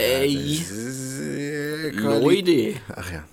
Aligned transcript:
Ey. 0.00 0.64
äh, 1.92 2.38
Idee. 2.38 2.80
Ach 2.94 3.12
ja. 3.12 3.24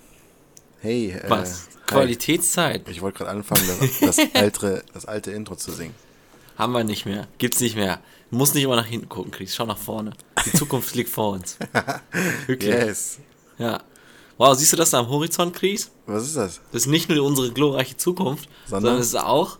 Hey. 0.80 1.10
Äh, 1.10 1.28
Was? 1.30 1.68
Qualitätszeit. 1.86 2.88
Ich 2.88 3.00
wollte 3.00 3.18
gerade 3.18 3.30
anfangen, 3.30 3.62
das, 4.00 4.16
das, 4.16 4.18
alte, 4.34 4.84
das 4.92 5.06
alte 5.06 5.30
Intro 5.30 5.56
zu 5.56 5.72
singen. 5.72 5.94
Haben 6.56 6.72
wir 6.72 6.84
nicht 6.84 7.06
mehr. 7.06 7.26
Gibt's 7.38 7.60
nicht 7.60 7.76
mehr. 7.76 8.00
Muss 8.30 8.52
nicht 8.52 8.64
immer 8.64 8.76
nach 8.76 8.84
hinten 8.86 9.08
gucken, 9.08 9.30
Chris. 9.30 9.54
Schau 9.54 9.64
nach 9.64 9.78
vorne. 9.78 10.12
Die 10.44 10.52
Zukunft 10.52 10.94
liegt 10.94 11.08
vor 11.08 11.30
uns. 11.32 11.56
Wirklich. 12.46 12.74
Yes. 12.74 13.18
Ja. 13.58 13.80
Wow, 14.36 14.54
siehst 14.56 14.72
du 14.72 14.76
das 14.76 14.90
da 14.90 15.00
am 15.00 15.08
Horizont, 15.08 15.54
Chris? 15.54 15.90
Was 16.06 16.24
ist 16.24 16.36
das? 16.36 16.60
Das 16.72 16.82
ist 16.82 16.86
nicht 16.88 17.08
nur 17.08 17.24
unsere 17.24 17.50
glorreiche 17.50 17.96
Zukunft, 17.96 18.48
Sondern? 18.66 18.82
sondern, 18.82 19.00
es 19.00 19.08
ist 19.08 19.14
auch 19.16 19.58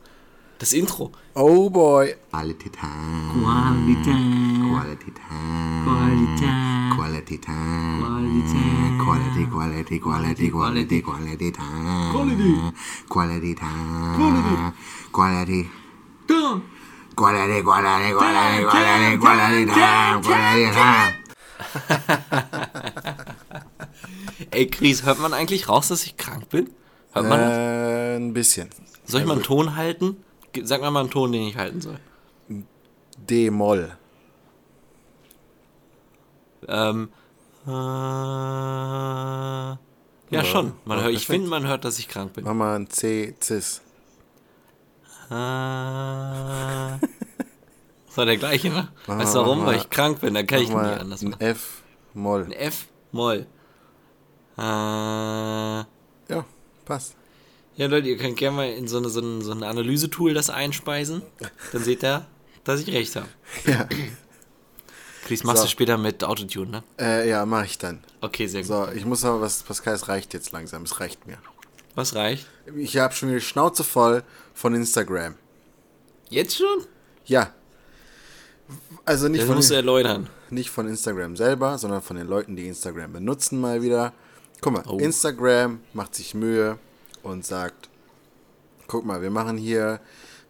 das 0.58 0.72
Intro. 0.72 1.10
Oh 1.34 1.70
boy. 1.70 2.14
Quality 2.30 2.70
time. 2.70 3.42
Quality 3.42 5.14
time. 5.14 6.67
Quality 6.98 7.38
time. 7.38 8.02
Quality 8.02 8.42
time. 8.50 8.98
Quality, 8.98 9.46
quality, 9.46 9.98
quality, 10.00 10.50
quality, 10.50 11.00
quality 11.00 11.52
time. 11.52 12.10
Quality. 12.10 12.74
Quality 13.08 13.54
time. 13.54 14.16
Quality. 14.16 14.58
Quality, 15.12 15.62
quality, 17.14 17.62
quality, 17.62 18.12
quality, 18.66 19.16
quality 19.16 19.66
time. 19.66 20.22
Quality 20.26 20.70
time. 20.74 21.14
Ey, 24.50 24.66
Chris, 24.66 25.04
hört 25.04 25.20
man 25.20 25.32
eigentlich 25.32 25.68
raus, 25.68 25.86
dass 25.86 26.04
ich 26.04 26.16
krank 26.16 26.48
bin? 26.48 26.70
Hört 27.12 27.28
man? 27.28 27.38
Äh, 27.40 28.16
ein 28.16 28.32
bisschen. 28.32 28.70
Soll 29.04 29.20
ich 29.20 29.26
mal 29.28 29.34
einen 29.34 29.44
Ton 29.44 29.76
halten? 29.76 30.16
Sag 30.64 30.80
mir 30.80 30.90
mal 30.90 31.00
einen 31.00 31.10
Ton, 31.10 31.30
den 31.30 31.42
ich 31.42 31.56
halten 31.56 31.80
soll. 31.80 32.00
D-Moll. 33.28 33.96
Ähm. 36.68 37.08
Äh, 37.66 37.70
ja, 40.30 40.44
schon. 40.44 40.72
Man 40.84 40.98
ja, 40.98 41.04
hört, 41.04 41.14
ich 41.14 41.26
finde, 41.26 41.48
man 41.48 41.66
hört, 41.66 41.84
dass 41.84 41.98
ich 41.98 42.08
krank 42.08 42.34
bin. 42.34 42.44
Mach 42.44 42.54
mal 42.54 42.76
ein 42.76 42.88
C-Cis. 42.88 43.82
Äh, 45.30 45.30
das 45.30 47.00
war 48.16 48.26
der 48.26 48.36
gleiche, 48.36 48.70
ne? 48.70 48.88
Weißt 49.06 49.34
du 49.34 49.40
warum? 49.40 49.66
Weil 49.66 49.76
ich 49.76 49.90
krank 49.90 50.20
bin, 50.20 50.34
dann 50.34 50.46
kann 50.46 50.60
ich 50.60 50.68
nicht 50.68 50.78
anders 50.78 51.22
ein 51.22 51.30
machen. 51.30 51.40
F-Moll. 51.42 52.44
Ein 52.44 52.52
F, 52.52 52.86
Moll. 53.12 53.46
Äh, 54.56 54.62
ja, 54.62 55.86
Ja, 56.28 56.44
passt. 56.84 57.14
Leute, 57.76 58.08
ihr 58.08 58.16
könnt 58.16 58.36
gerne 58.36 58.56
mal 58.56 58.68
in 58.70 58.88
so 58.88 58.98
eine, 58.98 59.08
so 59.08 59.20
ein, 59.20 59.40
so 59.40 59.52
ein 59.52 59.62
Analysetool 59.62 60.34
das 60.34 60.50
einspeisen. 60.50 61.22
Dann 61.72 61.82
seht 61.84 62.02
ihr, 62.02 62.26
dass 62.64 62.80
ich 62.80 62.92
recht 62.92 63.14
habe. 63.14 63.28
Ja, 63.66 63.86
Chris, 65.28 65.44
machst 65.44 65.58
So. 65.60 65.64
du 65.66 65.70
später 65.70 65.96
mit 65.98 66.24
Autotune, 66.24 66.70
ne? 66.70 66.82
äh, 66.98 67.28
ja 67.28 67.44
mach 67.46 67.64
ich 67.64 67.78
dann. 67.78 68.00
Okay, 68.20 68.46
sehr 68.46 68.62
gut. 68.62 68.68
So, 68.68 68.88
ich 68.94 69.04
muss 69.04 69.24
aber 69.24 69.40
was, 69.40 69.62
Pascal, 69.62 69.94
es 69.94 70.08
reicht 70.08 70.34
jetzt 70.34 70.52
langsam. 70.52 70.82
Es 70.82 71.00
reicht 71.00 71.26
mir. 71.26 71.38
Was 71.94 72.14
reicht? 72.14 72.46
Ich 72.76 72.96
habe 72.98 73.14
schon 73.14 73.30
die 73.30 73.40
Schnauze 73.40 73.84
voll 73.84 74.22
von 74.54 74.74
Instagram. 74.74 75.34
Jetzt 76.30 76.56
schon? 76.56 76.84
Ja. 77.26 77.52
Also 79.04 79.28
nicht 79.28 79.40
Das 79.40 79.46
von, 79.46 79.56
musst 79.56 79.70
du 79.70 79.74
erläutern. 79.74 80.28
nicht 80.50 80.70
von 80.70 80.86
Instagram 80.88 81.36
selber, 81.36 81.78
sondern 81.78 82.02
von 82.02 82.16
den 82.16 82.26
Leuten, 82.26 82.54
die 82.56 82.68
Instagram 82.68 83.12
benutzen 83.14 83.60
mal 83.60 83.82
wieder. 83.82 84.12
Guck 84.60 84.72
mal, 84.74 84.82
Oh. 84.86 84.98
Instagram 84.98 85.80
macht 85.94 86.14
sich 86.14 86.34
Mühe 86.34 86.78
und 87.22 87.44
sagt, 87.46 87.88
guck 88.86 89.04
mal, 89.06 89.22
wir 89.22 89.30
machen 89.30 89.56
hier, 89.56 90.00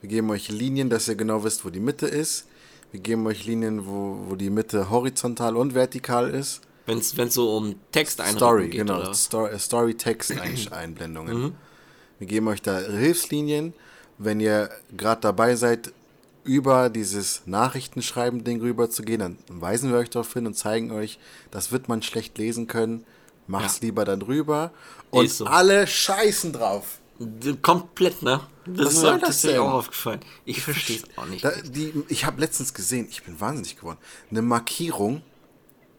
wir 0.00 0.08
geben 0.08 0.30
euch 0.30 0.48
Linien, 0.48 0.90
dass 0.90 1.08
ihr 1.08 1.14
genau 1.14 1.44
wisst, 1.44 1.64
wo 1.64 1.70
die 1.70 1.80
Mitte 1.80 2.06
ist. 2.06 2.47
Wir 2.90 3.00
geben 3.00 3.26
euch 3.26 3.44
Linien, 3.44 3.86
wo, 3.86 4.18
wo 4.28 4.34
die 4.34 4.50
Mitte 4.50 4.90
horizontal 4.90 5.56
und 5.56 5.74
vertikal 5.74 6.30
ist. 6.30 6.62
Wenn 6.86 6.98
es 6.98 7.10
so 7.34 7.54
um 7.56 7.74
Texteinrichtung 7.92 8.38
Story, 8.38 8.68
geht, 8.68 8.80
genau. 8.80 8.98
oder? 8.98 9.08
was? 9.10 9.24
Story, 9.24 9.58
Story 9.58 9.94
Text 9.94 10.32
Einblendungen. 10.72 11.54
Wir 12.18 12.26
geben 12.26 12.48
euch 12.48 12.62
da 12.62 12.78
Hilfslinien, 12.78 13.74
wenn 14.16 14.40
ihr 14.40 14.70
gerade 14.96 15.20
dabei 15.20 15.54
seid, 15.54 15.92
über 16.44 16.88
dieses 16.88 17.42
Nachrichtenschreiben-Ding 17.44 18.60
rüber 18.62 18.88
zu 18.88 19.02
gehen, 19.02 19.20
dann 19.20 19.38
weisen 19.48 19.90
wir 19.90 19.98
euch 19.98 20.08
darauf 20.08 20.32
hin 20.32 20.46
und 20.46 20.54
zeigen 20.54 20.90
euch, 20.90 21.18
das 21.50 21.72
wird 21.72 21.88
man 21.88 22.00
schlecht 22.02 22.38
lesen 22.38 22.66
können. 22.66 23.04
Mach's 23.46 23.80
Ja. 23.80 23.86
lieber 23.86 24.06
dann 24.06 24.22
rüber. 24.22 24.72
Und 25.10 25.30
so. 25.30 25.44
alle 25.44 25.86
scheißen 25.86 26.52
drauf. 26.54 27.00
Komplett, 27.60 28.22
ne? 28.22 28.40
Das 28.74 28.86
Was 28.86 28.94
ist 28.94 29.02
mir 29.02 29.18
das 29.18 29.42
denn? 29.42 29.58
auch 29.58 29.72
aufgefallen. 29.72 30.20
Ich 30.44 30.62
verstehe 30.62 30.98
es 30.98 31.18
auch 31.18 31.26
nicht. 31.26 31.44
Da, 31.44 31.52
die, 31.62 31.92
ich 32.08 32.24
habe 32.24 32.40
letztens 32.40 32.74
gesehen, 32.74 33.06
ich 33.10 33.22
bin 33.22 33.40
wahnsinnig 33.40 33.76
geworden, 33.76 33.98
eine 34.30 34.42
Markierung 34.42 35.22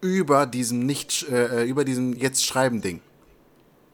über 0.02 0.46
diesem 0.46 0.86
nicht, 0.86 1.28
äh, 1.30 1.66
über 1.66 1.84
diesem 1.84 2.14
jetzt 2.14 2.46
schreiben 2.46 2.82
Ding. 2.82 3.02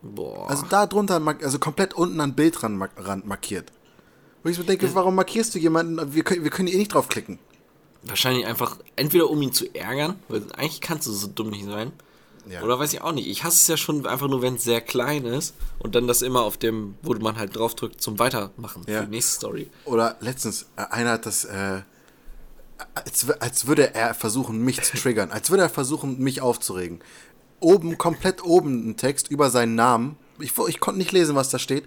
Boah. 0.02 0.50
Also 0.50 0.66
da 0.70 0.86
drunter, 0.86 1.22
also 1.42 1.60
komplett 1.60 1.94
unten 1.94 2.20
an 2.20 2.36
Bildrand 2.36 2.78
mark 2.78 2.92
Rand 2.98 3.26
markiert. 3.26 3.72
Wo 4.44 4.50
ich 4.50 4.58
so 4.58 4.64
denke, 4.64 4.94
warum 4.94 5.16
markierst 5.16 5.56
du 5.56 5.60
jemanden? 5.60 6.14
Wir 6.14 6.24
können, 6.24 6.44
wir 6.44 6.52
können 6.52 6.68
eh 6.68 6.78
nicht 6.78 6.94
draufklicken. 6.94 7.40
Wahrscheinlich 8.04 8.46
einfach, 8.46 8.78
entweder 8.96 9.32
um 9.32 9.42
ihn 9.42 9.52
zu 9.52 9.74
ärgern, 9.74 10.20
weil 10.28 10.44
eigentlich 10.54 10.82
kannst 10.82 11.08
du 11.08 11.12
so 11.12 11.26
dumm 11.26 11.50
nicht 11.50 11.66
sein. 11.66 11.92
Ja. 12.50 12.62
Oder 12.64 12.78
weiß 12.80 12.94
ich 12.94 13.02
auch 13.02 13.12
nicht. 13.12 13.28
Ich 13.28 13.44
hasse 13.44 13.56
es 13.58 13.68
ja 13.68 13.78
schon 13.78 14.06
einfach 14.06 14.28
nur, 14.28 14.42
wenn 14.42 14.56
es 14.56 14.64
sehr 14.64 14.82
klein 14.82 15.26
ist 15.26 15.56
und 15.80 15.96
dann 15.96 16.08
das 16.08 16.22
immer 16.22 16.42
auf 16.44 16.58
dem, 16.58 16.96
wo 17.02 17.14
man 17.16 17.38
halt 17.38 17.56
draufdrückt 17.56 18.02
zum 18.02 18.20
Weitermachen 18.20 18.84
Ja. 18.88 19.00
für 19.00 19.06
die 19.06 19.12
nächste 19.12 19.36
Story. 19.38 19.70
Oder 19.86 20.18
letztens, 20.20 20.68
äh, 20.76 20.84
einer 20.92 21.12
hat 21.12 21.26
das, 21.26 21.46
äh, 21.46 21.82
als, 22.94 23.30
als 23.40 23.68
würde 23.68 23.94
er 23.96 24.14
versuchen, 24.14 24.60
mich 24.64 24.82
zu 24.82 24.98
triggern, 24.98 25.32
als 25.32 25.50
würde 25.50 25.64
er 25.64 25.70
versuchen, 25.70 26.20
mich 26.20 26.42
aufzuregen. 26.42 27.00
Oben, 27.60 27.98
komplett 27.98 28.44
oben 28.44 28.90
ein 28.90 28.98
Text 28.98 29.30
über 29.30 29.50
seinen 29.50 29.76
Namen. 29.76 30.18
Ich, 30.40 30.54
ich 30.68 30.80
konnte 30.80 30.98
nicht 30.98 31.12
lesen, 31.14 31.36
was 31.36 31.50
da 31.50 31.58
steht. 31.60 31.86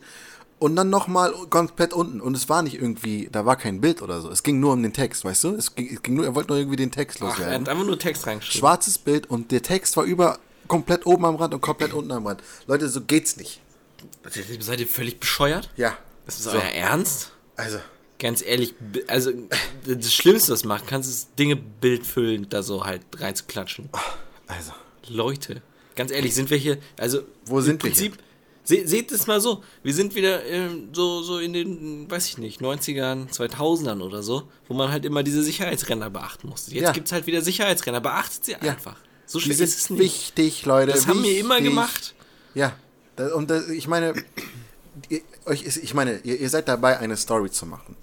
Und 0.58 0.74
dann 0.74 0.90
nochmal 0.90 1.32
komplett 1.50 1.92
unten. 1.92 2.20
Und 2.20 2.36
es 2.36 2.48
war 2.48 2.62
nicht 2.62 2.74
irgendwie, 2.74 3.28
da 3.30 3.46
war 3.46 3.54
kein 3.54 3.80
Bild 3.80 4.02
oder 4.02 4.20
so. 4.20 4.28
Es 4.30 4.42
ging 4.42 4.58
nur 4.58 4.72
um 4.72 4.82
den 4.82 4.92
Text, 4.92 5.24
weißt 5.24 5.44
du? 5.44 5.54
Es 5.54 5.76
ging, 5.76 5.88
es 5.94 6.02
ging 6.02 6.14
nur, 6.14 6.24
er 6.24 6.34
wollte 6.34 6.48
nur 6.48 6.58
irgendwie 6.58 6.76
den 6.76 6.90
Text 6.90 7.18
Ach, 7.20 7.26
er 7.26 7.28
loswerden. 7.28 7.60
hat 7.60 7.68
einfach 7.68 7.84
nur 7.86 7.98
Text 7.98 8.26
reingeschrieben. 8.26 8.58
Schwarzes 8.58 8.98
Bild 8.98 9.30
und 9.30 9.52
der 9.52 9.62
Text 9.62 9.96
war 9.96 10.02
über 10.04 10.40
komplett 10.68 11.06
oben 11.06 11.24
am 11.24 11.36
Rand 11.36 11.54
und 11.54 11.60
komplett 11.60 11.92
unten 11.92 12.12
am 12.12 12.26
Rand. 12.26 12.42
Leute, 12.66 12.88
so 12.88 13.00
geht's 13.00 13.36
nicht. 13.36 13.60
Seid 14.60 14.80
ihr 14.80 14.86
völlig 14.86 15.18
bescheuert? 15.18 15.70
Ja. 15.76 15.96
Das 16.26 16.38
ist 16.40 16.46
euer 16.46 16.60
Ernst? 16.62 17.32
Also, 17.56 17.78
Ganz 18.20 18.42
ehrlich, 18.42 18.74
also 19.06 19.30
das 19.86 20.12
Schlimmste, 20.12 20.52
was 20.52 20.62
du 20.62 20.68
machen 20.68 20.86
kannst, 20.88 21.08
ist 21.08 21.38
Dinge 21.38 21.54
bildfüllend 21.54 22.52
da 22.52 22.64
so 22.64 22.84
halt 22.84 23.02
reinzuklatschen. 23.16 23.88
also. 24.48 24.72
Leute, 25.06 25.62
ganz 25.94 26.10
ehrlich, 26.10 26.34
sind 26.34 26.50
wir 26.50 26.58
hier, 26.58 26.78
also 26.98 27.20
Wo 27.46 27.58
im 27.58 27.64
sind 27.64 27.82
wir 27.82 27.90
Prinzip, 27.90 28.18
se, 28.64 28.86
seht 28.88 29.12
es 29.12 29.26
mal 29.28 29.40
so, 29.40 29.62
wir 29.84 29.94
sind 29.94 30.14
wieder 30.16 30.44
ähm, 30.44 30.88
so, 30.92 31.22
so 31.22 31.38
in 31.38 31.52
den, 31.52 32.10
weiß 32.10 32.26
ich 32.26 32.38
nicht, 32.38 32.60
90ern, 32.60 33.28
2000ern 33.32 34.02
oder 34.02 34.22
so, 34.24 34.48
wo 34.66 34.74
man 34.74 34.90
halt 34.90 35.04
immer 35.06 35.22
diese 35.22 35.42
Sicherheitsrenner 35.44 36.10
beachten 36.10 36.48
musste. 36.48 36.74
Jetzt 36.74 36.82
Ja. 36.82 36.92
gibt's 36.92 37.12
halt 37.12 37.26
wieder 37.26 37.40
Sicherheitsrenner, 37.40 38.00
beachtet 38.00 38.44
sie 38.44 38.52
Ja. 38.52 38.58
einfach. 38.58 38.96
So 39.30 39.38
Die 39.38 39.52
sind 39.52 39.64
ist 39.68 39.78
es 39.78 39.90
nicht. 39.90 40.00
wichtig, 40.00 40.64
Leute. 40.64 40.90
Das 40.92 41.06
haben 41.06 41.22
wir 41.22 41.38
immer 41.38 41.56
wichtig. 41.56 41.68
gemacht. 41.70 42.14
Ja. 42.54 42.72
Da, 43.16 43.34
und 43.34 43.50
da, 43.50 43.60
ich 43.68 43.86
meine, 43.86 44.14
ich 45.10 45.94
meine, 45.94 46.18
ihr, 46.24 46.48
seid 46.48 46.66
dabei, 46.68 46.98
eine 46.98 47.16
Story 47.16 47.50
zu 47.50 47.66
machen. 47.66 47.94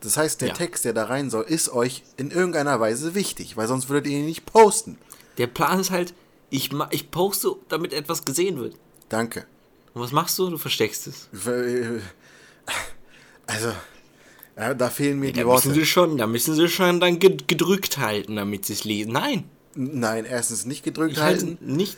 Das 0.00 0.16
heißt, 0.18 0.42
der 0.42 0.48
Ja. 0.48 0.54
Text, 0.54 0.84
der 0.84 0.92
da 0.92 1.04
rein 1.06 1.30
soll, 1.30 1.44
ist 1.44 1.70
euch 1.70 2.02
in 2.18 2.30
irgendeiner 2.30 2.78
Weise 2.80 3.14
wichtig, 3.14 3.56
weil 3.56 3.66
sonst 3.66 3.88
würdet 3.88 4.12
ihr 4.12 4.18
ihn 4.18 4.26
nicht 4.26 4.44
posten. 4.44 4.98
Der 5.38 5.46
Plan 5.46 5.80
ist 5.80 5.90
halt, 5.90 6.12
ich, 6.50 6.70
ich 6.90 7.10
poste, 7.10 7.56
damit 7.68 7.92
etwas 7.94 8.24
gesehen 8.26 8.58
wird. 8.60 8.76
Danke. 9.08 9.46
Und 9.94 10.02
was 10.02 10.12
machst 10.12 10.38
du? 10.38 10.50
Du 10.50 10.58
versteckst 10.58 11.06
es. 11.06 11.28
Also, 13.46 13.72
ja, 14.56 14.74
da 14.74 14.90
fehlen 14.90 15.18
mir 15.20 15.28
Da 15.32 15.32
die 15.32 15.38
müssen 15.44 15.48
Worte. 15.68 15.72
sie 15.74 15.86
schon, 15.86 16.16
da 16.18 16.26
müssen 16.26 16.54
sie 16.54 16.68
schon 16.68 17.00
dann 17.00 17.18
ged- 17.18 17.46
gedrückt 17.46 17.98
halten, 17.98 18.36
damit 18.36 18.66
sie 18.66 18.72
es 18.74 18.84
lesen. 18.84 19.12
Nein, 19.12 19.44
Nein, 19.74 20.24
erstens 20.24 20.66
nicht 20.66 20.82
gedrückt 20.84 21.12
ich 21.12 21.20
halte 21.20 21.46
halten. 21.46 21.58
nicht. 21.76 21.96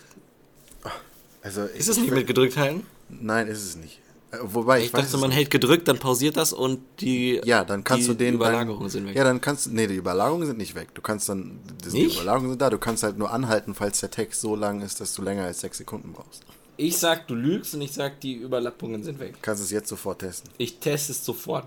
Also, 1.43 1.63
Ist 1.63 1.89
es 1.89 1.99
nicht 1.99 2.11
mit 2.11 2.27
gedrückt 2.27 2.57
halten? 2.57 2.85
Nein, 3.09 3.47
ist 3.47 3.65
es 3.65 3.77
nicht. 3.77 4.01
Äh, 4.33 4.39
Wobei, 4.43 4.81
ich, 4.81 4.87
Ich 4.87 4.91
dachte, 4.93 5.17
man 5.19 5.29
nicht. 5.31 5.37
hält 5.39 5.51
gedrückt, 5.51 5.87
dann 5.87 5.99
pausiert 5.99 6.37
das 6.37 6.53
und 6.53 6.81
die, 7.01 7.41
Ja, 7.45 7.65
dann 7.65 7.85
kannst 7.85 8.05
die 8.05 8.09
du 8.09 8.15
den 8.15 8.35
Überlagerungen 8.35 8.81
dann, 8.81 8.91
sind 8.91 9.07
weg. 9.07 9.15
Ja, 9.17 9.23
dann 9.23 9.41
kannst 9.41 9.67
du. 9.67 9.71
Nee, 9.71 9.87
die 9.87 9.95
Überlagerungen 9.95 10.47
sind 10.47 10.59
nicht 10.59 10.75
weg. 10.75 10.89
Du 10.95 11.03
kannst 11.03 11.29
dann. 11.29 11.61
Die 11.85 11.91
Nicht? 11.91 12.17
Überlagerungen 12.17 12.51
sind 12.51 12.63
da. 12.63 12.71
Du 12.71 12.79
kannst 12.79 13.05
halt 13.05 13.17
nur 13.19 13.31
anhalten, 13.31 13.75
falls 13.77 14.01
der 14.01 14.11
Text 14.11 14.41
so 14.41 14.57
lang 14.57 14.81
ist, 14.81 15.01
dass 15.01 15.15
du 15.15 15.23
länger 15.23 15.45
als 15.45 15.61
sechs 15.61 15.79
Sekunden 15.79 16.13
brauchst. 16.13 16.43
Ich 16.79 16.99
sag, 16.99 17.29
du 17.29 17.35
lügst 17.37 17.75
und 17.75 17.81
ich 17.83 17.93
sag, 17.93 18.21
die 18.21 18.35
Überlappungen 18.35 19.05
sind 19.05 19.21
weg. 19.21 19.35
Du 19.35 19.39
kannst 19.41 19.63
es 19.63 19.71
jetzt 19.71 19.89
sofort 19.89 20.19
testen. 20.19 20.51
Ich 20.59 20.79
teste 20.81 21.13
es 21.13 21.25
sofort. 21.25 21.67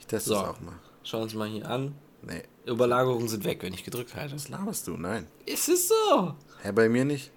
Ich 0.00 0.06
teste 0.06 0.30
So, 0.30 0.36
es 0.36 0.40
auch 0.40 0.60
mal. 0.60 0.74
schau 1.02 1.20
uns 1.22 1.34
mal 1.34 1.48
hier 1.48 1.68
an. 1.68 1.94
Nee. 2.26 2.42
Überlagerungen 2.66 3.28
sind 3.28 3.44
weg, 3.44 3.62
wenn 3.62 3.74
ich 3.74 3.84
gedrückt 3.84 4.14
halte. 4.14 4.34
Was 4.34 4.48
laberst 4.48 4.86
du? 4.86 4.96
Nein. 4.96 5.26
Ist 5.46 5.68
es 5.68 5.88
so? 5.88 6.34
Hä, 6.62 6.72
bei 6.72 6.88
mir 6.88 7.04
nicht? 7.04 7.30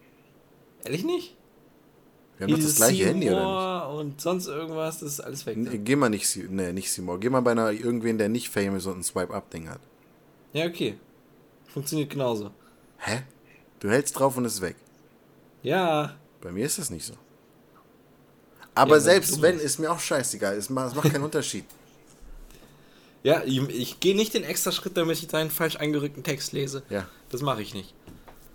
Ehrlich 0.84 1.04
nicht? 1.04 1.36
Wir 2.38 2.46
haben 2.48 2.54
doch 2.54 2.62
das 2.62 2.76
gleiche 2.76 3.08
Handy, 3.08 3.30
oder 3.30 3.40
Seymour 3.40 4.00
und 4.00 4.22
sonst 4.22 4.48
irgendwas, 4.48 5.00
das 5.00 5.14
ist 5.14 5.20
alles 5.22 5.46
weg. 5.46 5.58
nicht? 5.58 5.72
Nee, 5.72 5.80
Geh 5.80 5.96
mal 5.96 6.10
nicht, 6.10 6.38
nee, 6.50 6.72
nicht 6.72 6.92
Simon. 6.92 7.20
Geh 7.20 7.30
mal 7.30 7.42
bei 7.42 7.52
einer 7.52 7.72
irgendwen, 7.72 8.18
der 8.18 8.30
nicht 8.30 8.50
famous 8.50 8.86
und 8.86 9.00
ein 9.00 9.04
Swipe-Up-Ding 9.04 9.68
hat. 9.70 9.80
Ja, 10.54 10.66
okay. 10.68 10.98
Funktioniert 11.66 12.12
genauso. 12.12 12.52
Hä? 13.00 13.24
Du 13.80 13.90
hältst 13.90 14.18
drauf 14.18 14.38
und 14.38 14.46
es 14.46 14.56
ist 14.56 14.62
weg. 14.62 14.76
Ja. 15.64 16.16
Bei 16.42 16.52
mir 16.52 16.66
ist 16.66 16.78
das 16.78 16.90
nicht 16.92 17.06
so. 17.06 17.14
Aber 18.76 18.92
weil 18.92 19.02
selbst 19.02 19.42
wenn, 19.42 19.60
ist 19.60 19.80
mir 19.80 19.92
auch 19.92 20.00
scheißegal. 20.00 20.56
Es 20.56 20.70
macht, 20.70 20.90
es 20.90 20.96
macht 20.96 21.12
keinen 21.12 21.24
Unterschied. 21.32 21.66
Ja, 23.28 23.42
ich, 23.46 23.60
ich 23.70 24.00
gehe 24.00 24.16
nicht 24.16 24.34
den 24.34 24.44
extra 24.46 24.72
Schritt, 24.72 24.96
damit 24.96 25.18
ich 25.22 25.28
deinen 25.28 25.52
falsch 25.52 25.76
eingerückten 25.76 26.24
Text 26.24 26.54
lese. 26.54 26.84
Ja. 26.90 27.10
Das 27.30 27.42
mache 27.42 27.62
ich 27.62 27.74
nicht. 27.74 27.94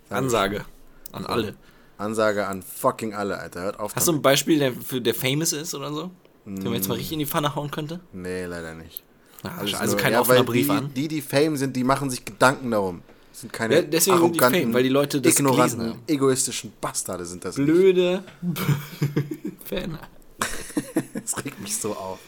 Ansage. 0.08 0.64
An 1.12 1.26
alle. 1.26 1.54
Ansage 1.98 2.46
an 2.46 2.62
fucking 2.62 3.12
alle, 3.12 3.36
Alter. 3.38 3.60
Hört 3.60 3.78
auf. 3.78 3.94
Hast 3.94 4.06
du 4.06 4.12
damit. 4.12 4.20
ein 4.20 4.22
Beispiel, 4.22 4.58
der, 4.60 4.72
für, 4.72 5.02
der 5.02 5.14
famous 5.14 5.52
ist 5.52 5.74
oder 5.74 5.92
so? 5.92 6.10
Den 6.46 6.64
man 6.64 6.72
jetzt 6.72 6.88
mal 6.88 6.94
richtig 6.94 7.12
in 7.12 7.18
die 7.18 7.26
Pfanne 7.26 7.54
hauen 7.54 7.70
könnte? 7.70 8.00
Nee, 8.14 8.46
leider 8.46 8.72
nicht. 8.74 9.02
Alles 9.42 9.74
also 9.74 9.92
nur- 9.94 10.02
kein 10.02 10.14
ja, 10.14 10.20
offener 10.20 10.42
Brief 10.42 10.66
die, 10.68 10.72
an. 10.72 10.94
Die, 10.94 11.08
die 11.08 11.20
Fame 11.20 11.58
sind, 11.58 11.76
die 11.76 11.84
machen 11.84 12.08
sich 12.08 12.24
Gedanken 12.24 12.70
darum. 12.70 13.02
Das 13.30 13.42
sind 13.42 13.52
keine 13.52 13.74
Ja, 13.74 13.82
deswegen 13.82 14.16
arroganten, 14.16 14.62
Fame, 14.62 14.72
weil 14.74 14.84
die 14.84 14.88
Leute 14.88 15.20
das 15.20 15.34
gelesen 15.36 15.52
ignoranten, 15.52 15.90
haben. 15.90 16.02
egoistischen 16.06 16.72
Bastarde 16.80 17.26
sind 17.26 17.44
das. 17.44 17.56
Blöde 17.56 18.24
Fan. 19.66 19.98
Das 21.14 21.44
regt 21.44 21.60
mich 21.60 21.76
so 21.76 21.92
auf. 21.94 22.18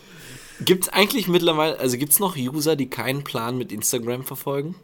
Gibt 0.61 0.85
es 0.85 0.89
eigentlich 0.91 1.29
mittlerweile, 1.29 1.79
also 1.79 1.97
gibt 1.99 2.13
es 2.13 2.21
noch 2.21 2.37
User, 2.37 2.77
die 2.77 2.89
keinen 2.89 3.25
Plan 3.25 3.59
mit 3.59 3.73
Instagram 3.73 4.25
verfolgen? 4.25 4.77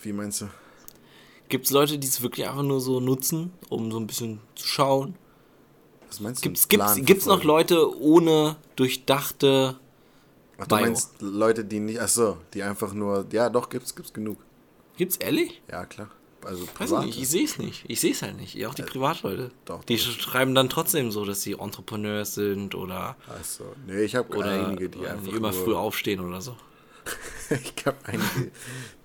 Wie 0.00 0.12
meinst 0.12 0.42
du? 0.42 0.48
Gibt 1.48 1.66
es 1.66 1.72
Leute, 1.72 1.98
die 1.98 2.06
es 2.06 2.22
wirklich 2.22 2.46
einfach 2.48 2.62
nur 2.62 2.80
so 2.80 3.00
nutzen, 3.00 3.52
um 3.68 3.90
so 3.90 3.98
ein 3.98 4.06
bisschen 4.06 4.40
zu 4.54 4.66
schauen? 4.66 5.16
Was 6.06 6.20
meinst 6.20 6.44
du? 6.44 6.48
Gibt's, 6.48 6.62
mit 6.62 6.70
gibt's, 6.70 7.06
gibt's 7.06 7.26
noch? 7.26 7.42
Leute 7.42 7.98
ohne 8.00 8.56
durchdachte. 8.76 9.76
Ach, 10.58 10.66
du 10.66 10.76
Bio? 10.76 10.86
meinst 10.86 11.20
Leute, 11.20 11.64
die 11.64 11.80
nicht. 11.80 12.00
Ach 12.00 12.08
so, 12.08 12.36
die 12.54 12.62
einfach 12.62 12.92
nur. 12.92 13.26
Ja, 13.32 13.48
doch, 13.48 13.68
gibt's, 13.68 13.94
gibt's 13.94 14.12
genug. 14.12 14.38
Gibt's 14.96 15.16
ehrlich? 15.16 15.60
Ja, 15.70 15.86
klar. 15.86 16.10
Also 16.44 16.66
Weiß 16.78 17.04
nicht, 17.04 17.18
ich 17.20 17.28
sehe 17.28 17.44
es 17.44 17.58
nicht. 17.58 17.84
Ich 17.88 18.00
sehe 18.00 18.12
es 18.12 18.22
halt 18.22 18.36
nicht. 18.36 18.64
Auch 18.66 18.74
die 18.74 18.82
Privatleute. 18.82 19.50
doch, 19.64 19.84
die 19.84 19.96
doch. 19.96 20.02
schreiben 20.02 20.54
dann 20.54 20.68
trotzdem 20.68 21.10
so, 21.10 21.24
dass 21.24 21.42
sie 21.42 21.52
Entrepreneurs 21.52 22.34
sind 22.34 22.74
oder, 22.74 23.16
Ach 23.28 23.44
so. 23.44 23.64
Nee, 23.86 24.02
ich 24.02 24.16
habe 24.16 24.34
oder, 24.36 24.66
einige, 24.66 24.88
die 24.88 25.06
einfach. 25.06 25.32
immer 25.32 25.52
nur, 25.52 25.64
früh 25.64 25.74
aufstehen 25.74 26.20
oder 26.20 26.40
so. 26.40 26.56
ich 27.50 27.86
habe 27.86 27.96
einige, 28.04 28.50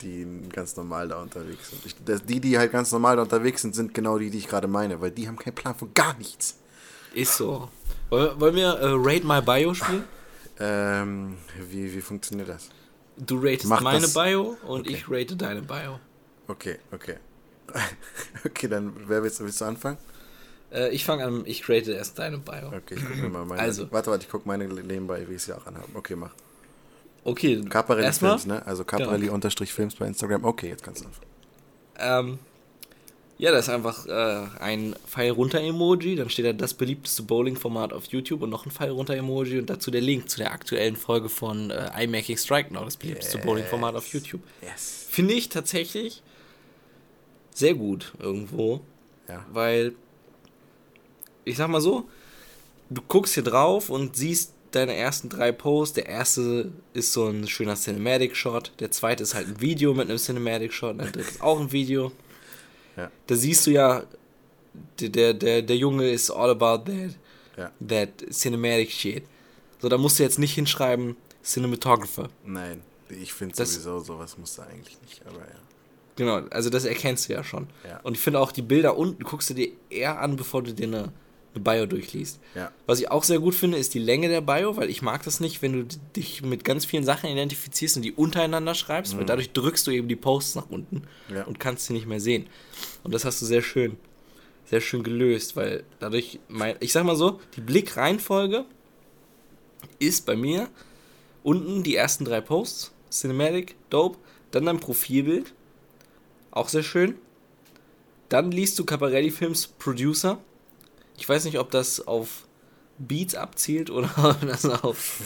die 0.01 0.25
ganz 0.49 0.75
normal 0.75 1.07
da 1.07 1.21
unterwegs 1.21 1.69
sind. 1.71 1.85
Ich, 1.85 1.95
das, 2.03 2.23
die, 2.23 2.39
die 2.39 2.57
halt 2.57 2.71
ganz 2.71 2.91
normal 2.91 3.17
da 3.17 3.23
unterwegs 3.23 3.61
sind, 3.61 3.75
sind 3.75 3.93
genau 3.93 4.17
die, 4.17 4.29
die 4.29 4.37
ich 4.37 4.47
gerade 4.47 4.67
meine, 4.67 5.01
weil 5.01 5.11
die 5.11 5.27
haben 5.27 5.37
keinen 5.37 5.55
Plan 5.55 5.75
von 5.75 5.93
gar 5.93 6.17
nichts. 6.17 6.57
Ist 7.13 7.37
so. 7.37 7.69
Wollen 8.09 8.55
wir 8.55 8.67
äh, 8.67 8.91
Rate 8.93 9.25
My 9.25 9.41
Bio 9.41 9.73
spielen? 9.73 10.03
Ähm, 10.59 11.37
wie, 11.69 11.93
wie 11.93 12.01
funktioniert 12.01 12.49
das? 12.49 12.69
Du 13.17 13.39
ratest 13.39 13.67
Mach 13.67 13.81
meine 13.81 14.01
das. 14.01 14.13
Bio 14.13 14.57
und 14.67 14.87
ich 14.89 15.09
rate 15.09 15.35
deine 15.35 15.61
Bio. 15.61 15.99
Okay, 16.47 16.77
okay. 16.91 17.15
okay, 18.45 18.67
dann 18.67 18.93
wer 19.07 19.23
willst, 19.23 19.39
willst 19.39 19.61
du 19.61 19.65
anfangen? 19.65 19.97
Äh, 20.71 20.89
ich 20.89 21.05
fange 21.05 21.25
an, 21.25 21.43
ich 21.45 21.67
rate 21.69 21.93
erst 21.93 22.19
deine 22.19 22.37
Bio. 22.37 22.67
Okay, 22.67 22.95
ich 22.95 23.05
gucke 23.05 23.17
mir 23.17 23.29
mal 23.29 23.45
meine. 23.45 23.61
Also. 23.61 23.91
Warte, 23.91 24.11
warte, 24.11 24.25
ich 24.25 24.29
gucke 24.29 24.47
meine 24.47 24.65
nebenbei, 24.65 25.27
wie 25.27 25.35
ich 25.35 25.43
sie 25.43 25.53
auch 25.53 25.65
anhabe. 25.65 25.87
Okay, 25.93 26.15
mach. 26.15 26.31
Okay, 27.23 27.63
Caparelli 27.67 28.11
Films, 28.13 28.45
ne? 28.45 28.65
Also 28.67 28.83
Caparelli 28.83 29.29
unterstrich 29.29 29.73
Films 29.73 29.95
bei 29.95 30.05
Instagram. 30.05 30.43
Okay, 30.43 30.69
jetzt 30.69 30.83
kannst 30.83 31.01
du 31.01 31.07
anfangen. 31.07 31.27
ähm, 31.97 32.39
ja, 33.37 33.51
das 33.51 33.67
ist 33.67 33.73
einfach 33.73 34.05
äh, 34.05 34.47
ein 34.59 34.95
Pfeil 35.05 35.31
runter 35.31 35.59
Emoji, 35.59 36.15
dann 36.15 36.29
steht 36.29 36.45
da 36.45 36.53
das 36.53 36.73
beliebteste 36.73 37.23
Bowling-Format 37.23 37.91
auf 37.91 38.05
YouTube 38.05 38.43
und 38.43 38.49
noch 38.49 38.65
ein 38.65 38.71
Pfeil 38.71 38.91
runter 38.91 39.15
Emoji 39.15 39.59
und 39.59 39.69
dazu 39.69 39.91
der 39.91 39.99
Link 39.99 40.29
zu 40.29 40.37
der 40.37 40.53
aktuellen 40.53 40.95
Folge 40.95 41.27
von 41.27 41.69
äh, 41.69 42.03
iMaking 42.03 42.37
Strike 42.37 42.73
Now, 42.73 42.85
das 42.85 42.95
beliebteste 42.95 43.39
Bowling-Format 43.39 43.95
auf 43.95 44.07
YouTube. 44.13 44.41
Yes. 44.61 45.07
Finde 45.09 45.33
ich 45.33 45.49
tatsächlich 45.49 46.21
sehr 47.55 47.73
gut 47.73 48.13
irgendwo, 48.19 48.81
Ja. 49.27 49.43
weil 49.51 49.95
ich 51.45 51.57
sag 51.57 51.69
mal 51.69 51.81
so, 51.81 52.07
du 52.89 53.01
guckst 53.01 53.33
hier 53.33 53.43
drauf 53.43 53.89
und 53.89 54.15
siehst 54.15 54.53
deine 54.71 54.93
ersten 54.95 55.29
drei 55.29 55.51
Posts. 55.51 55.93
Der 55.95 56.05
erste 56.07 56.71
ist 56.93 57.13
so 57.13 57.27
ein 57.27 57.47
schöner 57.47 57.75
Cinematic-Shot, 57.75 58.73
der 58.79 58.91
zweite 58.91 59.23
ist 59.23 59.33
halt 59.33 59.47
ein 59.47 59.61
Video 59.61 59.93
mit 59.93 60.09
einem 60.09 60.17
Cinematic-Shot, 60.19 60.99
der 60.99 61.05
dritte 61.07 61.19
ist 61.29 61.41
auch 61.41 61.59
ein 61.59 61.71
Video. 61.71 62.11
Ja. 62.97 63.09
Da 63.27 63.35
siehst 63.35 63.65
du 63.67 63.71
ja, 63.71 64.03
der, 64.99 65.33
der, 65.33 65.61
der, 65.61 65.77
Junge 65.77 66.09
ist 66.09 66.29
all 66.29 66.49
about 66.49 66.91
that, 66.91 67.15
Ja. 67.57 67.71
that 67.87 68.33
cinematic 68.33 68.91
shit. 68.91 69.23
So, 69.79 69.87
da 69.87 69.97
musst 69.97 70.19
du 70.19 70.23
jetzt 70.23 70.39
nicht 70.39 70.53
hinschreiben, 70.55 71.15
Cinematographer. 71.43 72.29
Nein, 72.43 72.81
ich 73.09 73.31
finde 73.33 73.55
sowieso, 73.55 73.99
sowas 73.99 74.37
muss 74.37 74.55
da 74.55 74.63
eigentlich 74.63 74.99
nicht, 75.03 75.25
aber 75.25 75.39
ja. 75.39 75.59
Genau, 76.15 76.37
also 76.49 76.69
das 76.69 76.85
erkennst 76.85 77.27
du 77.29 77.33
ja 77.33 77.43
schon. 77.43 77.67
Ja. 77.87 77.99
Und 78.03 78.13
ich 78.15 78.19
finde 78.21 78.39
auch 78.39 78.51
die 78.51 78.61
Bilder 78.61 78.97
unten 78.97 79.23
guckst 79.23 79.49
du 79.49 79.53
dir 79.53 79.69
eher 79.89 80.19
an, 80.21 80.35
bevor 80.37 80.63
du 80.63 80.73
dir 80.73 80.87
eine, 80.87 81.11
eine 81.53 81.63
Bio 81.63 81.85
durchliest. 81.85 82.39
Ja. 82.55 82.71
Was 82.85 82.99
ich 82.99 83.11
auch 83.11 83.23
sehr 83.25 83.39
gut 83.39 83.53
finde, 83.53 83.77
ist 83.77 83.93
die 83.93 83.99
Länge 83.99 84.29
der 84.29 84.39
Bio, 84.41 84.77
weil 84.77 84.89
ich 84.89 85.01
mag 85.01 85.23
das 85.23 85.39
nicht, 85.41 85.61
wenn 85.61 85.73
du 85.73 85.97
dich 86.15 86.41
mit 86.41 86.63
ganz 86.63 86.85
vielen 86.85 87.03
Sachen 87.03 87.29
identifizierst 87.29 87.97
und 87.97 88.03
die 88.03 88.13
untereinander 88.13 88.75
schreibst, 88.75 89.17
weil 89.17 89.25
dadurch 89.25 89.51
drückst 89.51 89.87
du 89.87 89.91
eben 89.91 90.07
die 90.07 90.15
Posts 90.15 90.55
nach 90.55 90.69
unten 90.69 91.03
Mhm. 91.29 91.35
Ja. 91.35 91.43
und 91.43 91.59
kannst 91.59 91.85
sie 91.87 91.93
nicht 91.93 92.07
mehr 92.07 92.21
sehen. 92.21 92.47
Und 93.03 93.13
das 93.13 93.25
hast 93.25 93.41
du 93.41 93.45
sehr 93.45 93.61
schön, 93.61 93.97
sehr 94.65 94.79
schön 94.81 95.03
gelöst, 95.03 95.55
weil 95.57 95.83
dadurch, 95.99 96.39
mein, 96.47 96.75
ich 96.79 96.93
sag 96.93 97.03
mal 97.03 97.15
so, 97.17 97.39
die 97.57 97.61
Blickreihenfolge 97.61 98.63
ist 99.99 100.25
bei 100.25 100.35
mir 100.35 100.69
unten 101.43 101.83
die 101.83 101.95
ersten 101.95 102.25
drei 102.25 102.41
Posts, 102.41 102.91
Cinematic, 103.11 103.75
Dope, 103.89 104.17
dann 104.51 104.65
dein 104.65 104.79
Profilbild, 104.79 105.53
auch 106.55 106.69
sehr 106.69 106.83
schön. 106.83 107.15
Dann 108.29 108.49
liest 108.49 108.79
du 108.79 108.85
Caparelli 108.85 109.29
Films 109.29 109.67
Producer. 109.67 110.39
Ich 111.17 111.29
weiß 111.29 111.45
nicht, 111.45 111.59
ob 111.59 111.69
das 111.69 112.07
auf 112.07 112.47
Beats 112.97 113.35
abzielt 113.35 113.91
oder 113.91 114.09
ob 114.17 114.41
das 114.41 114.65
auf, 114.65 115.21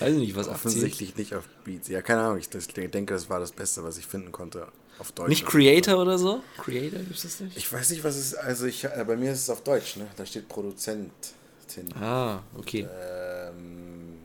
weiß 0.00 0.12
ich 0.12 0.18
nicht, 0.20 0.36
was 0.36 0.48
abzielt. 0.48 0.74
Offensichtlich 0.74 1.16
nicht 1.16 1.34
auf 1.34 1.44
Beats. 1.64 1.88
Ja, 1.88 2.02
keine 2.02 2.20
Ahnung, 2.20 2.38
ich, 2.38 2.50
das, 2.50 2.66
ich 2.66 2.90
denke, 2.90 3.14
das 3.14 3.30
war 3.30 3.40
das 3.40 3.52
Beste, 3.52 3.82
was 3.82 3.96
ich 3.96 4.06
finden 4.06 4.32
konnte 4.32 4.68
auf 4.98 5.12
Deutsch. 5.12 5.28
Nicht 5.28 5.46
Creator 5.46 6.00
oder 6.00 6.18
so? 6.18 6.42
Creator 6.58 7.00
gibt's 7.00 7.22
das 7.22 7.40
nicht? 7.40 7.56
Ich 7.56 7.72
weiß 7.72 7.90
nicht, 7.90 8.04
was 8.04 8.16
es 8.16 8.34
also 8.34 8.66
ich 8.66 8.84
äh, 8.84 9.04
bei 9.06 9.16
mir 9.16 9.32
ist 9.32 9.40
es 9.40 9.50
auf 9.50 9.62
Deutsch, 9.62 9.96
ne? 9.96 10.06
Da 10.16 10.26
steht 10.26 10.48
Produzentin. 10.48 11.10
Ah, 11.98 12.40
okay. 12.56 12.86
Ähm, 13.00 14.18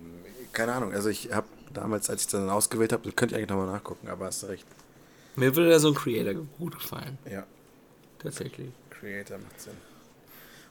keine 0.52 0.74
Ahnung, 0.74 0.94
also 0.94 1.10
ich 1.10 1.32
habe 1.32 1.48
damals, 1.74 2.10
als 2.10 2.24
ich 2.24 2.28
dann 2.28 2.50
ausgewählt 2.50 2.92
habe, 2.92 3.10
könnte 3.12 3.36
ich 3.36 3.38
eigentlich 3.38 3.50
nochmal 3.50 3.68
nachgucken, 3.68 4.10
aber 4.10 4.26
hast 4.26 4.44
du 4.44 4.48
recht. 4.48 4.66
Mir 5.38 5.56
würde 5.56 5.70
da 5.70 5.80
so 5.80 5.90
ein 5.90 5.96
Creator 5.96 6.34
gut 6.58 6.78
gefallen. 6.78 7.18
Ja, 7.32 7.46
Tatsächlich. 8.20 8.70
Creator 8.90 9.38
macht 9.38 9.62
Sinn. 9.62 9.74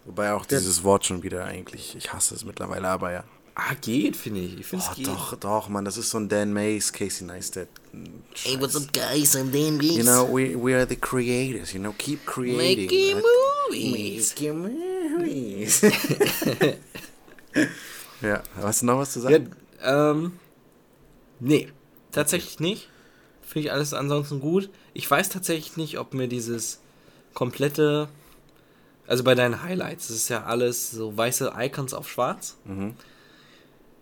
Wobei 0.05 0.33
auch 0.35 0.45
dieses 0.45 0.83
Wort 0.85 1.05
schon 1.07 1.23
wieder 1.23 1.45
eigentlich, 1.45 1.95
ich 1.97 2.13
hasse 2.13 2.35
es 2.35 2.45
mittlerweile, 2.45 2.89
aber 2.89 3.13
ja. 3.13 3.25
Ah, 3.55 3.75
geht, 3.81 4.17
finde 4.17 4.41
ich. 4.41 4.59
Ich 4.61 4.67
finde 4.67 4.85
es 4.85 4.91
Oh, 4.91 4.95
geht. 4.97 5.07
doch, 5.07 5.37
doch, 5.37 5.69
Mann, 5.69 5.85
das 5.85 5.97
ist 5.97 6.11
so 6.11 6.19
ein 6.19 6.29
Dan 6.29 6.53
Mays, 6.53 6.93
Casey 6.93 7.25
Neistat. 7.25 7.69
Hey, 8.35 8.61
what's 8.61 8.77
up, 8.77 8.93
guys? 8.93 9.35
I'm 9.35 9.51
Dan 9.51 9.79
Reeves. 9.81 9.97
You 9.97 10.03
know, 10.03 10.27
we, 10.31 10.55
we 10.57 10.75
are 10.75 10.87
the 10.87 10.97
creators, 10.97 11.73
you 11.73 11.81
know, 11.81 11.95
keep 11.97 12.27
creating. 12.27 12.87
Making 12.87 13.23
movies. 13.71 14.35
Making 14.35 14.63
movies. 15.19 15.81
ja, 18.21 18.43
hast 18.61 18.83
du 18.83 18.87
noch 18.87 18.99
was 18.99 19.13
zu 19.13 19.21
Ja, 19.21 19.31
sagen? 19.31 19.53
ähm, 19.83 20.33
nee, 21.41 21.69
tatsächlich 22.13 22.61
nicht. 22.61 22.89
Finde 23.57 23.69
ich 23.69 23.73
alles 23.73 23.95
ansonsten 23.95 24.39
gut. 24.39 24.69
Ich 24.93 25.11
weiß 25.11 25.31
tatsächlich 25.31 25.79
nicht, 25.79 25.99
ob 25.99 26.13
mir 26.13 26.29
dieses 26.29 26.79
komplette, 27.33 28.07
also 29.07 29.25
bei 29.25 29.35
deinen 29.35 29.63
Highlights, 29.63 30.09
das 30.09 30.17
ist 30.19 30.29
ja 30.29 30.45
alles 30.45 30.91
so 30.91 31.17
weiße 31.17 31.55
Icons 31.57 31.95
auf 31.95 32.07
schwarz. 32.07 32.59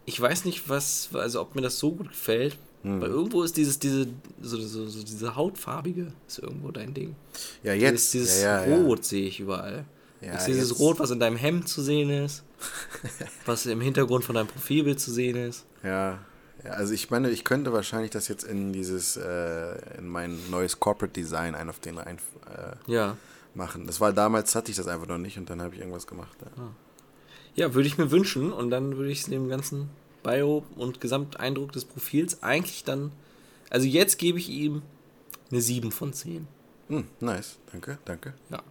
Ich 0.06 0.20
weiß 0.20 0.44
nicht, 0.44 0.68
was, 0.68 1.10
also 1.12 1.40
ob 1.40 1.54
mir 1.54 1.62
das 1.62 1.78
so 1.78 1.92
gut 1.92 2.08
gefällt. 2.08 2.58
Weil 2.82 3.10
irgendwo 3.10 3.44
ist 3.44 3.56
dieses, 3.56 3.78
diese, 3.78 4.08
so, 4.42 4.60
so, 4.60 4.88
so 4.88 5.04
diese 5.04 5.36
hautfarbige 5.36 6.12
ist 6.26 6.40
irgendwo 6.40 6.72
dein 6.72 6.92
Ding. 6.92 7.14
Ja, 7.62 7.74
Dieses, 7.74 7.90
jetzt. 7.92 8.14
dieses 8.14 8.42
ja, 8.42 8.66
ja, 8.66 8.74
Rot 8.74 9.04
sehe 9.04 9.28
ich 9.28 9.38
überall. 9.38 9.84
Ja, 10.20 10.34
ich 10.34 10.40
sehe 10.40 10.54
dieses 10.54 10.80
Rot, 10.80 10.98
was 10.98 11.12
in 11.12 11.20
deinem 11.20 11.36
Hemd 11.36 11.68
zu 11.68 11.80
sehen 11.80 12.10
ist, 12.10 12.42
was 13.46 13.66
im 13.66 13.80
Hintergrund 13.80 14.24
von 14.24 14.34
deinem 14.34 14.48
Profilbild 14.48 14.98
zu 14.98 15.12
sehen 15.12 15.36
ist. 15.36 15.64
Ja. 15.84 16.18
Also 16.70 16.92
ich 16.94 17.10
meine, 17.10 17.30
ich 17.30 17.44
könnte 17.44 17.72
wahrscheinlich 17.72 18.10
das 18.10 18.28
jetzt 18.28 18.44
in 18.44 18.72
dieses, 18.72 19.16
äh, 19.16 19.98
in 19.98 20.08
mein 20.08 20.38
neues 20.50 20.80
Corporate 20.80 21.12
Design 21.12 21.54
ein 21.54 21.68
auf 21.68 21.78
den 21.80 21.98
rein 21.98 22.18
äh, 22.86 22.92
Ja. 22.92 23.16
machen. 23.54 23.86
Das 23.86 24.00
war 24.00 24.12
damals, 24.12 24.54
hatte 24.54 24.70
ich 24.70 24.76
das 24.76 24.86
einfach 24.88 25.06
noch 25.06 25.18
nicht 25.18 25.38
und 25.38 25.48
dann 25.50 25.60
habe 25.62 25.74
ich 25.74 25.80
irgendwas 25.80 26.06
gemacht. 26.06 26.36
Ja. 26.56 26.70
Ja, 27.56 27.74
würde 27.74 27.86
ich 27.86 27.98
mir 27.98 28.10
wünschen 28.10 28.52
und 28.52 28.70
dann 28.70 28.96
würde 28.96 29.10
ich 29.12 29.20
es 29.20 29.26
dem 29.26 29.48
ganzen 29.48 29.88
Bio 30.24 30.64
und 30.76 31.00
Gesamteindruck 31.00 31.70
des 31.72 31.84
Profils 31.84 32.42
eigentlich 32.42 32.82
dann. 32.84 33.12
Also 33.70 33.86
jetzt 33.86 34.18
gebe 34.18 34.38
ich 34.38 34.48
ihm 34.48 34.82
eine 35.50 35.60
7 35.60 35.92
von 35.92 36.12
10. 36.12 36.48
Hm, 36.88 37.04
nice, 37.20 37.56
danke, 37.72 37.98
danke. 38.04 38.34
Ja. 38.50 38.62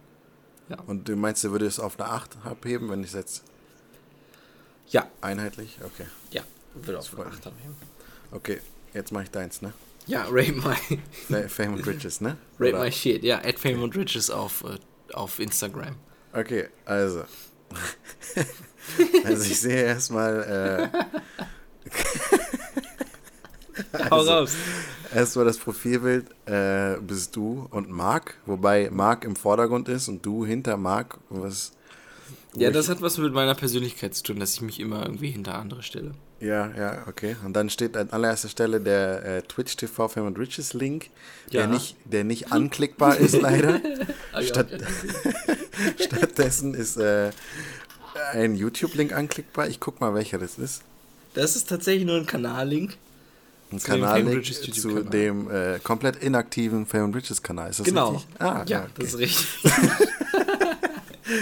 Ja. 0.68 0.78
Und 0.86 1.08
du 1.08 1.16
meinst, 1.16 1.44
du 1.44 1.50
würdest 1.52 1.78
es 1.78 1.84
auf 1.84 1.98
eine 1.98 2.08
8 2.10 2.38
abheben, 2.44 2.88
wenn 2.90 3.00
ich 3.00 3.08
es 3.08 3.14
jetzt 3.14 3.44
Ja, 4.88 5.06
einheitlich? 5.20 5.78
Okay. 5.84 6.06
ja. 6.30 6.42
Würde 6.74 6.98
auch 6.98 7.12
eine 7.14 7.26
8 7.26 7.46
haben. 7.46 7.56
Okay, 8.32 8.60
jetzt 8.92 9.12
mache 9.12 9.24
ich 9.24 9.30
deins, 9.30 9.62
ne? 9.62 9.72
Ja, 10.06 10.26
rate 10.30 10.52
my, 10.52 11.48
Fame 11.48 11.74
and 11.74 11.86
Riches, 11.86 12.20
ne? 12.20 12.36
rate 12.58 12.78
my 12.78 12.92
shit. 12.92 13.22
Ja, 13.22 13.38
at 13.38 13.58
Fame 13.58 13.82
und 13.82 13.96
Riches 13.96 14.28
auf 14.30 14.64
äh, 14.64 14.78
auf 15.14 15.38
Instagram. 15.38 15.96
Okay, 16.32 16.68
also. 16.84 17.24
also 19.24 19.44
ich 19.44 19.60
sehe 19.60 19.84
erstmal 19.84 20.90
äh, 20.92 21.30
Hau 24.10 24.20
raus. 24.20 24.54
erstmal 25.12 25.44
das 25.44 25.58
Profilbild 25.58 26.26
äh, 26.46 26.96
bist 27.00 27.34
du 27.36 27.66
und 27.70 27.88
Marc, 27.88 28.36
wobei 28.46 28.90
Marc 28.90 29.24
im 29.24 29.36
Vordergrund 29.36 29.88
ist 29.88 30.08
und 30.08 30.24
du 30.24 30.44
hinter 30.44 30.76
Marc. 30.76 31.18
Was? 31.28 31.72
Ja, 32.56 32.70
das 32.70 32.88
hat 32.88 33.02
was 33.02 33.18
mit 33.18 33.32
meiner 33.32 33.54
Persönlichkeit 33.54 34.14
zu 34.14 34.22
tun, 34.22 34.38
dass 34.40 34.54
ich 34.54 34.60
mich 34.60 34.78
immer 34.80 35.02
irgendwie 35.02 35.30
hinter 35.30 35.56
andere 35.58 35.82
stelle. 35.82 36.12
Ja, 36.40 36.70
ja, 36.76 37.04
okay. 37.08 37.36
Und 37.44 37.54
dann 37.54 37.68
steht 37.70 37.96
an 37.96 38.10
allererster 38.10 38.48
Stelle 38.48 38.80
der 38.80 39.24
äh, 39.24 39.42
Twitch 39.42 39.76
TV 39.76 40.08
Fame 40.08 40.26
and 40.28 40.38
Riches 40.38 40.72
Link, 40.72 41.10
der 41.52 41.62
Ja. 41.62 41.66
nicht, 41.66 41.96
der 42.04 42.22
nicht 42.24 42.52
anklickbar 42.52 43.16
ist 43.16 43.40
leider. 43.40 43.80
Ah, 44.32 44.40
ja, 44.40 44.46
Statt, 44.48 44.66
stattdessen 46.00 46.74
ist 46.74 46.96
äh, 46.96 47.30
ein 48.32 48.56
YouTube-Link 48.56 49.12
anklickbar. 49.12 49.68
Ich 49.68 49.78
guck 49.80 50.00
mal, 50.00 50.12
welcher 50.14 50.38
das 50.38 50.58
ist. 50.58 50.82
Das 51.34 51.54
ist 51.56 51.68
tatsächlich 51.68 52.04
nur 52.04 52.16
ein 52.16 52.26
Kanal-Link. 52.26 52.96
Ein 53.72 53.78
Zu 53.78 53.92
dem 53.92 54.00
Kanal 54.02 54.22
Fame 54.24 54.32
Riches 54.36 54.60
zu 54.72 55.02
dem 55.04 55.50
äh, 55.50 55.78
komplett 55.82 56.16
inaktiven 56.22 56.86
Fame 56.86 57.04
and 57.04 57.16
Riches 57.16 57.42
Kanal. 57.42 57.70
Ist 57.70 57.80
das 57.80 57.86
Genau. 57.86 58.10
richtig? 58.10 58.40
Ah, 58.40 58.64
ja, 58.66 58.80
okay. 58.82 58.90
das 58.98 59.06
ist 59.08 59.18
richtig. 59.18 59.46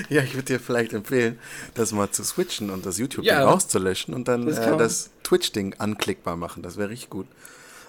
Ja, 0.08 0.22
ich 0.22 0.34
würde 0.34 0.44
dir 0.46 0.60
vielleicht 0.60 0.92
empfehlen, 0.92 1.38
das 1.74 1.92
mal 1.92 2.10
zu 2.10 2.22
switchen 2.24 2.70
und 2.70 2.86
das 2.86 2.98
YouTube-Ding 2.98 3.32
Ja. 3.32 3.46
auszulöschen 3.46 4.14
und 4.14 4.28
dann 4.28 4.46
Das 4.46 4.58
äh, 4.58 4.76
das 4.76 5.10
Twitch-Ding 5.24 5.74
anklickbar 5.78 6.36
machen. 6.36 6.62
Das 6.62 6.76
wäre 6.76 6.88
richtig 6.90 7.10
gut. 7.10 7.26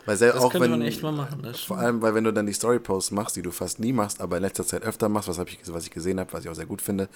Weil 0.06 0.18
sehr, 0.18 0.34
Das 0.34 0.42
auch 0.42 0.52
könnte 0.52 0.66
wenn, 0.66 0.72
man 0.72 0.82
echt 0.82 1.02
mal 1.02 1.12
machen. 1.14 1.40
Das 1.44 1.62
Vor 1.62 1.78
allem, 1.78 2.02
weil 2.02 2.14
wenn 2.14 2.26
du 2.26 2.34
dann 2.34 2.46
die 2.46 2.52
Story-Posts 2.54 3.12
machst, 3.12 3.36
die 3.38 3.42
du 3.42 3.52
fast 3.52 3.80
nie 3.80 3.94
machst, 3.94 4.20
aber 4.20 4.36
in 4.38 4.44
letzter 4.44 4.66
Zeit 4.66 4.84
öfter 4.84 5.08
machst, 5.08 5.30
was, 5.30 5.38
ich, 5.40 5.60
was 5.68 5.86
ich 5.86 5.92
gesehen 5.92 6.20
habe, 6.20 6.34
was 6.34 6.44
ich 6.44 6.50
auch 6.50 6.56
sehr 6.56 6.66
gut 6.66 6.82
finde, 6.82 7.08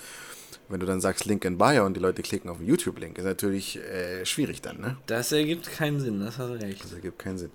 wenn 0.70 0.80
du 0.80 0.86
dann 0.86 1.02
sagst 1.02 1.26
Link 1.26 1.44
in 1.44 1.58
Bio 1.58 1.86
und 1.86 1.96
die 1.96 2.00
Leute 2.00 2.22
klicken 2.22 2.50
auf 2.50 2.58
den 2.60 2.68
YouTube-Link, 2.68 3.18
ist 3.18 3.26
natürlich 3.26 3.78
äh, 3.78 4.26
schwierig 4.26 4.62
dann, 4.62 4.80
ne? 4.80 4.96
Das 5.08 5.32
ergibt 5.34 5.70
keinen 5.70 6.00
Sinn, 6.00 6.20
das 6.22 6.38
hast 6.38 6.50
du 6.50 6.54
recht. 6.66 6.84
Das 6.84 6.94
ergibt 6.94 7.20
keinen 7.20 7.38
Sinn. 7.38 7.52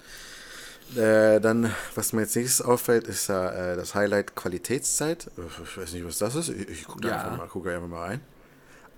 Äh, 0.97 1.41
dann, 1.41 1.73
was 1.95 2.13
mir 2.13 2.23
jetzt 2.23 2.37
nächstes 2.37 2.61
auffällt, 2.65 3.07
ist 3.09 3.29
ja 3.29 3.51
äh, 3.73 3.77
das 3.77 3.95
Highlight 3.95 4.35
Qualitätszeit. 4.37 5.31
Ich 5.65 5.77
weiß 5.77 5.93
nicht, 5.95 6.05
was 6.07 6.19
das 6.19 6.35
ist. 6.35 6.49
Ich, 6.51 6.69
ich 6.69 6.85
gucke 6.85 7.09
Ja. 7.09 7.17
einfach, 7.23 7.39
mal- 7.39 7.49
guck 7.51 7.67
einfach 7.69 7.89
mal 7.89 8.01
rein. 8.03 8.21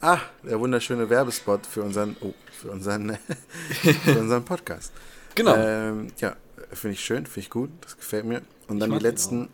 Ah, 0.00 0.18
der 0.42 0.58
wunderschöne 0.60 1.08
Werbespot 1.08 1.66
für 1.66 1.82
unseren, 1.82 2.16
oh, 2.20 2.34
für 2.52 2.70
unseren, 2.70 3.16
für 4.04 4.18
unseren 4.18 4.44
Podcast. 4.44 4.92
Genau. 5.36 5.54
Ähm, 5.56 6.08
ja, 6.18 6.36
finde 6.72 6.94
ich 6.94 7.04
schön, 7.04 7.26
finde 7.26 7.40
ich 7.40 7.50
gut, 7.50 7.70
das 7.82 7.96
gefällt 7.96 8.24
mir. 8.24 8.42
Und 8.68 8.80
dann 8.80 8.90
die 8.90 8.98
letzten, 8.98 9.48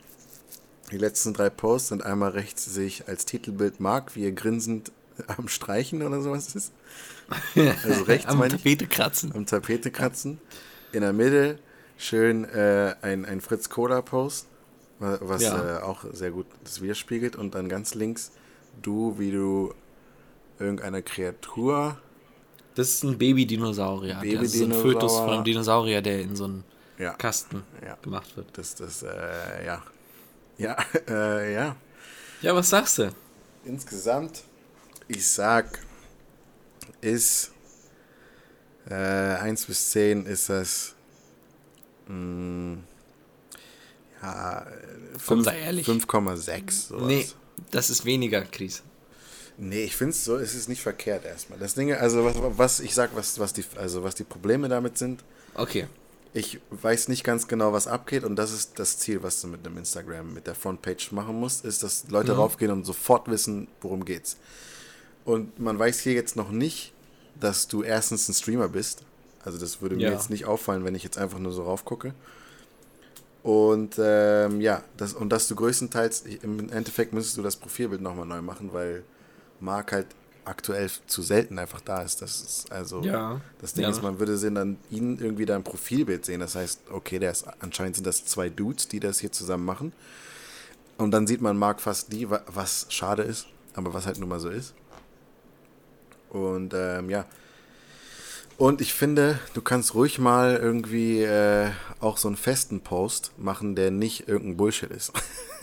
die 0.91 0.97
letzten 0.97 1.33
drei 1.33 1.49
Posts 1.49 1.89
sind 1.89 2.03
einmal 2.03 2.31
rechts 2.31 2.65
sehe 2.65 2.87
ich 2.87 3.07
als 3.07 3.25
Titelbild 3.25 3.79
Mark, 3.79 4.15
wie 4.15 4.25
er 4.25 4.31
grinsend 4.31 4.91
am 5.27 5.47
Streichen 5.47 6.01
oder 6.01 6.21
sowas 6.21 6.55
ist. 6.55 6.71
Also 7.85 8.03
rechts 8.03 8.27
Am 8.27 8.39
meine 8.39 8.55
ich 8.55 8.61
Tapete 8.63 8.87
kratzen. 8.87 9.31
am 9.33 9.45
Tapete 9.45 9.89
kratzen. 9.91 10.41
In 10.91 10.99
der 11.01 11.13
Mitte 11.13 11.59
schön 12.01 12.45
äh, 12.45 12.95
ein, 13.01 13.25
ein 13.25 13.41
Fritz 13.41 13.69
Cola 13.69 14.01
Post, 14.01 14.47
wa- 14.99 15.17
was 15.21 15.43
Ja. 15.43 15.77
äh, 15.79 15.81
auch 15.81 16.03
sehr 16.11 16.31
gut 16.31 16.45
das 16.63 16.81
widerspiegelt. 16.81 17.35
Und 17.35 17.55
dann 17.55 17.69
ganz 17.69 17.93
links 17.95 18.31
du, 18.81 19.17
wie 19.19 19.31
du 19.31 19.73
irgendeiner 20.59 21.01
Kreatur, 21.01 21.97
Das 22.75 22.89
ist 22.89 23.03
ein 23.03 23.17
Baby-Dinosaurier. 23.17 24.19
Das 24.23 24.53
ist 24.53 24.61
ein. 24.61 24.71
Fötus 24.73 25.17
von 25.17 25.29
einem 25.29 25.43
Dinosaurier, 25.43 26.01
der 26.01 26.21
in 26.21 26.35
so 26.35 26.45
einen 26.45 26.63
ja, 26.97 27.13
Kasten 27.13 27.63
Ja. 27.85 27.95
gemacht 28.01 28.35
wird. 28.37 28.47
das, 28.57 28.75
das, 28.75 29.03
äh, 29.03 29.65
ja, 29.65 29.83
ja, 30.57 30.77
äh, 31.09 31.53
ja. 31.53 31.75
Ja, 32.41 32.55
was 32.55 32.69
sagst 32.69 32.97
du? 32.99 33.11
Insgesamt, 33.65 34.43
ich 35.07 35.27
sag, 35.27 35.79
ist 37.01 37.51
äh, 38.89 38.93
1 38.95 39.65
bis 39.65 39.89
10 39.91 40.25
ist 40.25 40.49
das 40.49 40.95
mh, 42.11 42.77
ja, 44.21 44.65
Komm, 45.13 45.19
fünf- 45.19 45.45
sei 45.45 45.59
ehrlich. 45.59 45.87
5,6 45.87 46.87
sowas. 46.89 47.07
Nee, 47.07 47.27
das 47.71 47.89
ist 47.89 48.05
weniger, 48.05 48.41
Chris. 48.43 48.83
Nee, 49.57 49.83
ich 49.83 49.95
finde 49.95 50.11
es 50.11 50.23
so, 50.25 50.37
es 50.37 50.55
ist 50.55 50.69
nicht 50.69 50.81
verkehrt 50.81 51.25
erstmal. 51.25 51.59
Das 51.59 51.75
Ding, 51.75 51.93
also 51.93 52.23
was, 52.25 52.35
was 52.57 52.79
ich 52.79 52.93
sag, 52.95 53.15
was, 53.15 53.37
was 53.39 53.53
die, 53.53 53.63
also 53.77 54.03
was 54.03 54.15
die 54.15 54.23
Probleme 54.23 54.69
damit 54.69 54.97
sind, 54.97 55.23
Okay. 55.55 55.87
ich 56.33 56.59
weiß 56.71 57.09
nicht 57.09 57.23
ganz 57.23 57.47
genau, 57.47 57.73
was 57.73 57.85
abgeht 57.87 58.23
und 58.23 58.35
das 58.37 58.51
ist 58.53 58.79
das 58.79 58.97
Ziel, 58.97 59.21
was 59.23 59.41
du 59.41 59.47
mit 59.47 59.65
einem 59.65 59.77
Instagram, 59.77 60.33
mit 60.33 60.47
der 60.47 60.55
Frontpage 60.55 61.11
machen 61.11 61.39
musst, 61.39 61.65
ist, 61.65 61.83
dass 61.83 62.05
Leute 62.09 62.33
raufgehen 62.37 62.71
und 62.71 62.85
sofort 62.85 63.27
wissen, 63.29 63.67
worum 63.81 64.05
geht's. 64.05 64.37
Und 65.25 65.59
man 65.59 65.77
weiß 65.77 65.99
hier 65.99 66.13
jetzt 66.13 66.35
noch 66.35 66.49
nicht, 66.49 66.93
dass 67.39 67.67
du 67.67 67.83
erstens 67.83 68.29
ein 68.29 68.33
Streamer 68.33 68.69
bist. 68.69 69.03
Also 69.43 69.57
das 69.57 69.81
würde 69.81 69.95
mir 69.95 70.03
Ja. 70.03 70.11
jetzt 70.11 70.29
nicht 70.29 70.45
auffallen, 70.45 70.83
wenn 70.85 70.95
ich 70.95 71.03
jetzt 71.03 71.17
einfach 71.17 71.39
nur 71.39 71.51
so 71.51 71.63
raufgucke. 71.63 72.13
Und 73.43 73.95
ähm, 73.97 74.61
ja, 74.61 74.83
das, 74.97 75.13
und 75.13 75.29
dass 75.29 75.47
du 75.47 75.55
größtenteils, 75.55 76.21
im 76.43 76.69
Endeffekt 76.71 77.11
müsstest 77.13 77.37
du 77.37 77.41
das 77.41 77.55
Profilbild 77.55 78.01
nochmal 78.01 78.27
neu 78.27 78.41
machen, 78.41 78.71
weil 78.71 79.03
Marc 79.59 79.91
halt 79.93 80.07
aktuell 80.45 80.89
zu 81.07 81.21
selten 81.21 81.57
einfach 81.59 81.81
da 81.81 82.01
ist. 82.01 82.21
Das 82.21 82.41
ist 82.41 82.71
also 82.71 83.01
Ja. 83.01 83.41
das 83.59 83.73
Ding 83.73 83.83
Ja. 83.83 83.89
ist, 83.89 84.01
man 84.03 84.19
würde 84.19 84.37
sehen, 84.37 84.55
dann 84.55 84.77
ihn 84.91 85.17
irgendwie 85.19 85.45
da 85.45 85.55
im 85.55 85.63
Profilbild 85.63 86.23
sehen. 86.25 86.39
Das 86.39 86.55
heißt, 86.55 86.81
okay, 86.91 87.17
der 87.19 87.31
ist, 87.31 87.45
anscheinend 87.59 87.95
sind 87.95 88.05
das 88.05 88.25
zwei 88.25 88.49
Dudes, 88.49 88.87
die 88.87 88.99
das 88.99 89.19
hier 89.19 89.31
zusammen 89.31 89.65
machen. 89.65 89.93
Und 90.97 91.09
dann 91.11 91.25
sieht 91.25 91.41
man 91.41 91.57
Marc 91.57 91.81
fast 91.81 92.11
wa- 92.29 92.43
was 92.47 92.85
schade 92.89 93.23
ist, 93.23 93.47
aber 93.73 93.91
was 93.93 94.05
halt 94.05 94.19
nun 94.19 94.29
mal 94.29 94.39
so 94.39 94.49
ist. 94.49 94.75
Und 96.29 96.73
ähm, 96.75 97.09
ja. 97.09 97.25
Und 98.61 98.79
ich 98.79 98.93
finde, 98.93 99.39
du 99.55 99.61
kannst 99.63 99.95
ruhig 99.95 100.19
mal 100.19 100.55
irgendwie 100.55 101.23
äh, 101.23 101.71
auch 101.99 102.17
so 102.17 102.27
einen 102.27 102.37
festen 102.37 102.81
Post 102.81 103.31
machen, 103.39 103.75
der 103.75 103.89
nicht 103.89 104.27
irgendein 104.27 104.57
Bullshit 104.57 104.91
ist. 104.91 105.11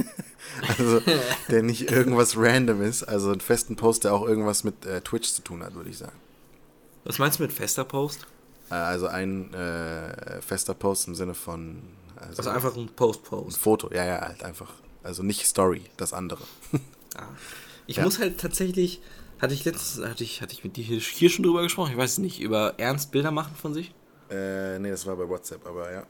also, 0.78 1.00
der 1.48 1.62
nicht 1.62 1.92
irgendwas 1.92 2.36
random 2.36 2.82
ist. 2.82 3.04
Also 3.04 3.30
einen 3.30 3.40
festen 3.40 3.76
Post, 3.76 4.02
der 4.02 4.14
auch 4.14 4.26
irgendwas 4.26 4.64
mit 4.64 4.84
äh, 4.84 5.00
Twitch 5.00 5.32
zu 5.32 5.42
tun 5.42 5.62
hat, 5.62 5.76
würde 5.76 5.90
ich 5.90 5.98
sagen. 5.98 6.16
Was 7.04 7.20
meinst 7.20 7.38
du 7.38 7.44
mit 7.44 7.52
fester 7.52 7.84
Post? 7.84 8.26
Äh, 8.68 8.74
Also 8.74 9.06
ein 9.06 9.54
äh, 9.54 10.42
fester 10.42 10.74
Post 10.74 11.06
im 11.06 11.14
Sinne 11.14 11.34
von 11.34 11.80
also 12.16 12.38
Also 12.38 12.50
einfach 12.50 12.74
ein 12.74 12.86
ein 12.86 12.88
Post-Post. 12.96 13.58
Foto, 13.58 13.90
ja, 13.94 14.04
ja, 14.04 14.20
halt 14.22 14.42
einfach. 14.42 14.72
Also 15.04 15.22
nicht 15.22 15.46
Story, 15.46 15.82
das 15.96 16.12
andere. 16.12 16.42
Ich 17.86 17.96
Ja. 17.96 18.02
muss 18.04 18.18
halt 18.18 18.38
tatsächlich, 18.38 19.00
hatte 19.40 19.54
ich 19.54 19.64
letztens, 19.64 20.04
hatte 20.06 20.24
ich, 20.24 20.42
hatte 20.42 20.52
ich 20.52 20.64
mit 20.64 20.76
dir 20.76 20.84
hier, 20.84 21.30
schon 21.30 21.44
drüber 21.44 21.62
gesprochen, 21.62 21.92
ich 21.92 21.98
weiß 21.98 22.12
es 22.12 22.18
nicht, 22.18 22.40
über 22.40 22.74
Ernst 22.78 23.10
Bilder 23.12 23.30
machen 23.30 23.54
von 23.56 23.74
sich? 23.74 23.94
äh, 24.30 24.78
nee, 24.78 24.90
das 24.90 25.06
war 25.06 25.16
bei 25.16 25.28
WhatsApp, 25.28 25.66
aber 25.66 25.90
ja. 25.92 26.02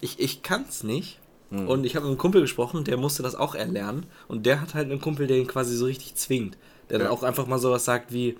Ich, 0.00 0.20
ich 0.20 0.42
kann's 0.42 0.82
nicht. 0.84 1.18
Hm. 1.50 1.68
Und 1.68 1.84
ich 1.84 1.96
habe 1.96 2.04
mit 2.04 2.10
einem 2.12 2.18
Kumpel 2.18 2.40
gesprochen, 2.40 2.84
der 2.84 2.96
musste 2.96 3.22
das 3.22 3.34
auch 3.34 3.54
erlernen. 3.54 4.06
Und 4.28 4.46
der 4.46 4.60
hat 4.60 4.74
halt 4.74 4.90
einen 4.90 5.00
Kumpel, 5.00 5.26
der 5.26 5.38
ihn 5.38 5.46
quasi 5.46 5.76
so 5.76 5.86
richtig 5.86 6.14
zwingt. 6.16 6.56
Der 6.90 6.98
dann 6.98 7.08
Ja. 7.08 7.12
auch 7.12 7.22
einfach 7.22 7.46
mal 7.46 7.58
sowas 7.58 7.84
sagt 7.84 8.12
wie, 8.12 8.36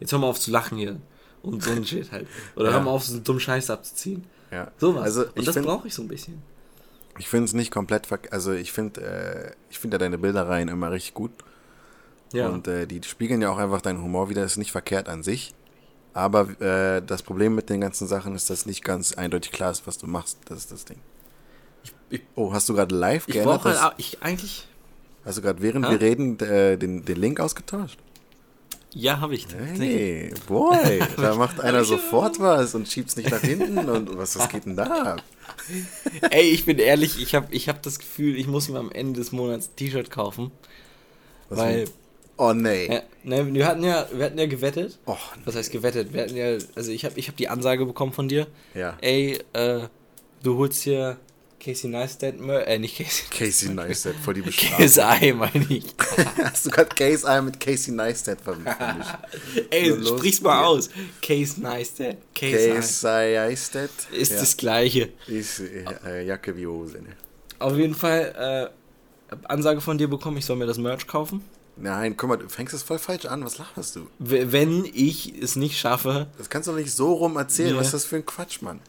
jetzt 0.00 0.12
hör 0.12 0.18
mal 0.18 0.26
auf 0.26 0.40
zu 0.40 0.50
lachen 0.50 0.76
hier. 0.78 1.00
Und 1.42 1.62
so 1.62 1.70
ein 1.70 1.84
Shit 1.86 2.10
halt. 2.12 2.26
Oder 2.56 2.66
Ja. 2.66 2.72
hör 2.74 2.80
mal 2.82 2.90
auf, 2.90 3.04
so 3.04 3.14
einen 3.14 3.24
dummen 3.24 3.40
Scheiß 3.40 3.70
abzuziehen. 3.70 4.24
ja. 4.50 4.70
Sowas. 4.78 5.02
Also 5.04 5.24
Und 5.34 5.46
das 5.46 5.56
brauche 5.56 5.86
ich 5.88 5.94
so 5.94 6.02
ein 6.02 6.08
bisschen. 6.08 6.42
ich 7.18 7.28
finde 7.28 7.44
es 7.46 7.52
nicht 7.54 7.70
komplett 7.70 8.06
also 8.32 8.52
ich 8.52 8.72
finde 8.72 9.00
äh, 9.00 9.52
ich 9.70 9.78
finde 9.78 9.94
ja 9.94 9.98
deine 9.98 10.18
Bilderreihen 10.18 10.68
immer 10.68 10.90
richtig 10.90 11.14
gut 11.14 11.30
Ja. 12.32 12.48
und 12.48 12.68
äh, 12.68 12.86
die 12.86 13.00
spiegeln 13.04 13.40
ja 13.42 13.50
auch 13.50 13.58
einfach 13.58 13.80
deinen 13.80 14.02
Humor 14.02 14.28
wieder, 14.28 14.44
ist 14.44 14.56
nicht 14.58 14.72
verkehrt 14.72 15.08
an 15.08 15.22
sich. 15.22 15.54
Aber 16.14 16.48
äh, 16.60 17.00
das 17.04 17.22
Problem 17.22 17.54
mit 17.54 17.70
den 17.70 17.80
ganzen 17.80 18.06
Sachen 18.08 18.34
ist, 18.34 18.50
dass 18.50 18.66
nicht 18.66 18.82
ganz 18.84 19.12
eindeutig 19.12 19.52
klar 19.52 19.70
ist, 19.70 19.86
was 19.86 19.98
du 19.98 20.06
machst. 20.06 20.38
Das 20.46 20.58
ist 20.58 20.72
das 20.72 20.84
Ding. 20.84 20.98
ich- 22.10 22.22
oh, 22.34 22.52
hast 22.52 22.68
du 22.68 22.74
gerade 22.74 22.94
live 22.94 23.24
ich 23.28 23.34
geändert? 23.34 23.64
halt, 23.64 23.76
das- 23.76 23.92
ich 23.98 24.22
eigentlich, 24.22 24.66
Hast 25.24 25.38
du 25.38 25.42
gerade 25.42 25.60
während 25.62 25.86
Hä? 25.86 25.90
wir 25.92 26.00
reden 26.00 26.38
äh, 26.40 26.76
den, 26.78 27.04
den 27.04 27.16
Link 27.20 27.38
ausgetauscht? 27.40 27.98
ja, 28.94 29.20
habe 29.20 29.34
ich. 29.34 29.46
Hey, 29.54 30.32
boy, 30.46 31.00
da 31.18 31.34
macht 31.34 31.60
einer 31.60 31.84
sofort 31.84 32.40
was 32.40 32.74
und 32.74 32.88
schiebt's 32.88 33.16
nicht 33.16 33.30
nach 33.30 33.40
hinten 33.42 33.78
und 33.90 34.16
was, 34.16 34.38
was 34.38 34.48
geht 34.48 34.64
denn 34.64 34.76
da 34.76 34.84
ab? 35.14 35.22
Ey, 36.30 36.48
ich 36.50 36.64
bin 36.64 36.78
ehrlich, 36.78 37.20
ich 37.20 37.34
habe 37.34 37.48
ich 37.54 37.68
hab 37.68 37.82
das 37.82 37.98
Gefühl, 37.98 38.36
ich 38.38 38.46
muss 38.46 38.68
mir 38.70 38.78
am 38.78 38.90
Ende 38.90 39.20
des 39.20 39.30
Monats 39.32 39.68
ein 39.68 39.76
T-Shirt 39.76 40.10
kaufen. 40.10 40.50
Was 41.50 41.58
weil, 41.58 41.84
denn? 41.84 41.94
Oh 42.40 42.52
nee. 42.52 42.86
ja, 42.86 43.02
ne, 43.24 43.52
wir 43.52 43.66
hatten 43.66 43.82
ja, 43.82 44.06
wir 44.12 44.24
hatten 44.26 44.38
ja 44.38 44.46
gewettet. 44.46 44.98
Oh, 45.06 45.16
Was 45.44 45.56
heißt 45.56 45.72
gewettet? 45.72 46.12
Wir 46.12 46.22
hatten 46.22 46.36
ja, 46.36 46.56
also 46.76 46.92
ich 46.92 47.04
habe 47.04 47.18
ich 47.18 47.28
hab 47.28 47.36
die 47.36 47.48
Ansage 47.48 47.84
bekommen 47.84 48.12
von 48.12 48.28
dir. 48.28 48.46
Ja. 48.74 48.96
Ey, 49.00 49.40
äh, 49.54 49.80
du 50.44 50.56
holst 50.56 50.82
hier 50.84 51.16
Casey 51.60 51.90
Neistat, 51.90 52.34
äh, 52.40 52.78
nicht 52.78 52.96
Casey. 52.96 53.24
Casey 53.28 53.70
Neistat, 53.74 54.14
voll 54.14 54.34
die 54.34 54.42
Bestrafung. 54.42 54.86
KSI, 54.86 55.32
meine 55.32 55.66
ich. 55.68 55.84
Hast 56.44 56.66
du 56.66 56.70
gerade 56.70 56.94
Case 56.94 57.26
Eye 57.26 57.42
mit 57.42 57.58
Casey 57.58 57.92
Neistat 57.92 58.40
vermischt? 58.40 58.70
Ey, 59.70 59.90
So 60.00 60.16
sprich's 60.16 60.40
mal 60.40 60.58
hier. 60.60 60.68
aus. 60.68 60.90
Case 61.20 61.60
Neistat, 61.60 62.18
KSI. 62.36 62.50
Casey 62.52 63.16
Neistat 63.34 63.90
Ist 64.12 64.30
ja. 64.32 64.38
das 64.38 64.56
gleiche. 64.56 65.08
Ist 65.26 65.58
äh, 65.58 65.84
äh, 66.06 66.24
Jacke 66.24 66.56
wie 66.56 66.68
Hose, 66.68 67.02
ne? 67.02 67.16
Auf 67.58 67.76
jeden 67.76 67.96
Fall, 67.96 68.70
Ansage 69.44 69.80
von 69.80 69.98
dir 69.98 70.08
bekommen, 70.08 70.36
ich 70.36 70.46
soll 70.46 70.54
mir 70.56 70.66
das 70.66 70.78
Merch 70.78 71.08
kaufen. 71.08 71.42
Nein, 71.80 72.16
guck 72.16 72.28
mal, 72.28 72.36
du 72.36 72.48
fängst 72.48 72.74
es 72.74 72.82
voll 72.82 72.98
falsch 72.98 73.26
an. 73.26 73.44
Was 73.44 73.58
lacherst 73.58 73.96
du? 73.96 74.08
Wenn 74.18 74.84
ich 74.84 75.34
es 75.40 75.54
nicht 75.56 75.78
schaffe, 75.78 76.26
Das 76.36 76.50
kannst 76.50 76.66
du 76.66 76.72
doch 76.72 76.78
nicht 76.78 76.92
so 76.92 77.12
rum 77.12 77.36
erzählen. 77.36 77.74
Ja. 77.74 77.76
Was 77.80 77.86
ist 77.88 77.94
das 77.94 78.04
für 78.04 78.16
ein 78.16 78.26
Quatsch, 78.26 78.62
Mann? 78.62 78.80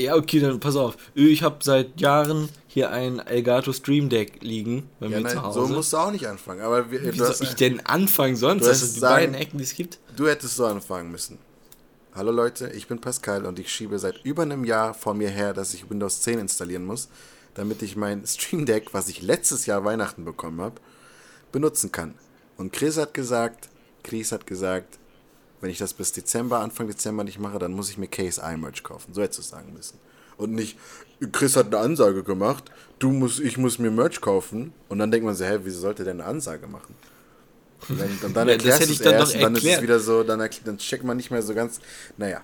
ja, 0.00 0.14
okay, 0.14 0.38
dann 0.38 0.60
pass 0.60 0.76
auf. 0.76 0.96
Ich 1.16 1.42
habe 1.42 1.56
seit 1.60 2.00
Jahren 2.00 2.48
hier 2.68 2.92
ein 2.92 3.18
Elgato 3.18 3.72
Stream 3.72 4.08
Deck 4.08 4.40
liegen 4.44 4.88
bei 5.00 5.06
Ja, 5.08 5.18
mir 5.18 5.28
zu 5.28 5.34
nein, 5.34 5.42
Hause. 5.42 5.60
so 5.66 5.66
musst 5.74 5.92
du 5.92 5.96
auch 5.96 6.12
nicht 6.12 6.28
anfangen. 6.28 6.60
Aber 6.60 6.88
wir, 6.92 7.12
Wie 7.12 7.18
soll 7.18 7.34
ich 7.40 7.54
denn 7.54 7.84
anfangen 7.84 8.36
sonst? 8.36 8.62
du 8.62 8.68
Das 8.68 8.80
hast 8.80 8.86
sind 8.90 8.94
die 8.96 9.00
sagen- 9.00 9.14
beiden 9.16 9.34
Ecken, 9.34 9.58
die 9.58 9.64
es 9.64 9.74
gibt. 9.74 9.98
du 10.14 10.28
hättest 10.28 10.54
so 10.54 10.66
anfangen 10.66 11.10
müssen. 11.10 11.38
Hallo 12.14 12.30
Leute, 12.30 12.68
ich 12.70 12.86
bin 12.86 13.00
Pascal 13.00 13.44
und 13.44 13.58
ich 13.58 13.72
schiebe 13.72 13.98
seit 13.98 14.24
über 14.24 14.42
einem 14.42 14.64
Jahr 14.64 14.94
vor 14.94 15.14
mir 15.14 15.30
her, 15.30 15.52
dass 15.52 15.74
ich 15.74 15.90
Windows 15.90 16.20
10 16.20 16.38
installieren 16.38 16.84
muss, 16.84 17.08
damit 17.54 17.82
ich 17.82 17.96
mein 17.96 18.24
Stream 18.24 18.66
Deck, 18.66 18.94
was 18.94 19.08
ich 19.08 19.22
letztes 19.22 19.66
Jahr 19.66 19.84
Weihnachten 19.84 20.24
bekommen 20.24 20.60
habe, 20.60 20.76
benutzen 21.50 21.90
kann. 21.90 22.14
Und 22.58 22.72
Chris 22.72 22.98
hat 22.98 23.14
gesagt, 23.14 23.70
Chris 24.02 24.32
hat 24.32 24.46
gesagt, 24.46 24.98
wenn 25.60 25.70
ich 25.70 25.78
das 25.78 25.94
bis 25.94 26.12
Dezember, 26.12 26.60
Anfang 26.60 26.86
Dezember 26.86 27.24
nicht 27.24 27.38
mache, 27.38 27.58
dann 27.58 27.72
muss 27.72 27.88
ich 27.88 27.98
mir 27.98 28.08
Case 28.08 28.40
iMerge 28.44 28.82
kaufen. 28.82 29.14
So 29.14 29.22
hättest 29.22 29.38
du 29.38 29.42
es 29.42 29.48
sagen 29.48 29.72
müssen. 29.72 29.98
Und 30.36 30.52
nicht, 30.52 30.78
Chris 31.32 31.56
hat 31.56 31.66
eine 31.66 31.78
Ansage 31.78 32.22
gemacht, 32.22 32.64
du 32.98 33.10
musst, 33.10 33.40
ich 33.40 33.58
muss 33.58 33.78
mir 33.78 33.90
Merch 33.90 34.20
kaufen. 34.20 34.72
Und 34.88 34.98
dann 34.98 35.10
denkt 35.10 35.24
man 35.24 35.34
so, 35.34 35.44
hä, 35.44 35.58
wieso 35.62 35.80
sollte 35.80 36.04
der 36.04 36.14
eine 36.14 36.24
Ansage 36.24 36.66
machen? 36.66 36.94
Und 37.88 38.00
dann, 38.00 38.18
und 38.22 38.36
dann 38.36 38.48
erklärst 38.48 38.88
du 38.88 38.92
es 38.92 38.98
dann 38.98 39.14
erst 39.14 39.34
und 39.34 39.42
dann 39.42 39.54
ist 39.54 39.64
es 39.64 39.82
wieder 39.82 40.00
so, 40.00 40.22
dann, 40.24 40.48
dann 40.64 40.78
checkt 40.78 41.04
man 41.04 41.16
nicht 41.16 41.30
mehr 41.30 41.42
so 41.42 41.54
ganz, 41.54 41.80
naja. 42.16 42.42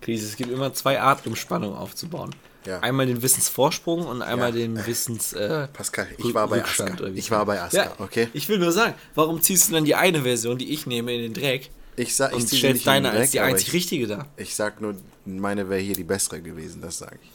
Krise, 0.00 0.26
es 0.26 0.36
gibt 0.36 0.50
immer 0.50 0.72
zwei 0.74 1.00
Arten, 1.00 1.30
um 1.30 1.36
Spannung 1.36 1.74
aufzubauen. 1.74 2.34
Ja. 2.66 2.80
Einmal 2.80 3.06
den 3.06 3.22
Wissensvorsprung 3.22 4.06
und 4.06 4.22
einmal 4.22 4.50
Ja. 4.50 4.56
den 4.66 4.86
Wissens. 4.86 5.32
Äh, 5.34 5.68
Pascal, 5.72 6.06
ich 6.18 6.32
war 6.34 6.48
bei 6.48 6.58
Rückstand, 6.58 6.92
Aska. 7.00 7.06
Ich 7.14 7.30
war 7.30 7.44
bei 7.44 7.60
Aska, 7.60 7.76
Ja, 7.84 7.92
okay? 7.98 8.28
Ich 8.32 8.48
will 8.48 8.58
nur 8.58 8.72
sagen, 8.72 8.94
warum 9.14 9.40
ziehst 9.42 9.68
du 9.68 9.72
dann 9.74 9.84
die 9.84 9.94
eine 9.94 10.22
Version, 10.22 10.56
die 10.58 10.72
ich 10.72 10.86
nehme, 10.86 11.12
in 11.14 11.20
den 11.22 11.34
Dreck 11.34 11.70
Ich, 11.96 12.14
sag, 12.16 12.30
ich 12.30 12.36
und 12.36 12.46
stellst 12.48 12.62
nicht 12.62 12.64
in 12.64 12.78
den 12.78 12.84
deine 13.04 13.10
als 13.10 13.30
die 13.32 13.40
einzig 13.40 13.68
ich, 13.68 13.74
richtige 13.74 14.06
da? 14.06 14.26
ich 14.36 14.54
sag 14.54 14.80
nur, 14.80 14.94
meine 15.26 15.68
wäre 15.68 15.80
hier 15.80 15.94
die 15.94 16.04
bessere 16.04 16.40
gewesen, 16.40 16.80
das 16.80 16.98
sage 16.98 17.18
ich. 17.22 17.30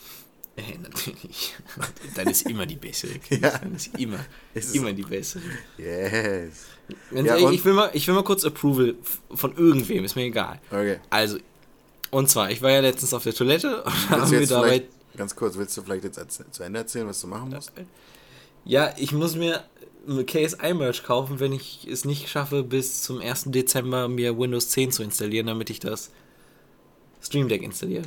Äh, 0.64 0.78
natürlich. 0.82 1.54
Dann 2.16 2.28
ist 2.28 2.42
immer 2.50 2.66
die 2.66 2.76
bessere. 2.76 3.12
Ja. 3.30 3.58
Dann 3.60 3.76
ist 3.76 3.98
immer, 3.98 4.20
Ist 4.54 4.76
immer 4.76 4.92
die 4.94 5.04
bessere. 5.04 5.44
Yes. 5.78 6.54
Ja, 7.12 7.36
und- 7.36 7.54
ich, 7.54 7.64
will 7.64 7.74
mal, 7.74 7.92
ich 7.94 8.08
will 8.08 8.16
mal 8.16 8.24
kurz 8.24 8.44
Approval 8.44 8.96
von 9.34 9.56
irgendwem, 9.56 10.04
ist 10.04 10.16
mir 10.16 10.24
egal. 10.24 10.60
Okay. 10.72 10.98
Also, 11.12 11.38
und 12.12 12.28
zwar, 12.30 12.50
ich 12.50 12.62
war 12.64 12.72
ja 12.72 12.80
letztens 12.80 13.14
auf 13.14 13.22
der 13.24 13.34
Toilette 13.36 13.84
und 13.84 14.10
haben 14.10 14.32
wir 14.32 14.46
dabei 14.48 14.84
ganz 15.20 15.36
kurz, 15.36 15.58
willst 15.58 15.78
du 15.78 15.84
vielleicht 15.84 16.06
jetzt 16.06 16.20
zu 16.52 16.64
Ende 16.64 16.80
erzählen, 16.80 17.06
was 17.06 17.22
du 17.22 17.28
machen 17.28 17.50
musst? 17.50 17.72
Ja, 18.66 18.94
ich 18.98 19.12
muss 19.12 19.36
mir 19.36 19.64
iMerge 20.08 21.02
kaufen, 21.06 21.40
wenn 21.40 21.52
ich 21.52 21.86
es 21.88 22.06
nicht 22.06 22.30
schaffe, 22.30 22.64
bis 22.64 23.04
zum 23.04 23.20
1. 23.20 23.46
Dezember 23.48 24.08
mir 24.08 24.38
Windows 24.40 24.70
10 24.70 24.92
zu 24.92 25.04
installieren, 25.04 25.48
damit 25.48 25.70
ich 25.70 25.80
das 25.80 26.10
Stream 27.22 27.48
Deck 27.50 27.62
installiere. 27.62 28.06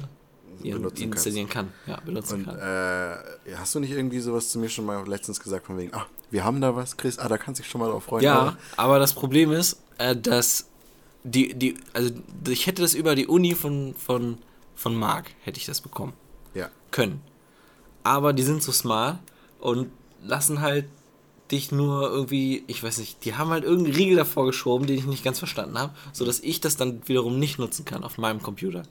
Benutzen 0.62 1.12
installieren 1.12 1.48
kann. 1.48 1.72
Ja, 1.86 2.00
benutzen 2.00 2.40
Und 2.40 2.44
kann. 2.46 2.58
äh, 2.58 3.56
hast 3.56 3.74
du 3.74 3.80
nicht 3.80 3.90
irgendwie 3.90 4.20
sowas 4.20 4.50
zu 4.50 4.58
mir 4.58 4.68
schon 4.68 4.86
mal 4.86 5.06
letztens 5.06 5.40
gesagt, 5.40 5.66
von 5.66 5.76
wegen, 5.76 5.92
ah, 5.92 6.06
wir 6.30 6.44
haben 6.44 6.60
da 6.60 6.74
was, 6.74 6.96
Chris, 6.96 7.18
ah, 7.18 7.28
da 7.28 7.36
kannst 7.36 7.58
du 7.58 7.62
dich 7.62 7.70
schon 7.70 7.80
mal 7.80 7.90
drauf 7.90 8.04
freuen. 8.04 8.22
ja, 8.24 8.56
aber 8.76 8.98
das 8.98 9.12
Problem 9.12 9.50
ist, 9.52 9.82
äh, 9.98 10.16
dass 10.16 10.68
die, 11.24 11.54
die, 11.54 11.76
also 11.92 12.12
ich 12.48 12.66
hätte 12.66 12.82
das 12.82 12.94
über 12.94 13.14
die 13.16 13.26
Uni 13.26 13.54
von, 13.54 13.94
von, 13.94 14.38
von 14.76 14.94
Marc, 14.94 15.30
hätte 15.42 15.58
ich 15.58 15.66
das 15.66 15.80
bekommen. 15.80 16.12
Können. 16.92 17.20
Aber 18.04 18.32
die 18.32 18.42
sind 18.42 18.62
so 18.62 18.72
smart 18.72 19.18
und 19.60 19.90
lassen 20.24 20.60
halt 20.60 20.86
dich 21.50 21.70
nur 21.70 22.10
irgendwie, 22.10 22.64
ich 22.66 22.82
weiß 22.82 22.98
nicht, 22.98 23.24
die 23.24 23.34
haben 23.34 23.50
halt 23.50 23.64
irgendeinen 23.64 23.94
Riegel 23.96 24.16
davor 24.16 24.46
geschoben, 24.46 24.86
den 24.86 24.96
ich 24.98 25.04
nicht 25.04 25.22
ganz 25.24 25.38
verstanden 25.38 25.78
habe, 25.78 25.92
sodass 26.12 26.40
ich 26.40 26.60
das 26.60 26.76
dann 26.76 27.06
wiederum 27.06 27.38
nicht 27.38 27.58
nutzen 27.58 27.84
kann 27.84 28.04
auf 28.04 28.16
meinem 28.16 28.42
Computer. 28.42 28.84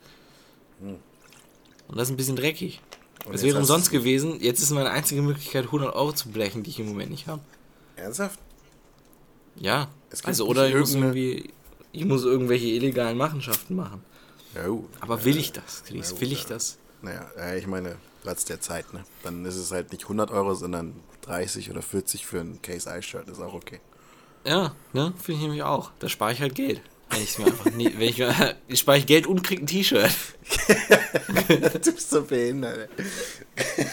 Und 0.79 1.97
das 1.97 2.07
ist 2.07 2.13
ein 2.13 2.17
bisschen 2.17 2.35
dreckig. 2.35 2.81
Jetzt 3.29 3.43
wäre 3.43 3.57
umsonst 3.57 3.91
gewesen. 3.91 4.39
Jetzt 4.39 4.61
ist 4.61 4.71
meine 4.71 4.89
einzige 4.89 5.21
Möglichkeit, 5.21 5.65
100 5.65 5.93
Euro 5.95 6.13
zu 6.13 6.29
blechen, 6.29 6.63
die 6.63 6.69
ich 6.69 6.79
im 6.79 6.87
Moment 6.87 7.11
nicht 7.11 7.27
habe. 7.27 7.41
Ernsthaft? 7.95 8.39
Ja. 9.55 9.89
Es 10.09 10.23
Also, 10.25 10.47
oder 10.47 10.67
ich 10.67 10.75
muss 10.75 10.93
irgendwie, 10.93 11.51
ich 11.91 12.05
muss 12.05 12.23
irgendwelche 12.23 12.67
illegalen 12.67 13.17
Machenschaften 13.17 13.75
machen. 13.75 14.03
Ja, 14.55 14.67
uh, 14.67 14.85
Aber 14.99 15.23
will 15.23 15.37
ich 15.37 15.51
das, 15.51 15.83
Chris? 15.85 16.11
ja, 16.11 16.21
Will 16.21 16.31
ich 16.31 16.43
ja. 16.43 16.49
das? 16.49 16.77
Naja, 17.01 17.55
ich 17.55 17.67
meine, 17.67 17.95
Platz 18.21 18.45
der 18.45 18.61
Zeit, 18.61 18.93
ne? 18.93 19.03
Dann 19.23 19.45
ist 19.45 19.55
es 19.55 19.71
halt 19.71 19.91
nicht 19.91 20.03
100 20.03 20.31
Euro, 20.31 20.53
sondern 20.53 20.93
30 21.21 21.69
oder 21.71 21.81
40 21.81 22.25
für 22.25 22.39
ein 22.39 22.61
Case-Eye-Shirt, 22.61 23.27
ist 23.29 23.41
auch 23.41 23.53
okay. 23.53 23.79
Ja, 24.45 24.75
ne? 24.93 25.13
Finde 25.17 25.37
ich 25.37 25.41
nämlich 25.41 25.63
auch. 25.63 25.91
Da 25.99 26.09
spare 26.09 26.33
ich 26.33 26.41
halt 26.41 26.55
Geld. 26.55 26.81
Wenn 27.09 27.23
ich 27.23 27.37
mir 27.37 27.45
einfach 27.45 27.71
nie, 27.71 27.91
wenn 27.93 28.09
ich 28.09 28.17
mir, 28.17 28.55
ich 28.67 28.79
spare 28.79 28.97
ich 28.97 29.05
Geld 29.05 29.27
und 29.27 29.43
krieg 29.43 29.61
ein 29.61 29.67
T-Shirt. 29.67 30.11
du 31.47 31.91
bist 31.91 32.09
so 32.09 32.23
behindert. 32.23 32.89
ey. 33.55 33.87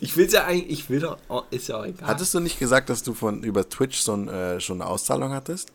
Ich 0.00 0.16
will's 0.16 0.32
ja 0.32 0.44
eigentlich, 0.44 0.70
ich 0.70 0.90
will 0.90 1.00
doch, 1.00 1.18
oh, 1.28 1.42
ist 1.50 1.68
ja 1.68 1.78
auch 1.80 1.84
egal. 1.84 2.08
Hattest 2.08 2.32
du 2.34 2.40
nicht 2.40 2.58
gesagt, 2.58 2.88
dass 2.88 3.02
du 3.02 3.14
von 3.14 3.42
über 3.42 3.68
Twitch 3.68 3.98
so 4.00 4.14
ein, 4.14 4.28
äh, 4.28 4.60
schon 4.60 4.80
eine 4.80 4.88
Auszahlung 4.88 5.32
hattest? 5.32 5.72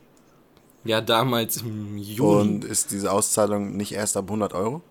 ja, 0.86 1.02
damals 1.02 1.58
im 1.58 1.98
Juni. 1.98 2.22
Und 2.22 2.66
ist 2.66 2.92
diese 2.92 3.12
Auszahlung 3.12 3.76
nicht 3.78 3.94
erst 3.94 4.18
ab 4.18 4.26
100 4.26 4.54
Euro? 4.54 4.82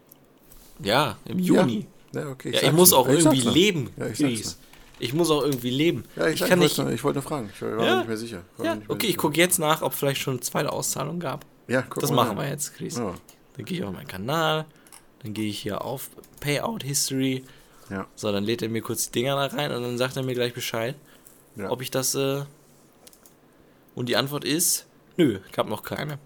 Ja, 0.80 1.16
im 1.24 1.38
Juni. 1.38 1.86
Ja, 2.14 2.28
okay. 2.28 2.50
Ja, 2.54 2.62
ich, 2.62 2.72
muss 2.72 2.92
auch 2.92 3.08
Ich 3.08 3.24
irgendwie 3.24 3.40
leben, 3.48 3.90
Ja, 3.96 4.06
ich 4.06 4.20
Ich 4.98 5.14
muss 5.14 5.30
auch 5.30 5.42
irgendwie 5.42 5.70
leben. 5.70 6.04
Ja, 6.16 6.26
ich, 6.28 6.40
ich 6.40 6.48
kann 6.48 6.60
ich, 6.60 6.64
nicht. 6.64 6.78
wollte, 6.78 6.82
nur- 6.88 6.92
ich 6.94 7.04
wollte 7.04 7.18
nur 7.20 7.22
fragen. 7.28 7.50
Ich 7.54 7.62
war 7.62 7.68
mir 7.70 7.84
Ja. 7.86 7.96
nicht 7.98 8.08
mehr 8.08 8.16
sicher. 8.16 8.42
Ja, 8.58 8.74
mehr 8.76 8.82
okay, 8.88 9.06
ich 9.06 9.12
sicher. 9.12 9.18
gucke 9.22 9.36
jetzt 9.38 9.58
nach, 9.58 9.82
ob 9.82 9.94
vielleicht 9.94 10.20
schon 10.20 10.34
eine 10.34 10.40
zweite 10.40 10.70
Auszahlung 10.72 11.18
gab. 11.20 11.44
Ja, 11.68 11.82
guck 11.82 12.00
Das 12.00 12.10
mal 12.10 12.16
machen 12.24 12.36
nach. 12.36 12.44
wir 12.44 12.50
jetzt, 12.50 12.74
Chris. 12.74 12.96
Ja. 12.98 13.14
Dann 13.56 13.64
gehe 13.64 13.78
ich 13.78 13.84
auf 13.84 13.92
meinen 13.92 14.06
Kanal, 14.08 14.66
dann 15.22 15.32
gehe 15.34 15.48
ich 15.48 15.60
hier 15.60 15.82
auf 15.84 16.10
Payout 16.40 16.82
History. 16.82 17.44
Ja. 17.90 18.06
So, 18.14 18.30
dann 18.32 18.44
lädt 18.44 18.62
er 18.62 18.68
mir 18.68 18.82
kurz 18.82 19.06
die 19.10 19.20
Dinger 19.20 19.36
da 19.36 19.54
rein 19.56 19.70
und 19.72 19.82
dann 19.82 19.98
sagt 19.98 20.16
er 20.16 20.22
mir 20.22 20.34
gleich 20.34 20.54
Bescheid, 20.54 20.94
Ja. 21.56 21.70
ob 21.70 21.82
ich 21.82 21.90
das. 21.90 22.14
Äh 22.14 22.44
und 23.94 24.08
die 24.08 24.16
Antwort 24.16 24.44
ist: 24.44 24.86
Nö, 25.16 25.38
ich 25.50 25.58
habe 25.58 25.68
noch 25.68 25.82
keine. 25.82 26.18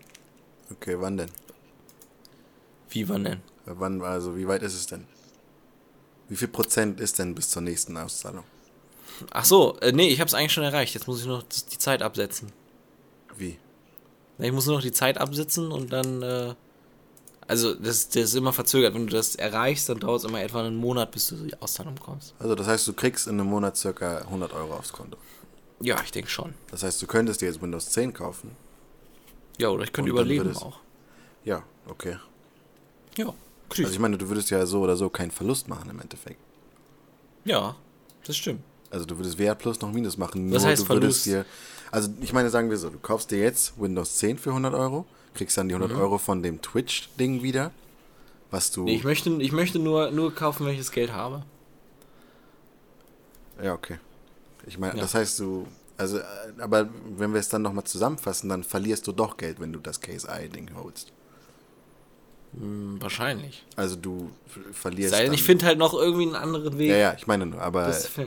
Okay, 0.71 0.97
wann 0.99 1.17
denn? 1.17 1.31
Wie 2.91 3.09
wann 3.09 3.25
denn? 3.25 3.41
Wann, 3.67 4.01
also 4.03 4.37
wie 4.37 4.47
weit 4.49 4.63
ist 4.63 4.75
es 4.75 4.87
denn? 4.87 5.07
Wie 6.29 6.37
viel 6.37 6.49
Prozent 6.49 7.01
ist 7.01 7.19
denn 7.19 7.35
bis 7.35 7.51
zur 7.51 7.63
nächsten 7.63 7.97
Auszahlung? 7.97 8.45
Ach 9.31 9.45
so, 9.45 9.79
äh, 9.81 9.93
nee, 9.93 10.09
ich 10.09 10.21
habe 10.21 10.29
es 10.29 10.35
eigentlich 10.35 10.53
schon 10.53 10.65
erreicht. 10.65 10.95
Jetzt 10.95 11.07
muss 11.07 11.21
ich 11.21 11.27
noch 11.27 11.43
die 11.43 11.79
Zeit 11.79 12.03
absetzen. 12.03 12.53
Wie? 13.37 13.59
Ich 14.39 14.53
muss 14.53 14.67
nur 14.67 14.77
noch 14.77 14.83
die 14.83 14.93
Zeit 14.93 15.19
absitzen 15.19 15.73
und 15.73 15.93
dann. 15.93 16.23
Äh, 16.23 16.55
also, 17.49 17.75
das, 17.75 18.09
das 18.09 18.25
ist 18.25 18.35
immer 18.35 18.53
verzögert. 18.53 18.93
Wenn 18.95 19.07
du 19.07 19.13
das 19.17 19.37
erreichst, 19.37 19.89
dann 19.89 20.01
dauert 20.01 20.19
es 20.21 20.25
immer 20.29 20.43
etwa 20.43 20.61
einen 20.65 20.77
Monat, 20.77 21.13
bis 21.13 21.29
du 21.29 21.37
die 21.37 21.61
Auszahlung 21.63 21.95
bekommst. 21.95 22.35
Also 22.41 22.55
das 22.57 22.67
heißt, 22.67 22.89
du 22.89 22.93
kriegst 22.93 23.29
in 23.29 23.39
einem 23.41 23.49
Monat 23.49 23.77
circa 23.77 24.19
100 24.19 24.53
Euro 24.53 24.75
aufs 24.75 24.93
Konto. 24.93 25.17
Ja, 25.81 26.01
ich 26.05 26.11
denke 26.11 26.29
schon. 26.29 26.55
Das 26.73 26.83
heißt, 26.83 27.01
du 27.01 27.07
könntest 27.07 27.41
dir 27.41 27.47
jetzt 27.47 27.63
Windows 27.63 27.89
10 27.91 28.13
kaufen. 28.13 28.51
Ja, 29.59 29.69
oder 29.69 29.85
ich 29.85 29.93
könnte 29.93 30.11
überleben 30.11 30.47
würdest- 30.47 30.63
auch. 30.63 30.81
Ja, 31.45 31.63
okay. 31.89 32.17
Ja, 33.17 33.33
Chris. 33.69 33.85
Also 33.87 33.95
ich 33.95 34.01
meine, 34.01 34.17
du 34.19 34.29
würdest 34.29 34.51
ja 34.51 34.65
so 34.67 34.81
oder 34.81 34.97
so 34.97 35.09
keinen 35.11 35.31
Verlust 35.31 35.69
machen 35.69 35.91
im 35.91 36.01
Endeffekt. 36.01 36.41
ja, 37.45 37.75
das 38.25 38.37
stimmt. 38.37 38.61
Also 38.91 39.05
du 39.07 39.17
würdest 39.19 39.39
Wert 39.39 39.59
plus 39.59 39.81
noch 39.81 39.93
Minus 39.93 40.17
machen. 40.17 40.51
Was 40.53 40.63
nur 40.63 40.71
heißt 40.71 40.83
du 40.85 40.89
würdest 40.89 41.25
Verlust? 41.25 41.27
dir. 41.27 41.45
Also 41.91 42.11
ich 42.21 42.33
meine, 42.33 42.51
sagen 42.51 42.71
wir 42.71 42.77
so, 42.77 42.91
du 42.91 42.99
kaufst 42.99 43.31
dir 43.31 43.39
jetzt 43.39 43.81
Windows 43.81 44.17
10 44.17 44.39
für 44.39 44.51
100 44.51 44.75
Euro, 44.75 45.07
kriegst 45.35 45.57
dann 45.57 45.69
die 45.69 45.75
100 45.75 45.97
Euro 45.99 46.19
von 46.19 46.43
dem 46.43 46.61
Twitch-Ding 46.63 47.43
wieder, 47.43 47.71
was 48.51 48.71
du. 48.73 48.81
Mhm. 48.81 48.87
Nee, 48.87 48.95
ich 48.97 49.05
möchte, 49.05 49.31
ich 49.43 49.53
möchte 49.53 49.79
nur, 49.79 50.11
nur 50.11 50.35
kaufen, 50.35 50.67
wenn 50.67 50.73
ich 50.73 50.79
das 50.79 50.91
Geld 50.93 51.13
habe. 51.13 51.45
ja, 53.63 53.75
okay. 53.75 53.99
Ich 54.67 54.79
meine, 54.79 54.95
Ja. 54.97 55.03
das 55.03 55.15
heißt 55.15 55.39
du. 55.41 55.67
Also, 55.99 56.19
äh, 56.19 56.23
aber 56.59 56.89
wenn 57.17 57.33
wir 57.33 57.41
es 57.41 57.49
dann 57.49 57.63
nochmal 57.63 57.85
zusammenfassen, 57.85 58.49
dann 58.51 58.65
verlierst 58.65 59.07
du 59.07 59.13
doch 59.13 59.37
Geld, 59.37 59.61
wenn 59.61 59.73
du 59.73 59.79
das 59.79 60.01
Case-Eye-Ding 60.01 60.71
holst. 60.75 61.13
Hm, 62.55 63.01
wahrscheinlich. 63.01 63.65
Also 63.77 63.97
du 63.97 64.31
verlierst. 64.73 65.15
Sei 65.15 65.25
denn, 65.25 65.33
ich 65.35 65.43
finde 65.43 65.67
halt 65.67 65.79
noch 65.79 65.95
irgendwie 65.95 66.23
einen 66.25 66.37
anderen 66.37 66.79
Weg. 66.79 66.91
Ja, 66.91 66.97
ja, 66.97 67.15
ich 67.15 67.27
meine 67.27 67.47
nur, 67.47 67.61
aber 67.61 67.87
Das. 67.87 68.15
Ja. 68.17 68.25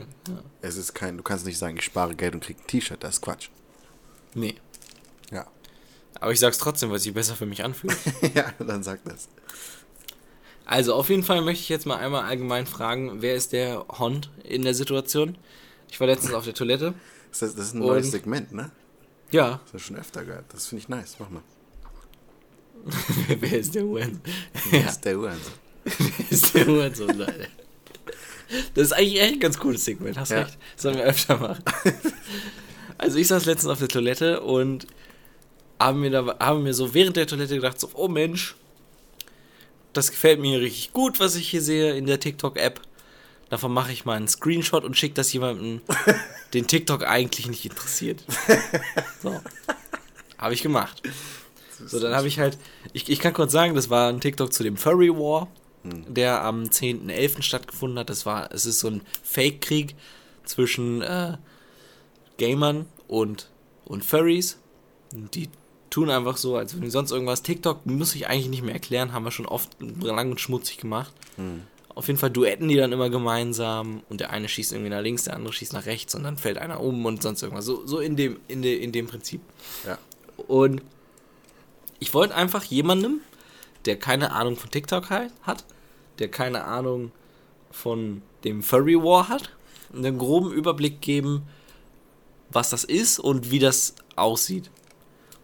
es 0.62 0.76
ist 0.76 0.94
kein, 0.94 1.16
du 1.16 1.22
kannst 1.22 1.46
nicht 1.46 1.58
sagen, 1.58 1.76
ich 1.76 1.84
spare 1.84 2.14
Geld 2.14 2.34
und 2.34 2.44
krieg 2.44 2.58
ein 2.58 2.66
T-Shirt, 2.66 3.02
das 3.02 3.14
ist 3.16 3.20
Quatsch. 3.22 3.48
Nee. 4.34 4.54
Ja. 5.32 5.46
Aber 6.20 6.32
ich 6.32 6.38
sag's 6.40 6.58
trotzdem, 6.58 6.90
weil 6.90 6.96
es 6.96 7.02
sich 7.02 7.14
besser 7.14 7.34
für 7.34 7.46
mich 7.46 7.64
anfühlt. 7.64 7.96
ja, 8.34 8.52
dann 8.58 8.82
sag 8.82 9.02
das. 9.04 9.28
also, 10.64 10.94
auf 10.94 11.08
jeden 11.08 11.24
Fall 11.24 11.42
möchte 11.42 11.62
ich 11.62 11.68
jetzt 11.68 11.86
mal 11.86 11.96
einmal 11.96 12.22
allgemein 12.24 12.66
fragen, 12.66 13.22
wer 13.22 13.34
ist 13.34 13.52
der 13.52 13.84
Hond 13.98 14.30
in 14.44 14.62
der 14.62 14.74
Situation? 14.74 15.36
Ich 15.90 15.98
war 15.98 16.06
letztens 16.06 16.34
auf 16.34 16.44
der 16.44 16.54
Toilette. 16.54 16.94
Das 17.30 17.42
ist, 17.42 17.58
das 17.58 17.66
ist 17.68 17.74
ein 17.74 17.80
neues 17.80 18.10
Segment, 18.12 18.52
ne? 18.52 18.70
Ja, 19.32 19.60
Das 19.64 19.72
du 19.72 19.78
schon 19.78 19.96
öfter 19.96 20.24
gehabt. 20.24 20.52
Das 20.54 20.66
finde 20.66 20.82
ich 20.82 20.88
nice. 20.88 21.16
Mach 21.18 21.30
mal. 21.30 21.42
wer 23.40 23.58
ist 23.58 23.74
der 23.74 23.82
Hurensohn? 23.84 24.20
Ja, 24.72 24.78
ist 24.80 25.00
der 25.04 25.18
Uhrensohn. 25.18 25.52
wer 25.84 26.30
ist 26.30 26.54
der 26.54 26.66
Hurensohn, 26.66 27.18
Leute? 27.18 27.48
Das 28.74 28.86
ist 28.88 28.92
eigentlich 28.92 29.20
echt 29.20 29.34
ein 29.34 29.40
ganz 29.40 29.58
cooles 29.58 29.84
Segment, 29.84 30.18
hast 30.18 30.30
Ja. 30.30 30.42
recht. 30.42 30.58
Das 30.74 30.82
sollen 30.82 30.96
wir 30.96 31.04
öfter 31.04 31.36
machen. 31.36 31.62
Also 32.98 33.16
ich 33.16 33.28
saß 33.28 33.46
letztens 33.46 33.72
auf 33.72 33.78
der 33.78 33.88
Toilette 33.88 34.42
und 34.42 34.86
habe 35.78 35.96
mir, 35.96 36.10
da, 36.10 36.36
habe 36.38 36.58
mir 36.60 36.74
so 36.74 36.92
während 36.92 37.16
der 37.16 37.26
Toilette 37.26 37.54
gedacht, 37.54 37.80
so, 37.80 37.88
oh 37.94 38.08
Mensch, 38.08 38.56
das 39.94 40.10
gefällt 40.10 40.38
mir 40.38 40.60
richtig 40.60 40.92
gut, 40.92 41.18
was 41.18 41.34
ich 41.34 41.48
hier 41.48 41.62
sehe 41.62 41.94
in 41.96 42.04
der 42.04 42.20
TikTok-App. 42.20 42.78
Davon 43.48 43.72
mache 43.72 43.90
ich 43.90 44.04
mal 44.04 44.18
einen 44.18 44.28
Screenshot 44.28 44.84
und 44.84 44.98
schicke 44.98 45.14
das 45.14 45.32
jemandem, 45.32 45.80
den 46.52 46.66
TikTok 46.66 47.04
eigentlich 47.06 47.48
nicht 47.48 47.64
interessiert. 47.64 48.22
So. 49.22 49.40
Habe 50.36 50.52
ich 50.52 50.62
gemacht. 50.62 51.00
So, 51.86 52.00
dann 52.00 52.14
habe 52.14 52.28
ich 52.28 52.38
halt, 52.38 52.58
ich, 52.92 53.08
ich 53.08 53.20
kann 53.20 53.32
kurz 53.32 53.52
sagen, 53.52 53.74
das 53.74 53.90
war 53.90 54.08
ein 54.08 54.20
TikTok 54.20 54.52
zu 54.52 54.62
dem 54.62 54.76
Furry 54.76 55.10
War, 55.10 55.48
der 55.82 56.42
am 56.44 56.64
10.11. 56.64 57.42
stattgefunden 57.42 57.98
hat. 57.98 58.10
Das 58.10 58.26
war, 58.26 58.52
es 58.52 58.66
ist 58.66 58.80
so 58.80 58.88
ein 58.88 59.02
Fake-Krieg 59.22 59.94
zwischen 60.44 61.02
äh, 61.02 61.36
Gamern 62.36 62.86
und, 63.08 63.48
und 63.84 64.04
Furries. 64.04 64.58
Die 65.12 65.48
tun 65.90 66.10
einfach 66.10 66.36
so, 66.36 66.56
als 66.56 66.74
wenn 66.74 66.82
die 66.82 66.90
sonst 66.90 67.10
irgendwas. 67.10 67.42
TikTok 67.42 67.84
muss 67.86 68.14
ich 68.14 68.28
eigentlich 68.28 68.48
nicht 68.48 68.62
mehr 68.62 68.74
erklären, 68.74 69.12
haben 69.12 69.24
wir 69.24 69.30
schon 69.30 69.46
oft 69.46 69.70
lang 69.80 70.30
und 70.30 70.40
schmutzig 70.40 70.78
gemacht. 70.78 71.12
Auf 71.94 72.06
jeden 72.06 72.18
Fall 72.18 72.30
duetten 72.30 72.68
die 72.68 72.76
dann 72.76 72.92
immer 72.92 73.10
gemeinsam 73.10 74.02
und 74.08 74.20
der 74.20 74.30
eine 74.30 74.48
schießt 74.48 74.72
irgendwie 74.72 74.90
nach 74.90 75.02
links, 75.02 75.24
der 75.24 75.34
andere 75.34 75.52
schießt 75.52 75.72
nach 75.72 75.86
rechts 75.86 76.14
und 76.14 76.22
dann 76.22 76.38
fällt 76.38 76.58
einer 76.58 76.80
um 76.80 77.04
und 77.04 77.22
sonst 77.22 77.42
irgendwas. 77.42 77.64
So, 77.64 77.84
so 77.86 77.98
in, 77.98 78.16
dem, 78.16 78.38
in, 78.46 78.62
de, 78.62 78.76
in 78.76 78.92
dem 78.92 79.08
Prinzip. 79.08 79.40
Ja. 79.84 79.98
Und 80.46 80.82
ich 82.00 82.12
wollte 82.14 82.34
einfach 82.34 82.64
jemandem, 82.64 83.20
der 83.84 83.98
keine 83.98 84.32
Ahnung 84.32 84.56
von 84.56 84.70
TikTok 84.70 85.10
hat, 85.10 85.64
der 86.18 86.28
keine 86.28 86.64
Ahnung 86.64 87.12
von 87.70 88.22
dem 88.44 88.62
Furry 88.62 88.96
War 88.96 89.28
hat, 89.28 89.50
einen 89.94 90.18
groben 90.18 90.52
Überblick 90.52 91.00
geben, 91.00 91.42
was 92.50 92.70
das 92.70 92.84
ist 92.84 93.18
und 93.18 93.50
wie 93.50 93.58
das 93.58 93.94
aussieht. 94.16 94.70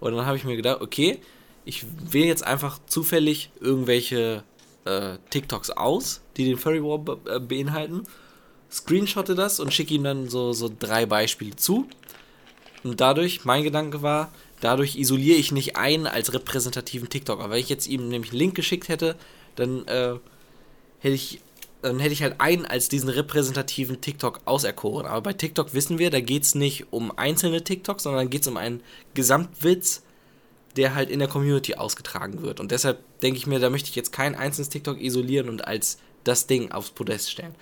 Und 0.00 0.14
dann 0.14 0.26
habe 0.26 0.36
ich 0.36 0.44
mir 0.44 0.56
gedacht, 0.56 0.80
okay, 0.80 1.20
ich 1.64 1.84
wähle 2.10 2.26
jetzt 2.26 2.44
einfach 2.44 2.78
zufällig 2.86 3.50
irgendwelche 3.60 4.44
äh, 4.84 5.18
TikToks 5.30 5.70
aus, 5.70 6.22
die 6.36 6.44
den 6.44 6.58
Furry 6.58 6.82
War 6.82 6.98
be 6.98 7.18
äh, 7.30 7.40
beinhalten, 7.40 8.04
screenshotte 8.70 9.34
das 9.34 9.60
und 9.60 9.72
schicke 9.72 9.94
ihm 9.94 10.04
dann 10.04 10.28
so, 10.28 10.52
so 10.52 10.70
drei 10.78 11.06
Beispiele 11.06 11.56
zu. 11.56 11.88
Und 12.84 13.00
dadurch, 13.00 13.44
mein 13.44 13.64
Gedanke 13.64 14.02
war, 14.02 14.32
dadurch 14.60 14.96
isoliere 14.96 15.38
ich 15.38 15.52
nicht 15.52 15.76
einen 15.76 16.06
als 16.06 16.32
repräsentativen 16.32 17.08
TikToker. 17.08 17.50
Weil 17.50 17.60
ich 17.60 17.68
jetzt 17.68 17.86
ihm 17.86 18.08
nämlich 18.08 18.30
einen 18.30 18.40
Link 18.40 18.54
geschickt 18.54 18.88
hätte, 18.88 19.16
dann 19.56 19.86
äh, 19.86 20.14
hätte 21.00 21.14
ich 21.14 21.40
dann 21.82 22.00
hätte 22.00 22.14
ich 22.14 22.22
halt 22.22 22.40
einen 22.40 22.66
als 22.66 22.88
diesen 22.88 23.08
repräsentativen 23.08 24.00
TikTok 24.00 24.40
auserkoren. 24.44 25.06
Aber 25.06 25.20
bei 25.20 25.32
TikTok 25.34 25.72
wissen 25.72 25.98
wir, 25.98 26.10
da 26.10 26.20
geht 26.20 26.42
es 26.42 26.54
nicht 26.54 26.86
um 26.90 27.16
einzelne 27.16 27.62
TikToks, 27.62 28.02
sondern 28.02 28.28
geht 28.28 28.42
es 28.42 28.48
um 28.48 28.56
einen 28.56 28.82
Gesamtwitz, 29.14 30.02
der 30.76 30.94
halt 30.94 31.10
in 31.10 31.20
der 31.20 31.28
Community 31.28 31.74
ausgetragen 31.74 32.42
wird. 32.42 32.58
Und 32.58 32.72
deshalb 32.72 32.98
denke 33.20 33.38
ich 33.38 33.46
mir, 33.46 33.60
da 33.60 33.70
möchte 33.70 33.88
ich 33.88 33.94
jetzt 33.94 34.10
kein 34.10 34.34
einzelnes 34.34 34.68
TikTok 34.68 35.00
isolieren 35.00 35.48
und 35.48 35.66
als 35.66 35.98
das 36.24 36.46
Ding 36.46 36.72
aufs 36.72 36.90
Podest 36.90 37.30
stellen. 37.30 37.54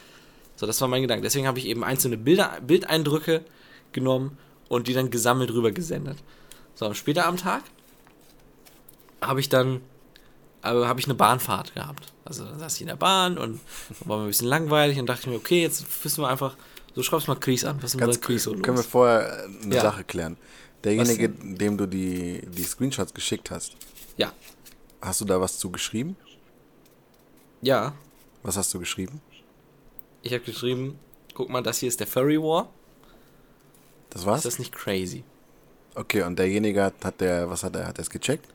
So, 0.56 0.66
das 0.66 0.80
war 0.80 0.88
mein 0.88 1.02
Gedanke. 1.02 1.22
Deswegen 1.22 1.46
habe 1.46 1.58
ich 1.58 1.66
eben 1.66 1.84
einzelne 1.84 2.16
Bilder, 2.16 2.58
Bildeindrücke 2.66 3.44
genommen 3.92 4.38
und 4.68 4.88
die 4.88 4.94
dann 4.94 5.10
gesammelt 5.10 5.50
rüber 5.50 5.72
gesendet. 5.72 6.18
So, 6.74 6.86
und 6.86 6.96
später 6.96 7.26
am 7.26 7.36
Tag 7.36 7.62
habe 9.20 9.40
ich 9.40 9.48
dann 9.48 9.80
aber 10.62 10.88
habe 10.88 10.98
ich 10.98 11.04
eine 11.06 11.14
Bahnfahrt 11.14 11.74
gehabt. 11.74 12.14
Also 12.24 12.44
dann 12.44 12.58
saß 12.58 12.76
ich 12.76 12.80
in 12.80 12.86
der 12.86 12.96
Bahn 12.96 13.36
und 13.36 13.60
war 14.06 14.16
mir 14.16 14.24
ein 14.24 14.28
bisschen 14.28 14.48
langweilig 14.48 14.98
und 14.98 15.06
dachte 15.06 15.22
ich 15.22 15.26
mir, 15.26 15.36
okay, 15.36 15.60
jetzt 15.60 15.84
wissen 16.04 16.22
wir 16.22 16.28
einfach, 16.28 16.56
so 16.94 17.02
schreibst 17.02 17.28
mal 17.28 17.34
Chris 17.36 17.64
an. 17.66 17.82
Was 17.82 17.94
ist 17.94 18.00
Ganz 18.00 18.18
Chris 18.20 18.44
so? 18.44 18.54
Können 18.54 18.78
wir 18.78 18.84
vorher 18.84 19.44
äh, 19.44 19.62
eine 19.62 19.74
Ja. 19.74 19.82
Sache 19.82 20.04
klären? 20.04 20.38
Derjenige, 20.82 21.28
dem 21.28 21.76
du 21.76 21.86
die, 21.86 22.42
die 22.46 22.62
Screenshots 22.62 23.12
geschickt 23.12 23.50
hast, 23.50 23.76
ja. 24.16 24.32
hast 25.02 25.20
du 25.20 25.24
da 25.26 25.38
was 25.40 25.58
zu 25.58 25.70
geschrieben? 25.70 26.16
Ja, 27.62 27.94
Was 28.42 28.56
hast 28.56 28.72
du 28.74 28.78
geschrieben? 28.78 29.20
ich 30.22 30.32
habe 30.32 30.42
geschrieben, 30.44 30.98
guck 31.34 31.50
mal, 31.50 31.62
das 31.62 31.78
hier 31.78 31.88
ist 31.90 32.00
der 32.00 32.06
Furry 32.06 32.40
War. 32.40 32.70
Das 34.08 34.24
war's? 34.24 34.38
Ist 34.38 34.44
das 34.54 34.58
nicht 34.58 34.74
crazy? 34.74 35.24
Okay, 35.94 36.22
und 36.22 36.38
derjenige 36.38 36.82
hat, 36.82 36.94
hat 37.04 37.20
der, 37.20 37.48
was 37.48 37.62
hat 37.62 37.76
er, 37.76 37.86
hat 37.86 37.98
er 37.98 38.02
es 38.02 38.10
gecheckt? 38.10 38.48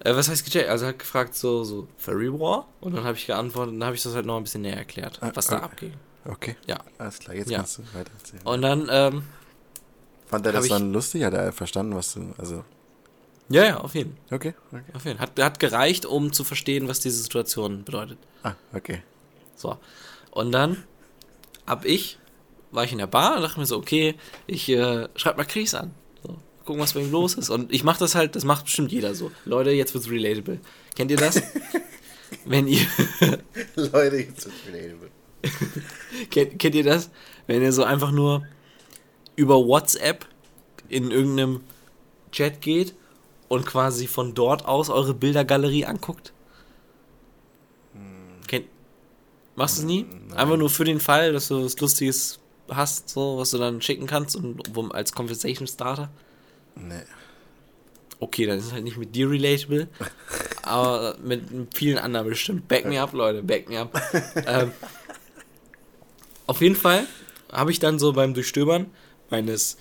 Äh, 0.00 0.14
was 0.14 0.28
heißt 0.28 0.44
gecheckt? 0.44 0.68
Also 0.68 0.84
er 0.84 0.90
hat 0.90 0.98
gefragt 0.98 1.34
so, 1.34 1.64
so 1.64 1.88
Furry 1.96 2.32
War 2.32 2.66
und 2.80 2.94
dann 2.94 3.04
habe 3.04 3.16
ich 3.16 3.26
geantwortet 3.26 3.72
und 3.74 3.80
dann 3.80 3.86
habe 3.86 3.96
ich 3.96 4.02
das 4.02 4.14
halt 4.14 4.26
noch 4.26 4.36
ein 4.36 4.42
bisschen 4.44 4.62
näher 4.62 4.76
erklärt, 4.76 5.18
Ah, 5.22 5.30
was 5.34 5.46
da 5.46 5.58
ah. 5.58 5.64
abging. 5.64 5.94
Okay. 6.24 6.56
Ja. 6.66 6.78
Alles 6.98 7.18
klar, 7.18 7.34
jetzt 7.34 7.50
Ja. 7.50 7.58
kannst 7.58 7.78
du 7.78 7.82
weiter 7.94 8.10
erzählen. 8.18 8.42
Und 8.44 8.62
dann, 8.62 8.88
ähm, 8.90 9.22
Fand 10.26 10.44
er 10.44 10.52
das 10.52 10.68
dann 10.68 10.92
lustig? 10.92 11.24
Hat 11.24 11.32
er 11.32 11.52
verstanden, 11.52 11.94
was 11.96 12.12
du, 12.12 12.34
also, 12.36 12.64
ja, 13.48 13.64
ja, 13.64 13.76
auf 13.78 13.94
jeden 13.94 14.18
okay, 14.30 14.52
okay. 14.70 14.82
Auf 14.92 15.06
jeden 15.06 15.18
Hat, 15.20 15.40
hat 15.40 15.58
gereicht, 15.58 16.04
um 16.04 16.34
zu 16.34 16.44
verstehen, 16.44 16.86
was 16.86 17.00
diese 17.00 17.22
Situation 17.22 17.82
bedeutet. 17.82 18.18
Ah, 18.42 18.52
okay. 18.74 19.02
So. 19.56 19.78
Und 20.30 20.52
dann 20.52 20.84
hab 21.66 21.86
ich, 21.86 22.18
war 22.70 22.84
ich 22.84 22.92
in 22.92 22.98
der 22.98 23.06
Bar 23.06 23.36
und 23.36 23.42
dachte 23.42 23.58
mir 23.58 23.66
so, 23.66 23.76
okay, 23.76 24.14
ich 24.46 24.68
äh, 24.68 25.08
schreib 25.16 25.36
mal 25.36 25.44
Chris 25.44 25.74
an. 25.74 25.94
So, 26.22 26.36
gucken, 26.64 26.82
was 26.82 26.92
bei 26.92 27.00
ihm 27.00 27.10
los 27.10 27.34
ist. 27.34 27.50
Und 27.50 27.72
ich 27.72 27.84
mach 27.84 27.98
das 27.98 28.14
halt, 28.14 28.36
das 28.36 28.44
macht 28.44 28.64
bestimmt 28.64 28.92
jeder 28.92 29.14
so. 29.14 29.30
Leute, 29.44 29.70
jetzt 29.70 29.94
wird's 29.94 30.10
relatable. 30.10 30.60
Kennt 30.94 31.10
ihr 31.10 31.16
das? 31.16 31.42
Wenn 32.44 32.68
ihr, 32.68 32.86
Leute, 33.74 34.16
jetzt 34.16 34.46
wird's 34.46 34.58
relatable. 34.66 35.10
kennt, 36.30 36.58
kennt 36.58 36.74
ihr 36.74 36.84
das? 36.84 37.10
Wenn 37.46 37.62
ihr 37.62 37.72
so 37.72 37.84
einfach 37.84 38.10
nur 38.10 38.46
über 39.36 39.56
WhatsApp 39.66 40.26
in 40.88 41.10
irgendeinem 41.10 41.60
Chat 42.32 42.60
geht 42.60 42.94
und 43.48 43.64
quasi 43.64 44.06
von 44.06 44.34
dort 44.34 44.66
aus 44.66 44.90
eure 44.90 45.14
Bildergalerie 45.14 45.86
anguckt? 45.86 46.32
Kennt, 48.46 48.66
machst 49.56 49.78
du 49.78 49.82
es 49.82 49.86
nie? 49.86 50.06
Einfach 50.34 50.56
nur 50.56 50.70
für 50.70 50.84
den 50.84 51.00
Fall, 51.00 51.32
dass 51.32 51.48
du 51.48 51.64
was 51.64 51.78
Lustiges 51.78 52.40
hast, 52.70 53.08
so, 53.08 53.38
was 53.38 53.50
du 53.50 53.58
dann 53.58 53.80
schicken 53.80 54.06
kannst 54.06 54.36
und 54.36 54.62
wo, 54.72 54.86
als 54.88 55.12
Conversation 55.12 55.66
Starter? 55.66 56.10
Nee. 56.74 57.02
Okay, 58.20 58.46
dann 58.46 58.58
ist 58.58 58.66
es 58.66 58.72
halt 58.72 58.84
nicht 58.84 58.96
mit 58.96 59.14
dir 59.14 59.30
relatable, 59.30 59.88
aber 60.62 61.16
mit 61.22 61.42
vielen 61.74 61.98
anderen 61.98 62.28
bestimmt. 62.28 62.68
Back 62.68 62.84
me 62.84 63.00
up, 63.00 63.12
Leute, 63.12 63.42
back 63.42 63.68
me 63.68 63.78
up. 63.78 64.00
ähm, 64.46 64.72
auf 66.46 66.60
jeden 66.60 66.76
Fall 66.76 67.06
habe 67.52 67.70
ich 67.70 67.78
dann 67.78 67.98
so 67.98 68.12
beim 68.12 68.34
Durchstöbern 68.34 68.86
meines 69.30 69.76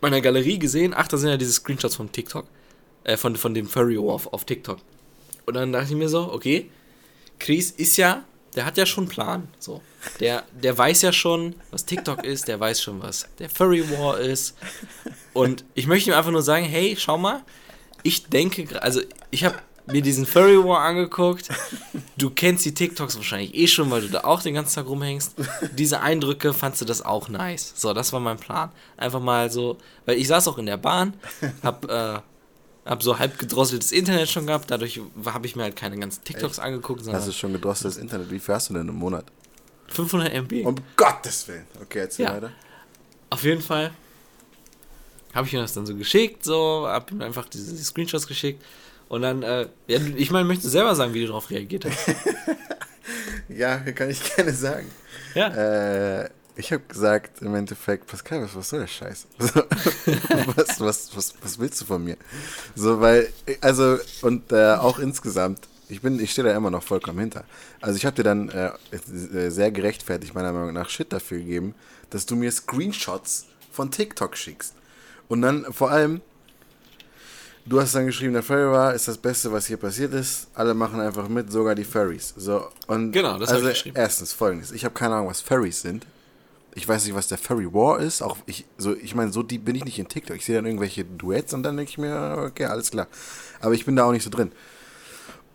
meiner 0.00 0.20
Galerie 0.20 0.58
gesehen, 0.58 0.94
ach, 0.96 1.08
da 1.08 1.16
sind 1.16 1.28
ja 1.28 1.36
diese 1.36 1.52
Screenshots 1.52 1.96
von 1.96 2.10
TikTok, 2.10 2.46
äh, 3.04 3.16
von, 3.16 3.36
von 3.36 3.54
dem 3.54 3.66
Furry 3.66 3.98
auf, 3.98 4.32
auf 4.32 4.44
TikTok. 4.44 4.78
Und 5.46 5.54
dann 5.54 5.72
dachte 5.72 5.90
ich 5.90 5.96
mir 5.96 6.08
so, 6.08 6.32
okay, 6.32 6.70
Chris 7.38 7.70
ist 7.70 7.96
ja, 7.96 8.24
der 8.54 8.66
hat 8.66 8.76
ja 8.76 8.86
schon 8.86 9.04
einen 9.04 9.10
Plan. 9.10 9.48
So. 9.58 9.82
Der, 10.18 10.44
der 10.52 10.76
weiß 10.76 11.02
ja 11.02 11.12
schon, 11.12 11.54
was 11.70 11.84
TikTok 11.84 12.24
ist, 12.24 12.48
der 12.48 12.58
weiß 12.58 12.82
schon, 12.82 13.02
was 13.02 13.26
der 13.38 13.50
Furry 13.50 13.88
War 13.90 14.18
ist. 14.18 14.56
Und 15.32 15.64
ich 15.74 15.86
möchte 15.86 16.10
ihm 16.10 16.16
einfach 16.16 16.30
nur 16.30 16.42
sagen, 16.42 16.64
hey, 16.64 16.96
schau 16.98 17.18
mal, 17.18 17.42
ich 18.02 18.26
denke, 18.26 18.82
also 18.82 19.00
ich 19.30 19.44
habe 19.44 19.56
mir 19.86 20.02
diesen 20.02 20.26
Furry 20.26 20.56
War 20.62 20.80
angeguckt. 20.80 21.48
Du 22.16 22.30
kennst 22.30 22.64
die 22.64 22.74
TikToks 22.74 23.16
wahrscheinlich 23.16 23.54
eh 23.54 23.66
schon, 23.66 23.90
weil 23.90 24.02
du 24.02 24.08
da 24.08 24.24
auch 24.24 24.42
den 24.42 24.54
ganzen 24.54 24.74
Tag 24.74 24.86
rumhängst. 24.86 25.34
Diese 25.76 26.00
Eindrücke 26.00 26.52
fandst 26.52 26.80
du 26.80 26.84
das 26.84 27.02
auch 27.02 27.28
nice. 27.28 27.72
So, 27.76 27.92
das 27.92 28.12
war 28.12 28.20
mein 28.20 28.36
Plan. 28.38 28.70
Einfach 28.96 29.20
mal 29.20 29.50
so, 29.50 29.78
weil 30.06 30.18
ich 30.18 30.28
saß 30.28 30.48
auch 30.48 30.58
in 30.58 30.66
der 30.66 30.76
Bahn, 30.76 31.14
hab, 31.62 31.90
äh, 31.90 32.18
hab 32.84 33.02
so 33.02 33.18
halb 33.18 33.38
gedrosseltes 33.38 33.92
Internet 33.92 34.28
schon 34.28 34.46
gehabt, 34.46 34.70
dadurch 34.70 35.00
habe 35.24 35.46
ich 35.46 35.56
mir 35.56 35.64
halt 35.64 35.76
keine 35.76 35.98
ganzen 35.98 36.24
TikToks 36.24 36.58
angeguckt, 36.58 37.04
sondern 37.04 37.20
Hast 37.20 37.28
du 37.28 37.32
schon 37.32 37.52
gedrosseltes 37.52 37.98
Internet? 37.98 38.30
Wie 38.30 38.38
viel 38.38 38.54
hast 38.54 38.70
du 38.70 38.74
denn 38.74 38.88
im 38.88 38.96
Monat? 38.96 39.24
500 39.90 40.32
MB. 40.32 40.64
Um 40.66 40.76
Gottes 40.96 41.46
Willen. 41.48 41.66
Okay, 41.82 42.00
erzähl 42.00 42.26
Ja. 42.26 42.34
weiter. 42.34 42.52
Auf 43.30 43.42
jeden 43.44 43.62
Fall 43.62 43.90
habe 45.34 45.46
ich 45.46 45.52
mir 45.52 45.60
das 45.60 45.72
dann 45.74 45.86
so 45.86 45.94
geschickt, 45.94 46.44
so, 46.44 46.86
hab 46.88 47.10
ihm 47.12 47.22
einfach 47.22 47.48
diese, 47.48 47.70
diese 47.72 47.84
Screenshots 47.84 48.26
geschickt. 48.26 48.64
Und 49.08 49.22
dann, 49.22 49.42
äh, 49.42 49.68
ja, 49.86 50.00
ich 50.16 50.30
meine, 50.30 50.44
möchte 50.46 50.68
selber 50.68 50.94
sagen, 50.94 51.14
wie 51.14 51.20
du 51.20 51.26
darauf 51.28 51.50
reagiert 51.50 51.84
hast. 51.84 52.08
Ja, 53.48 53.78
kann 53.78 54.08
ich 54.10 54.36
gerne 54.36 54.52
sagen. 54.52 54.88
Ja. 55.34 55.48
Äh, 56.22 56.30
ich 56.54 56.72
habe 56.72 56.84
gesagt, 56.86 57.42
im 57.42 57.54
Endeffekt, 57.56 58.06
Pascal, 58.06 58.42
was, 58.42 58.54
was 58.54 58.68
soll 58.68 58.80
der 58.80 58.86
Scheiß? 58.86 59.26
was, 59.38 60.80
was, 60.80 61.16
was, 61.16 61.34
was 61.42 61.58
willst 61.58 61.80
du 61.80 61.84
von 61.84 62.04
mir? 62.04 62.16
So, 62.76 63.00
weil, 63.00 63.28
also, 63.60 63.98
und 64.22 64.52
äh, 64.52 64.74
auch 64.74 65.00
insgesamt, 65.00 65.66
ich 65.90 66.00
bin, 66.00 66.18
ich 66.20 66.32
stehe 66.32 66.46
da 66.46 66.56
immer 66.56 66.70
noch 66.70 66.82
vollkommen 66.82 67.18
hinter. 67.18 67.44
Also 67.80 67.96
ich 67.96 68.06
habe 68.06 68.16
dir 68.16 68.22
dann 68.22 68.48
äh, 68.50 68.72
äh, 68.92 69.50
sehr 69.50 69.70
gerechtfertigt, 69.70 70.34
meiner 70.34 70.52
Meinung 70.52 70.72
nach, 70.72 70.88
Shit 70.88 71.12
dafür 71.12 71.38
gegeben, 71.38 71.74
dass 72.10 72.26
du 72.26 72.36
mir 72.36 72.50
Screenshots 72.50 73.46
von 73.70 73.90
TikTok 73.90 74.36
schickst. 74.36 74.74
Und 75.28 75.42
dann 75.42 75.72
vor 75.72 75.90
allem, 75.90 76.20
Du 77.66 77.80
hast 77.80 77.94
dann 77.94 78.06
geschrieben, 78.06 78.32
der 78.32 78.42
Furry 78.42 78.72
war 78.72 78.94
ist 78.94 79.06
das 79.06 79.18
Beste, 79.18 79.52
was 79.52 79.66
hier 79.66 79.76
passiert 79.76 80.14
ist. 80.14 80.48
Alle 80.54 80.74
machen 80.74 80.98
einfach 80.98 81.28
mit, 81.28 81.52
sogar 81.52 81.74
die 81.74 81.84
Furries. 81.84 82.34
So, 82.36 82.68
und 82.86 83.12
Genau, 83.12 83.38
das 83.38 83.50
also 83.50 83.66
ich 83.66 83.74
geschrieben. 83.74 83.96
Erstens 83.96 84.32
folgendes: 84.32 84.72
Ich 84.72 84.84
habe 84.84 84.94
keine 84.94 85.14
Ahnung, 85.14 85.28
was 85.28 85.40
Furries 85.40 85.82
sind. 85.82 86.06
Ich 86.74 86.88
weiß 86.88 87.04
nicht, 87.04 87.14
was 87.14 87.28
der 87.28 87.38
Furry 87.38 87.72
War 87.72 88.00
ist. 88.00 88.22
Auch 88.22 88.38
ich, 88.46 88.64
so, 88.78 88.96
ich 88.96 89.14
meine, 89.14 89.32
so 89.32 89.42
deep 89.42 89.64
bin 89.64 89.74
ich 89.74 89.84
nicht 89.84 89.98
in 89.98 90.08
TikTok. 90.08 90.36
Ich 90.36 90.44
sehe 90.44 90.56
dann 90.56 90.66
irgendwelche 90.66 91.04
Duets 91.04 91.52
und 91.52 91.62
dann 91.62 91.76
denke 91.76 91.90
ich 91.90 91.98
mir, 91.98 92.44
okay, 92.46 92.64
alles 92.64 92.90
klar. 92.90 93.08
Aber 93.60 93.74
ich 93.74 93.84
bin 93.84 93.96
da 93.96 94.04
auch 94.04 94.12
nicht 94.12 94.24
so 94.24 94.30
drin. 94.30 94.52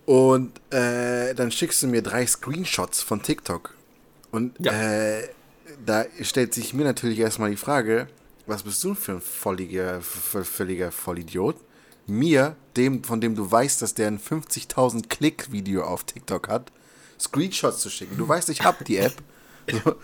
Und 0.05 0.51
äh, 0.71 1.33
dann 1.33 1.51
schickst 1.51 1.81
du 1.83 1.87
mir 1.87 2.01
drei 2.01 2.25
Screenshots 2.27 3.01
von 3.01 3.21
TikTok. 3.23 3.73
Und 4.31 4.55
Ja. 4.59 4.71
äh, 4.71 5.29
da 5.85 6.05
stellt 6.21 6.53
sich 6.53 6.73
mir 6.73 6.83
natürlich 6.83 7.19
erstmal 7.19 7.49
die 7.49 7.57
Frage, 7.57 8.07
was 8.45 8.63
bist 8.63 8.83
du 8.83 8.93
für 8.93 9.13
ein 9.13 9.21
volliger, 9.21 10.01
völliger 10.01 10.91
Vollidiot? 10.91 11.55
Mir, 12.05 12.55
dem, 12.77 13.03
von 13.03 13.19
dem 13.19 13.35
du 13.35 13.49
weißt, 13.49 13.81
dass 13.81 13.95
der 13.95 14.07
ein 14.07 14.19
50.000 14.19 15.07
Klick-Video 15.09 15.83
auf 15.83 16.03
TikTok 16.03 16.49
hat, 16.49 16.71
Screenshots 17.19 17.79
zu 17.79 17.89
schicken. 17.89 18.17
Du 18.17 18.27
weißt, 18.27 18.49
ich 18.49 18.63
hab 18.63 18.85
die 18.85 18.97
App. 18.97 19.13
So. 19.83 19.95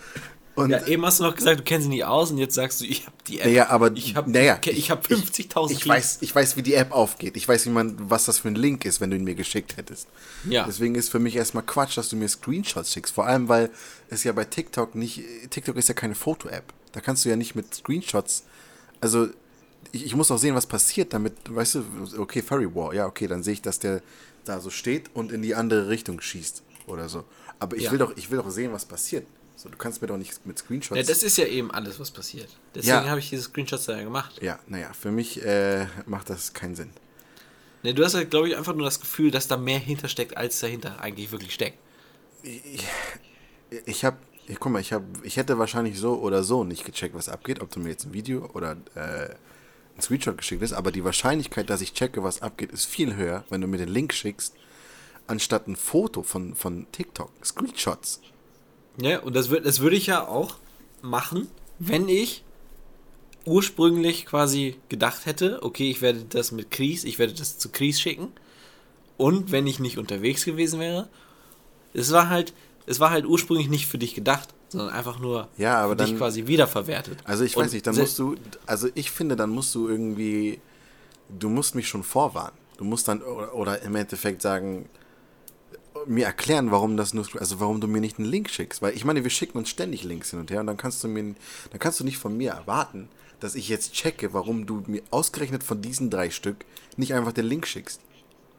Und 0.54 0.70
Ja, 0.70 0.86
eben 0.86 1.04
hast 1.06 1.18
du 1.20 1.24
noch 1.24 1.34
gesagt, 1.34 1.60
du 1.60 1.64
kennst 1.64 1.84
sie 1.84 1.88
nicht 1.88 2.04
aus 2.04 2.30
und 2.30 2.36
jetzt 2.38 2.54
sagst 2.54 2.80
du, 2.80 2.84
ich 2.84 3.06
habe 3.06 3.16
die 3.26 3.40
App. 3.40 3.46
Naja, 3.46 3.70
aber 3.70 3.90
ich 3.94 4.14
habe 4.16 4.30
naja, 4.30 4.58
ich 4.66 4.90
hab 4.90 5.06
50.000 5.06 5.70
ich, 5.70 5.78
ich 5.78 5.88
weiß, 5.88 6.18
ich 6.20 6.34
weiß, 6.34 6.56
wie 6.56 6.62
die 6.62 6.74
App 6.74 6.92
aufgeht. 6.92 7.36
Ich 7.38 7.48
weiß, 7.48 7.64
wie 7.66 7.70
man, 7.70 7.96
was 8.10 8.26
das 8.26 8.40
für 8.40 8.48
ein 8.48 8.54
Link 8.54 8.84
ist, 8.84 9.00
wenn 9.00 9.10
du 9.10 9.16
ihn 9.16 9.24
mir 9.24 9.34
geschickt 9.34 9.78
hättest. 9.78 10.08
Ja. 10.48 10.64
Deswegen 10.66 10.94
ist 10.94 11.08
für 11.08 11.18
mich 11.18 11.36
erstmal 11.36 11.62
Quatsch, 11.62 11.96
dass 11.96 12.10
du 12.10 12.16
mir 12.16 12.28
Screenshots 12.28 12.92
schickst. 12.92 13.14
Vor 13.14 13.26
allem, 13.26 13.48
weil 13.48 13.70
es 14.10 14.24
ja 14.24 14.32
bei 14.32 14.44
TikTok 14.44 14.94
nicht, 14.94 15.22
TikTok 15.50 15.76
ist 15.76 15.88
ja 15.88 15.94
keine 15.94 16.14
Foto-App. 16.14 16.64
Da 16.92 17.00
kannst 17.00 17.24
du 17.24 17.30
ja 17.30 17.36
nicht 17.36 17.54
mit 17.54 17.74
Screenshots, 17.74 18.44
also 19.00 19.28
ich, 19.92 20.04
ich 20.04 20.14
muss 20.14 20.30
auch 20.30 20.38
sehen, 20.38 20.54
was 20.54 20.66
passiert, 20.66 21.14
damit, 21.14 21.32
weißt 21.48 21.76
du, 21.76 21.84
okay, 22.18 22.42
Furry 22.42 22.74
War, 22.74 22.92
ja, 22.92 23.06
okay, 23.06 23.26
dann 23.26 23.42
sehe 23.42 23.54
ich, 23.54 23.62
dass 23.62 23.78
der 23.78 24.02
da 24.44 24.60
so 24.60 24.68
steht 24.70 25.10
und 25.14 25.32
in 25.32 25.40
die 25.40 25.54
andere 25.54 25.88
Richtung 25.88 26.20
schießt 26.20 26.62
oder 26.86 27.08
so. 27.08 27.24
Aber 27.58 27.76
ich 27.76 27.84
Ja. 27.84 27.92
will 27.92 27.98
doch, 27.98 28.16
ich 28.16 28.30
will 28.30 28.38
doch 28.38 28.50
sehen, 28.50 28.72
was 28.72 28.84
passiert. 28.84 29.26
So, 29.62 29.68
du 29.68 29.78
kannst 29.78 30.02
mir 30.02 30.08
doch 30.08 30.16
nicht 30.16 30.44
mit 30.44 30.58
Screenshots. 30.58 30.96
Ja, 30.98 31.04
das 31.06 31.22
ist 31.22 31.36
ja 31.38 31.44
eben 31.46 31.70
alles, 31.70 32.00
was 32.00 32.10
passiert. 32.10 32.48
Deswegen 32.74 33.04
Ja. 33.04 33.06
habe 33.08 33.20
ich 33.20 33.30
diese 33.30 33.42
Screenshots 33.42 33.84
da 33.84 33.96
ja 33.96 34.02
gemacht. 34.02 34.40
ja, 34.42 34.58
naja, 34.66 34.92
für 34.92 35.12
mich 35.12 35.40
äh, 35.44 35.86
macht 36.06 36.30
das 36.30 36.52
keinen 36.52 36.74
Sinn. 36.74 36.90
Ne, 37.84 37.94
du 37.94 38.04
hast 38.04 38.14
halt, 38.14 38.30
glaube 38.30 38.48
ich, 38.48 38.56
einfach 38.56 38.74
nur 38.74 38.84
das 38.86 38.98
Gefühl, 38.98 39.30
dass 39.30 39.46
da 39.46 39.56
mehr 39.56 39.78
hintersteckt, 39.78 40.36
als 40.36 40.58
dahinter 40.58 41.00
eigentlich 41.00 41.30
wirklich 41.30 41.54
steckt. 41.54 41.78
Ich 43.86 44.04
habe, 44.04 44.16
guck 44.58 44.72
mal, 44.72 44.80
ich 44.80 44.92
habe, 44.92 45.04
ich 45.22 45.36
hätte 45.36 45.58
wahrscheinlich 45.58 45.98
so 45.98 46.18
oder 46.20 46.42
so 46.42 46.64
nicht 46.64 46.84
gecheckt, 46.84 47.14
was 47.14 47.28
abgeht, 47.28 47.60
ob 47.60 47.70
du 47.70 47.78
mir 47.80 47.90
jetzt 47.90 48.04
ein 48.04 48.12
Video 48.12 48.50
oder 48.54 48.72
äh, 48.94 49.28
ein 49.96 50.00
Screenshot 50.02 50.36
geschickt 50.38 50.62
hast, 50.62 50.72
aber 50.72 50.90
die 50.92 51.04
Wahrscheinlichkeit, 51.04 51.70
dass 51.70 51.80
ich 51.80 51.92
checke, 51.94 52.22
was 52.24 52.42
abgeht, 52.42 52.72
ist 52.72 52.86
viel 52.86 53.14
höher, 53.16 53.44
wenn 53.50 53.60
du 53.60 53.66
mir 53.68 53.78
den 53.78 53.88
Link 53.88 54.12
schickst, 54.12 54.54
anstatt 55.28 55.68
ein 55.68 55.76
Foto 55.76 56.22
von, 56.22 56.54
von 56.56 56.86
TikTok. 56.92 57.30
Screenshots. 57.44 58.20
Ja, 59.00 59.20
und 59.20 59.34
das, 59.34 59.48
das 59.48 59.80
würde 59.80 59.96
ich 59.96 60.06
ja 60.06 60.26
auch 60.26 60.56
machen, 61.00 61.48
wenn 61.78 62.08
ich 62.08 62.44
ursprünglich 63.44 64.26
quasi 64.26 64.76
gedacht 64.88 65.26
hätte, 65.26 65.62
okay, 65.62 65.90
ich 65.90 66.00
werde 66.00 66.24
das 66.28 66.52
mit 66.52 66.70
Chris, 66.70 67.04
ich 67.04 67.18
werde 67.18 67.32
das 67.32 67.58
zu 67.58 67.70
Chris 67.70 68.00
schicken. 68.00 68.28
Und 69.16 69.50
wenn 69.52 69.66
ich 69.66 69.78
nicht 69.78 69.98
unterwegs 69.98 70.44
gewesen 70.44 70.80
wäre, 70.80 71.08
es 71.92 72.12
war 72.12 72.28
halt, 72.28 72.54
es 72.86 73.00
war 73.00 73.10
halt 73.10 73.26
ursprünglich 73.26 73.68
nicht 73.68 73.86
für 73.86 73.98
dich 73.98 74.14
gedacht, 74.14 74.48
sondern 74.68 74.90
einfach 74.90 75.18
nur 75.18 75.48
Ja, 75.58 75.80
aber 75.82 75.92
für 75.92 75.96
dich 75.96 76.10
dann- 76.10 76.18
quasi 76.18 76.46
wiederverwertet. 76.46 77.18
Also 77.24 77.44
ich 77.44 77.56
Und 77.56 77.64
weiß 77.64 77.72
nicht, 77.72 77.86
dann 77.86 77.96
musst 77.96 78.18
du, 78.18 78.36
also 78.66 78.88
ich 78.94 79.10
finde, 79.10 79.36
dann 79.36 79.50
musst 79.50 79.74
du 79.74 79.88
irgendwie, 79.88 80.60
du 81.28 81.48
musst 81.48 81.74
mich 81.74 81.88
schon 81.88 82.02
vorwarnen. 82.02 82.56
Du 82.78 82.84
musst 82.84 83.06
dann, 83.06 83.22
oder, 83.22 83.54
oder 83.54 83.82
im 83.82 83.94
Endeffekt 83.96 84.40
sagen, 84.42 84.88
mir 86.06 86.26
erklären, 86.26 86.70
warum 86.70 86.96
das 86.96 87.14
nur, 87.14 87.26
also 87.38 87.60
warum 87.60 87.80
du 87.80 87.86
mir 87.88 88.00
nicht 88.00 88.18
einen 88.18 88.28
Link 88.28 88.50
schickst. 88.50 88.82
Weil 88.82 88.94
ich 88.96 89.04
meine, 89.04 89.22
wir 89.24 89.30
schicken 89.30 89.58
uns 89.58 89.68
ständig 89.68 90.04
Links 90.04 90.30
hin 90.30 90.40
und 90.40 90.50
her 90.50 90.60
und 90.60 90.66
dann 90.66 90.76
kannst 90.76 91.02
du 91.04 91.08
mir, 91.08 91.22
dann 91.70 91.78
kannst 91.78 92.00
du 92.00 92.04
nicht 92.04 92.18
von 92.18 92.36
mir 92.36 92.52
erwarten, 92.52 93.08
dass 93.40 93.54
ich 93.54 93.68
jetzt 93.68 93.92
checke, 93.92 94.32
warum 94.32 94.66
du 94.66 94.82
mir 94.86 95.02
ausgerechnet 95.10 95.62
von 95.64 95.80
diesen 95.82 96.10
drei 96.10 96.30
Stück 96.30 96.64
nicht 96.96 97.14
einfach 97.14 97.32
den 97.32 97.46
Link 97.46 97.66
schickst. 97.66 98.00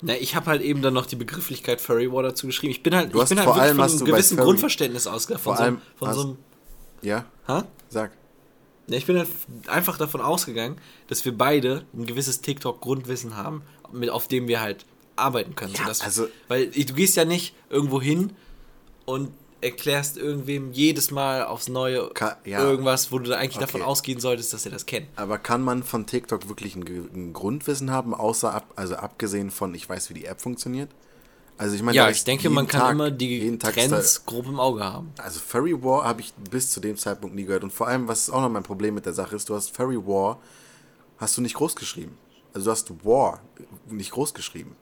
Na, 0.01 0.15
ich 0.17 0.35
habe 0.35 0.47
halt 0.47 0.61
eben 0.61 0.81
dann 0.81 0.93
noch 0.93 1.05
die 1.05 1.15
Begrifflichkeit 1.15 1.79
Furry 1.79 2.11
War 2.11 2.23
dazu 2.23 2.45
geschrieben. 2.47 2.71
Ich 2.71 2.83
bin 2.83 2.93
halt, 2.93 3.13
Du 3.13 3.17
ich 3.17 3.21
hast 3.23 3.29
bin 3.29 3.37
halt 3.39 3.47
vor 3.47 3.55
allem 3.55 3.75
von 3.77 3.85
hast 3.85 3.97
einem 4.01 4.05
gewissen 4.05 4.37
Furry- 4.37 4.43
Grundverständnis 4.45 5.07
ausgegangen. 5.07 5.41
Von, 5.43 5.55
vor 5.55 5.57
so, 5.57 5.63
einem- 5.63 5.75
allem 5.77 5.97
von 5.97 6.07
hast- 6.09 6.15
so 6.17 6.21
einem. 6.23 6.37
Ja? 7.01 7.25
Ha? 7.47 7.65
Sag. 7.89 8.11
Ja, 8.87 8.97
ich 8.97 9.05
bin 9.05 9.17
halt 9.17 9.29
einfach 9.67 9.97
davon 9.97 10.19
ausgegangen, 10.19 10.75
dass 11.07 11.23
wir 11.23 11.37
beide 11.37 11.85
ein 11.93 12.05
gewisses 12.05 12.41
TikTok-Grundwissen 12.41 13.37
haben, 13.37 13.61
mit, 13.93 14.09
auf 14.09 14.27
dem 14.27 14.49
wir 14.49 14.59
halt 14.59 14.85
arbeiten 15.15 15.55
können. 15.55 15.73
Ja, 15.73 15.79
sodass, 15.83 16.01
also- 16.01 16.27
weil 16.47 16.67
du 16.67 16.93
gehst 16.93 17.15
ja 17.15 17.25
nicht 17.25 17.55
irgendwo 17.69 18.01
hin 18.01 18.33
und 19.05 19.31
erklärst 19.61 20.17
irgendwem 20.17 20.73
jedes 20.73 21.09
Mal 21.11 21.45
aufs 21.45 21.69
Neue 21.69 22.09
Ka- 22.09 22.37
ja. 22.43 22.61
irgendwas, 22.61 23.13
wo 23.13 23.19
du 23.19 23.31
eigentlich 23.37 23.59
davon 23.59 23.81
Okay. 23.81 23.89
ausgehen 23.89 24.19
solltest, 24.19 24.51
dass 24.53 24.65
er 24.65 24.71
das 24.73 24.85
kennt. 24.85 25.07
Aber 25.15 25.37
kann 25.37 25.61
man 25.61 25.83
von 25.83 26.05
TikTok 26.05 26.49
wirklich 26.49 26.75
ein, 26.75 26.83
ein 27.13 27.31
Grundwissen 27.31 27.89
haben, 27.89 28.13
außer 28.13 28.53
ab, 28.53 28.73
also 28.75 28.95
abgesehen 28.95 29.51
von, 29.51 29.73
ich 29.73 29.87
weiß, 29.87 30.09
wie 30.09 30.15
die 30.15 30.25
App 30.25 30.41
funktioniert? 30.41 30.89
Also 31.57 31.75
ich 31.75 31.81
meine, 31.83 31.95
Ja, 31.95 32.05
da 32.05 32.11
ich 32.11 32.23
denke, 32.25 32.49
man 32.49 32.67
kann 32.67 32.81
Tag- 32.81 32.91
immer 32.91 33.09
die 33.11 33.57
Trends 33.57 34.25
grob 34.25 34.47
im 34.47 34.59
Auge 34.59 34.83
haben. 34.83 35.11
Da, 35.15 35.23
also 35.23 35.39
Furry 35.39 35.81
War 35.81 36.03
habe 36.03 36.19
ich 36.19 36.33
bis 36.49 36.71
zu 36.71 36.81
dem 36.81 36.97
Zeitpunkt 36.97 37.33
nie 37.35 37.45
gehört. 37.45 37.63
Und 37.63 37.71
vor 37.71 37.87
allem, 37.87 38.07
was 38.09 38.29
auch 38.29 38.41
noch 38.41 38.49
mein 38.49 38.63
Problem 38.63 38.95
mit 38.95 39.05
der 39.05 39.13
Sache 39.13 39.35
ist, 39.35 39.47
du 39.47 39.55
hast 39.55 39.73
Furry 39.73 39.95
War, 39.97 40.39
hast 41.19 41.37
du 41.37 41.41
nicht 41.41 41.53
groß 41.55 41.75
geschrieben. 41.77 42.17
Also 42.53 42.65
du 42.65 42.71
hast 42.71 42.91
War 43.05 43.39
nicht 43.87 44.11
groß 44.11 44.33
geschrieben. 44.33 44.75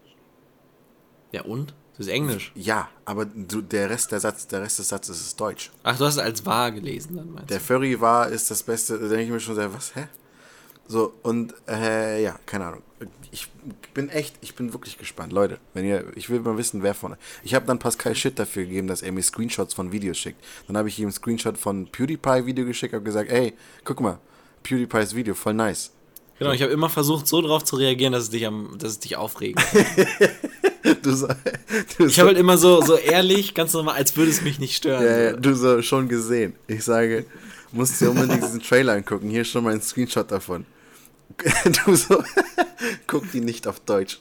Ja, 1.32 1.44
und? 1.44 1.74
Das 1.98 2.08
ist 2.08 2.14
Englisch. 2.14 2.52
Ja, 2.56 2.90
aber 3.06 3.26
du, 3.26 3.62
der 3.62 3.90
Rest 3.90 4.12
der 4.12 4.20
Satz, 4.20 4.48
der 4.48 4.62
Rest 4.62 4.80
des 4.80 4.90
Satzes 4.90 5.22
ist 5.22 5.40
Deutsch. 5.40 5.72
Ach, 5.84 5.98
du 5.98 6.06
hast 6.06 6.16
es 6.16 6.20
als 6.20 6.46
wahr 6.46 6.72
gelesen, 6.72 7.18
dann 7.18 7.32
meinst 7.32 7.50
Der 7.50 7.60
du? 7.60 7.64
Furry 7.64 8.00
war 8.00 8.30
ist 8.30 8.50
das 8.50 8.64
Beste, 8.64 8.98
da 8.98 9.08
denke 9.08 9.24
ich 9.26 9.30
mir 9.30 9.40
schon 9.40 9.56
sehr, 9.56 9.74
was, 9.74 9.96
hä? 9.96 10.08
So, 10.88 11.14
und 11.24 11.54
äh, 11.70 12.22
ja, 12.24 12.38
keine 12.46 12.66
Ahnung. 12.66 12.82
Ich 13.32 13.48
bin 13.94 14.10
echt, 14.10 14.36
ich 14.42 14.56
bin 14.56 14.74
wirklich 14.74 14.98
gespannt. 14.98 15.32
Leute, 15.32 15.58
wenn 15.74 15.86
ihr, 15.86 16.06
ich 16.16 16.30
will 16.30 16.40
mal 16.42 16.58
wissen, 16.58 16.84
wer 16.84 16.94
von. 16.94 17.16
Ich 17.44 17.54
habe 17.56 17.66
dann 17.66 17.80
Pascal 17.80 18.16
Shit 18.16 18.38
dafür 18.38 18.64
gegeben, 18.64 18.88
dass 18.88 19.02
er 19.02 19.12
mir 19.12 19.24
Screenshots 19.24 19.74
von 19.74 19.92
Videos 19.92 20.18
schickt. 20.18 20.44
Dann 20.68 20.78
habe 20.78 20.90
ich 20.90 21.00
ihm 21.00 21.06
einen 21.06 21.14
Screenshot 21.14 21.58
von 21.58 21.88
PewDiePie-Video 21.88 22.66
geschickt 22.66 22.94
und 22.94 23.06
gesagt, 23.06 23.30
ey, 23.30 23.54
guck 23.86 24.02
mal, 24.02 24.20
PewDiePies 24.64 25.16
Video, 25.16 25.34
voll 25.34 25.54
nice. 25.54 25.92
Genau, 26.40 26.52
ich 26.52 26.62
habe 26.62 26.74
immer 26.74 26.90
versucht, 26.90 27.28
so 27.28 27.40
drauf 27.42 27.64
zu 27.64 27.76
reagieren, 27.76 28.14
dass 28.14 28.24
es 28.24 28.30
dich, 28.32 28.46
am, 28.48 28.76
dass 28.78 28.92
es 28.92 29.00
dich 29.00 29.16
aufregt. 29.16 29.62
Du 31.02 31.14
so, 31.14 31.28
du 31.98 32.06
Ich 32.06 32.20
habe 32.20 32.30
halt 32.30 32.38
immer 32.38 32.58
so, 32.58 32.82
so 32.82 32.96
ehrlich, 32.96 33.54
ganz 33.54 33.74
normal, 33.74 33.96
als 33.96 34.16
würde 34.16 34.32
es 34.32 34.42
mich 34.42 34.60
nicht 34.60 34.76
stören. 34.76 35.04
Ja, 35.04 35.20
ja, 35.20 35.34
du 35.34 35.54
so 35.54 35.82
schon 35.82 36.08
gesehen. 36.08 36.54
Ich 36.68 36.84
sage, 36.84 37.26
musst 37.72 38.02
dir 38.02 38.10
unbedingt 38.10 38.44
diesen 38.44 38.62
Trailer 38.62 38.94
angucken. 38.94 39.30
Hier 39.30 39.42
ist 39.42 39.50
schon 39.50 39.64
mal 39.64 39.74
ein 39.74 39.82
Screenshot 39.82 40.32
davon. 40.32 40.66
Du 41.86 41.96
so, 41.96 42.24
guck 43.08 43.32
die 43.32 43.42
nicht 43.42 43.68
auf 43.68 43.80
Deutsch. 43.80 44.20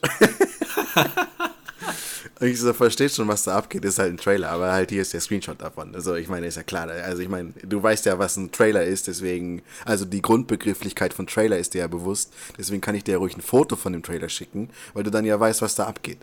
Und 2.39 2.47
ich 2.47 2.59
so, 2.59 2.73
versteht 2.73 3.11
schon, 3.11 3.27
was 3.27 3.43
da 3.43 3.55
abgeht, 3.55 3.85
ist 3.85 3.99
halt 3.99 4.13
ein 4.13 4.17
Trailer, 4.17 4.49
aber 4.49 4.71
halt 4.71 4.89
hier 4.89 5.03
ist 5.03 5.13
der 5.13 5.21
Screenshot 5.21 5.61
davon. 5.61 5.93
Also 5.93 6.15
ich 6.15 6.27
meine, 6.27 6.47
ist 6.47 6.57
ja 6.57 6.63
klar. 6.63 6.89
Also 6.89 7.21
ich 7.21 7.29
meine, 7.29 7.53
du 7.61 7.83
weißt 7.83 8.07
ja, 8.07 8.17
was 8.17 8.35
ein 8.35 8.51
Trailer 8.51 8.83
ist, 8.83 9.07
deswegen, 9.07 9.61
also 9.85 10.05
die 10.05 10.23
Grundbegrifflichkeit 10.23 11.13
von 11.13 11.27
Trailer 11.27 11.59
ist 11.59 11.75
dir 11.75 11.79
ja 11.79 11.87
bewusst, 11.87 12.33
deswegen 12.57 12.81
kann 12.81 12.95
ich 12.95 13.03
dir 13.03 13.11
ja 13.11 13.17
ruhig 13.19 13.37
ein 13.37 13.41
Foto 13.41 13.75
von 13.75 13.93
dem 13.93 14.01
Trailer 14.01 14.27
schicken, 14.27 14.71
weil 14.95 15.03
du 15.03 15.11
dann 15.11 15.25
ja 15.25 15.39
weißt, 15.39 15.61
was 15.61 15.75
da 15.75 15.85
abgeht. 15.85 16.17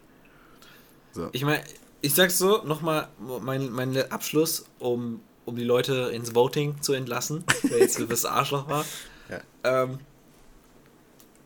Ich 1.33 1.45
meine, 1.45 1.63
ich 2.01 2.15
sag's 2.15 2.39
so, 2.39 2.63
nochmal 2.65 3.09
mein, 3.43 3.71
mein 3.71 4.11
Abschluss, 4.11 4.65
um, 4.79 5.21
um 5.45 5.57
die 5.57 5.65
Leute 5.65 6.11
ins 6.15 6.35
Voting 6.35 6.81
zu 6.81 6.93
entlassen, 6.93 7.45
wer 7.63 7.79
jetzt 7.79 8.01
das 8.09 8.25
Arschloch 8.25 8.69
war. 8.69 8.85
Ja. 9.29 9.41
Ähm, 9.65 9.99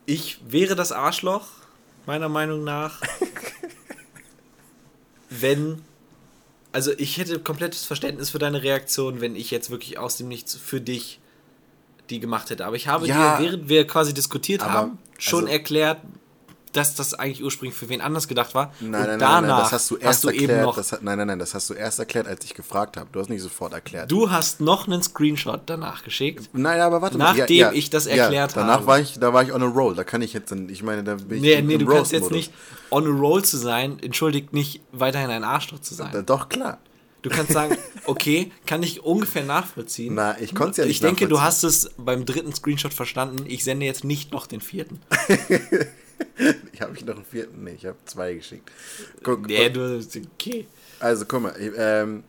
ich 0.06 0.40
wäre 0.46 0.74
das 0.74 0.92
Arschloch, 0.92 1.46
meiner 2.06 2.28
Meinung 2.28 2.64
nach, 2.64 3.00
wenn. 5.30 5.82
Also 6.74 6.90
ich 6.96 7.18
hätte 7.18 7.38
komplettes 7.38 7.84
Verständnis 7.84 8.30
für 8.30 8.38
deine 8.38 8.62
Reaktion, 8.62 9.20
wenn 9.20 9.36
ich 9.36 9.50
jetzt 9.50 9.70
wirklich 9.70 9.98
aus 9.98 10.16
dem 10.16 10.28
Nichts 10.28 10.54
für 10.54 10.80
dich 10.80 11.20
die 12.10 12.20
gemacht 12.20 12.50
hätte. 12.50 12.66
Aber 12.66 12.76
ich 12.76 12.88
habe 12.88 13.06
Ja, 13.06 13.38
dir, 13.38 13.44
während 13.44 13.68
wir 13.68 13.86
quasi 13.86 14.14
diskutiert 14.14 14.64
haben, 14.64 14.98
schon 15.18 15.44
also- 15.44 15.52
erklärt, 15.52 15.98
dass 16.72 16.94
das 16.94 17.14
eigentlich 17.14 17.42
ursprünglich 17.44 17.76
für 17.78 17.88
wen 17.88 18.00
anders 18.00 18.28
gedacht 18.28 18.54
war. 18.54 18.72
Nein, 18.80 18.88
Und 18.88 18.92
nein, 18.92 19.08
nein, 19.08 19.18
danach 19.18 19.40
nein, 19.42 19.58
das 19.58 19.72
hast 19.72 19.90
du 19.90 19.96
erst 19.96 20.24
erklärt. 20.24 20.50
eben 20.50 20.62
noch, 20.62 20.76
hat- 20.76 21.02
nein, 21.02 21.18
nein, 21.18 21.26
nein, 21.26 21.38
das 21.38 21.54
hast 21.54 21.68
du 21.70 21.74
erst 21.74 21.98
erklärt, 21.98 22.26
als 22.26 22.44
ich 22.44 22.54
gefragt 22.54 22.96
habe. 22.96 23.08
Du 23.12 23.20
hast 23.20 23.28
nicht 23.28 23.42
sofort 23.42 23.72
erklärt. 23.72 24.10
du 24.10 24.30
hast 24.30 24.60
noch 24.60 24.86
einen 24.86 25.02
Screenshot 25.02 25.60
danach 25.66 26.02
geschickt. 26.04 26.48
Nein, 26.52 26.80
aber 26.80 27.02
warte 27.02 27.18
Nachdem 27.18 27.72
ich 27.74 27.90
das 27.90 28.06
erklärt 28.06 28.56
danach 28.56 28.74
habe. 28.78 28.86
war 28.86 29.00
ich, 29.00 29.18
da 29.18 29.32
war 29.32 29.42
ich 29.42 29.52
on 29.52 29.62
a 29.62 29.66
roll. 29.66 29.94
Da 29.94 30.04
kann 30.04 30.22
ich 30.22 30.32
jetzt, 30.32 30.50
ich 30.52 30.82
meine, 30.82 31.04
da 31.04 31.14
bin 31.16 31.36
ich 31.36 31.42
Nee, 31.42 31.52
im- 31.54 31.66
nee, 31.66 31.74
im 31.74 31.80
du 31.80 31.86
kannst 31.86 32.12
jetzt 32.12 32.30
nicht 32.30 32.52
on 32.90 33.06
a 33.06 33.10
roll 33.20 33.44
zu 33.44 33.56
sein, 33.56 33.98
entschuldigt 34.00 34.52
nicht 34.52 34.80
weiterhin 34.92 35.30
ein 35.30 35.44
Arschloch 35.44 35.80
zu 35.80 35.94
sein. 35.94 36.24
doch, 36.26 36.48
klar. 36.48 36.78
Du 37.22 37.30
kannst 37.30 37.52
sagen, 37.52 37.76
okay, 38.06 38.50
kann 38.66 38.82
ich 38.82 39.04
ungefähr 39.04 39.44
nachvollziehen. 39.44 40.14
Na, 40.16 40.36
ich 40.40 40.56
konnte 40.56 40.72
es 40.72 40.76
ja 40.78 40.84
nicht 40.86 40.94
ich 40.96 41.00
denke, 41.00 41.28
du 41.28 41.40
hast 41.40 41.62
es 41.62 41.90
beim 41.96 42.24
dritten 42.26 42.52
Screenshot 42.52 42.92
verstanden. 42.92 43.44
Ich 43.46 43.62
sende 43.62 43.86
jetzt 43.86 44.02
nicht 44.02 44.32
noch 44.32 44.48
den 44.48 44.60
vierten. 44.60 44.98
habe 46.80 46.96
ich 46.96 47.04
noch 47.04 47.16
einen 47.16 47.24
vierten? 47.24 47.64
Nee, 47.64 47.72
ich 47.72 47.86
habe 47.86 47.98
zwei 48.04 48.34
geschickt. 48.34 48.70
Guck, 49.22 49.46
Nee, 49.46 49.70
du, 49.70 50.00
okay. 50.34 50.66
Also, 51.00 51.24
guck 51.26 51.42
mal, 51.42 51.54
ähm, 51.76 52.24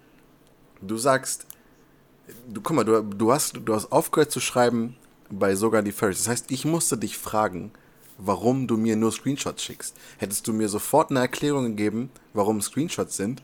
du 0.81 0.97
sagst, 0.97 1.45
du, 2.47 2.61
guck 2.61 2.75
mal, 2.75 2.83
du, 2.83 3.01
du, 3.01 3.31
hast, 3.31 3.59
du 3.63 3.75
hast 3.75 3.91
aufgehört 3.91 4.31
zu 4.31 4.39
schreiben 4.39 4.95
bei 5.29 5.55
sogar 5.55 5.81
die 5.81 5.91
Furries. 5.91 6.19
Das 6.19 6.27
heißt, 6.27 6.51
ich 6.51 6.65
musste 6.65 6.97
dich 6.97 7.17
fragen, 7.17 7.71
warum 8.17 8.67
du 8.67 8.77
mir 8.77 8.95
nur 8.95 9.11
Screenshots 9.11 9.63
schickst. 9.63 9.95
Hättest 10.17 10.47
du 10.47 10.53
mir 10.53 10.69
sofort 10.69 11.11
eine 11.11 11.19
Erklärung 11.19 11.65
gegeben, 11.65 12.11
warum 12.33 12.61
Screenshots 12.61 13.17
sind, 13.17 13.43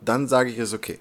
dann 0.00 0.28
sage 0.28 0.50
ich 0.50 0.58
es 0.58 0.72
okay. 0.72 0.98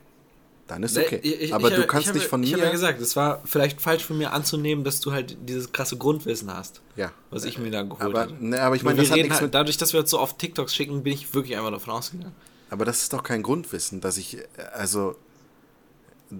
Dann 0.69 0.83
ist 0.83 0.95
okay. 0.97 1.19
Ich- 1.23 1.41
ich- 1.41 1.53
Aber 1.53 1.69
ich 1.69 1.75
du 1.75 1.85
kannst 1.87 2.07
hab- 2.09 2.15
von 2.21 2.43
Ich 2.43 2.51
habe 2.53 2.61
mir. 2.61 2.67
ja 2.67 2.71
gesagt, 2.71 3.01
es 3.01 3.15
war 3.15 3.41
vielleicht 3.43 3.81
falsch 3.81 4.05
von 4.05 4.17
mir 4.17 4.31
anzunehmen, 4.33 4.83
dass 4.83 4.99
du 5.01 5.11
halt 5.11 5.35
dieses 5.49 5.71
krasse 5.71 5.97
Grundwissen 5.97 6.53
hast, 6.53 6.81
ja. 6.95 7.11
was 7.31 7.43
ich 7.43 7.57
mir 7.57 7.71
da 7.71 7.81
geholt 7.81 8.01
Aber, 8.01 8.19
habe. 8.21 8.35
ne, 8.39 8.61
aber 8.61 8.75
ich 8.75 8.83
meine, 8.83 8.99
das 9.01 9.09
hat 9.09 9.17
nichts 9.17 9.33
halt, 9.33 9.41
mit. 9.41 9.53
dadurch, 9.55 9.77
dass 9.77 9.93
wir 9.93 9.99
jetzt 10.01 10.11
so 10.11 10.19
oft 10.19 10.37
TikToks 10.37 10.73
schicken, 10.75 11.01
bin 11.03 11.11
ich 11.13 11.33
wirklich 11.33 11.57
einfach 11.57 11.71
davon 11.71 11.93
ausgegangen. 11.95 12.35
Aber 12.69 12.85
das 12.85 13.01
ist 13.01 13.11
doch 13.13 13.23
kein 13.23 13.41
Grundwissen, 13.41 13.99
dass 13.99 14.17
ich, 14.17 14.37
also, 14.73 15.15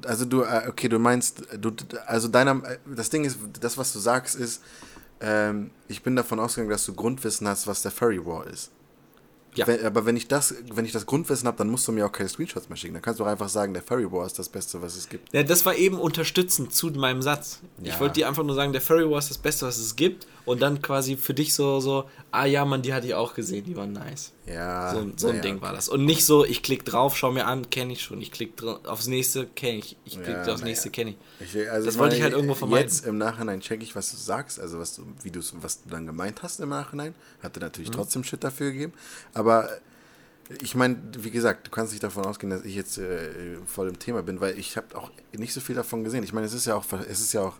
also 0.06 0.26
du, 0.26 0.44
äh, 0.44 0.68
okay, 0.70 0.88
du 0.90 1.00
meinst, 1.00 1.42
du, 1.60 1.72
also 2.06 2.28
deiner, 2.28 2.62
das 2.86 3.10
Ding 3.10 3.26
ist, 3.26 3.40
das, 3.60 3.80
was 3.80 3.94
du 3.94 4.00
sagst, 4.00 4.36
ist, 4.36 4.62
ähm, 5.22 5.72
ich 5.88 6.04
bin 6.04 6.16
davon 6.16 6.40
ausgegangen, 6.40 6.70
dass 6.70 6.86
du 6.86 6.94
Grundwissen 6.94 7.48
hast, 7.48 7.66
was 7.66 7.82
der 7.82 7.90
Furry 7.92 8.24
War 8.24 8.46
ist. 8.46 8.70
Ja. 9.56 9.66
Wenn, 9.68 9.84
aber 9.84 10.06
wenn 10.06 10.16
ich 10.16 10.28
das, 10.28 10.54
wenn 10.74 10.86
ich 10.86 10.92
das 10.92 11.06
Grundwissen 11.06 11.48
habe, 11.48 11.58
dann 11.58 11.70
musst 11.70 11.88
du 11.88 11.92
mir 11.92 12.06
auch 12.06 12.12
keine 12.12 12.30
Screenshots 12.30 12.70
mehr 12.70 12.76
schicken. 12.78 12.94
Dann 12.94 13.02
kannst 13.02 13.20
du 13.20 13.24
auch 13.24 13.28
einfach 13.28 13.50
sagen, 13.50 13.74
der 13.74 13.82
Furry 13.84 14.10
War 14.12 14.26
ist 14.26 14.38
das 14.38 14.48
Beste, 14.50 14.82
was 14.82 14.96
es 14.96 15.10
gibt. 15.10 15.34
Ja, 15.34 15.44
das 15.44 15.66
war 15.66 15.76
eben 15.76 15.98
unterstützend 16.00 16.74
zu 16.74 16.88
meinem 16.92 17.22
Satz. 17.22 17.60
Ich 17.82 17.88
Ja. 17.94 18.00
wollte 18.00 18.14
dir 18.16 18.28
einfach 18.28 18.44
nur 18.44 18.56
sagen, 18.56 18.72
der 18.74 18.82
Furry 18.82 19.10
War 19.10 19.20
ist 19.20 19.30
das 19.30 19.38
Beste, 19.40 19.66
was 19.66 19.78
es 19.78 19.96
gibt. 19.96 20.28
Und 20.50 20.62
dann 20.64 20.82
quasi 20.82 21.16
für 21.16 21.36
dich 21.36 21.54
so, 21.54 21.80
so, 21.80 22.10
ah 22.32 22.46
ja, 22.46 22.66
Mann, 22.66 22.82
die 22.82 22.92
hatte 22.94 23.06
ich 23.06 23.14
auch 23.14 23.36
gesehen, 23.36 23.66
die 23.66 23.76
waren 23.78 23.94
nice. 23.94 24.32
Ja. 24.48 24.92
So, 24.94 25.12
so 25.16 25.28
ein 25.28 25.34
naja, 25.36 25.42
Ding 25.44 25.62
war 25.62 25.74
das. 25.74 25.90
Und 25.90 26.06
nicht 26.06 26.26
so, 26.26 26.44
ich 26.44 26.64
klick 26.64 26.84
drauf, 26.86 27.16
schau 27.16 27.32
mir 27.32 27.46
an, 27.46 27.70
kenne 27.70 27.94
ich 27.94 28.02
schon. 28.02 28.20
Ich 28.20 28.32
klick 28.32 28.58
dra- 28.60 28.84
aufs 28.88 29.06
nächste, 29.06 29.46
kenne 29.46 29.78
ich. 29.78 29.96
Ich 30.06 30.14
klick 30.16 30.36
Ja, 30.36 30.52
aufs 30.54 30.64
nächste, 30.64 30.90
kenne 30.90 31.12
ich. 31.40 31.56
Ich, 31.56 31.70
also 31.70 31.86
Das 31.86 32.00
wollte 32.00 32.16
ich 32.16 32.24
halt 32.24 32.34
irgendwo 32.34 32.56
vermeiden. 32.56 32.88
Jetzt 32.88 33.06
im 33.06 33.20
Nachhinein 33.20 33.62
checke 33.62 33.84
ich, 33.84 33.96
was 33.96 34.10
du 34.10 34.18
sagst, 34.18 34.60
also 34.60 34.80
was 34.80 34.96
du, 34.96 35.04
wie 35.22 35.30
du's, 35.30 35.54
was 35.62 35.84
du 35.84 35.90
dann 35.90 36.08
gemeint 36.08 36.42
hast 36.42 36.60
im 36.62 36.70
Nachhinein. 36.70 37.14
Hatte 37.44 37.60
Mhm. 37.60 37.66
natürlich 37.66 37.92
trotzdem 37.92 38.24
Shit 38.24 38.44
dafür 38.44 38.72
gegeben. 38.72 38.94
Aber 39.36 39.72
äh, 39.72 39.78
ich 40.64 40.74
meine, 40.74 40.98
wie 41.20 41.30
gesagt, 41.30 41.68
du 41.68 41.72
kannst 41.72 41.94
nicht 41.94 42.04
davon 42.04 42.26
ausgehen, 42.26 42.50
dass 42.50 42.66
ich 42.66 42.74
jetzt 42.74 42.98
äh, 42.98 43.58
voll 43.68 43.88
im 43.88 44.00
Thema 44.00 44.24
bin, 44.24 44.42
weil 44.42 44.58
ich 44.58 44.78
habe 44.78 44.98
auch 44.98 45.12
nicht 45.32 45.54
so 45.54 45.62
viel 45.62 45.76
davon 45.76 46.04
gesehen. 46.04 46.24
Ich 46.24 46.34
meine, 46.34 46.48
es 46.48 46.54
ist 46.54 46.66
ja 46.66 46.74
auch, 46.74 46.86
es 47.08 47.20
ist 47.20 47.34
ja 47.34 47.42
auch, 47.42 47.58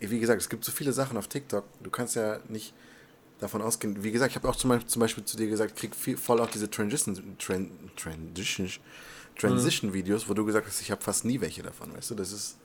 wie 0.00 0.18
gesagt, 0.20 0.40
es 0.40 0.48
gibt 0.48 0.64
so 0.64 0.72
viele 0.72 0.92
Sachen 0.92 1.16
auf 1.16 1.28
TikTok. 1.28 1.64
Du 1.82 1.90
kannst 1.90 2.16
ja 2.16 2.38
nicht 2.48 2.74
davon 3.40 3.62
ausgehen. 3.62 4.02
Wie 4.02 4.12
gesagt, 4.12 4.30
ich 4.32 4.36
habe 4.36 4.48
auch 4.48 4.56
zum 4.56 4.70
Beispiel, 4.70 4.88
zum 4.88 5.00
Beispiel 5.00 5.24
zu 5.24 5.36
dir 5.36 5.48
gesagt, 5.48 5.72
ich 5.74 5.78
krieg 5.80 5.94
viel, 5.94 6.16
voll 6.16 6.40
auch 6.40 6.50
diese 6.50 6.70
Transition, 6.70 7.36
Tran, 7.38 7.70
Transition, 7.96 8.70
Transition 9.36 9.92
Videos, 9.92 10.28
wo 10.28 10.34
du 10.34 10.44
gesagt 10.44 10.66
hast, 10.66 10.80
ich 10.80 10.90
habe 10.90 11.02
fast 11.02 11.24
nie 11.24 11.40
welche 11.40 11.62
davon, 11.62 11.94
weißt 11.94 12.10
du? 12.10 12.14
Das 12.14 12.32
ist 12.32 12.56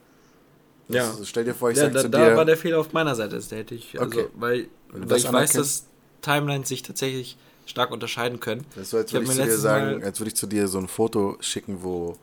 das 0.88 0.96
Ja. 0.96 1.12
ist, 1.22 1.30
stell 1.30 1.44
dir 1.46 1.54
vor, 1.54 1.70
ich 1.70 1.78
ja, 1.78 1.84
sag 1.86 1.94
da, 1.94 2.02
zu 2.02 2.10
da 2.10 2.18
dir, 2.18 2.36
war 2.36 2.46
der 2.46 2.58
Fehler 2.58 2.80
auf 2.80 2.94
meiner 2.94 3.16
Seite. 3.16 3.40
Da 3.40 3.56
hätte 3.56 3.76
ich, 3.76 4.00
also, 4.00 4.20
Okay. 4.22 4.30
weil, 4.36 4.68
weil 4.90 5.18
ich 5.18 5.32
weiß, 5.32 5.52
dass 5.54 5.86
Timelines 6.22 6.68
sich 6.68 6.82
tatsächlich 6.82 7.38
stark 7.66 7.92
unterscheiden 7.92 8.40
können. 8.40 8.66
das 8.74 8.84
ist 8.86 8.90
so, 8.90 8.98
als 8.98 9.08
Ich 9.08 9.14
würde 9.14 9.26
ich, 9.26 9.30
mir 9.30 9.36
zu 9.36 9.44
dir 9.50 9.58
sagen, 9.58 10.00
Mal- 10.00 10.04
als 10.04 10.20
würde 10.20 10.30
ich 10.30 10.36
zu 10.36 10.48
dir 10.48 10.68
so 10.68 10.80
ein 10.80 10.88
Foto 10.88 11.38
schicken, 11.42 11.84
wo 11.84 12.18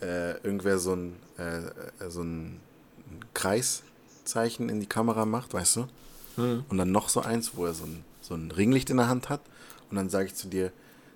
äh, 0.00 0.32
irgendwer 0.38 0.78
so 0.78 0.94
ein, 0.94 1.16
äh, 1.38 1.58
äh, 1.58 2.08
so 2.08 2.22
ein 2.22 2.60
Kreiszeichen 4.30 4.68
in 4.68 4.80
die 4.80 4.86
Kamera 4.86 5.24
macht, 5.24 5.54
weißt 5.54 5.76
du? 5.76 5.86
Hm. 6.36 6.64
Und 6.68 6.78
dann 6.78 6.92
noch 6.92 7.08
so 7.08 7.20
eins, 7.20 7.52
wo 7.54 7.66
er 7.66 7.74
so 7.74 7.84
ein, 7.84 8.04
so 8.20 8.34
ein 8.34 8.50
Ringlicht 8.50 8.90
in 8.90 8.96
der 8.96 9.08
Hand 9.08 9.28
hat. 9.28 9.40
Und 9.90 9.96
dann 9.96 10.08
sage 10.08 10.26
ich 10.26 10.34
zu 10.34 10.48
dir, 10.48 10.72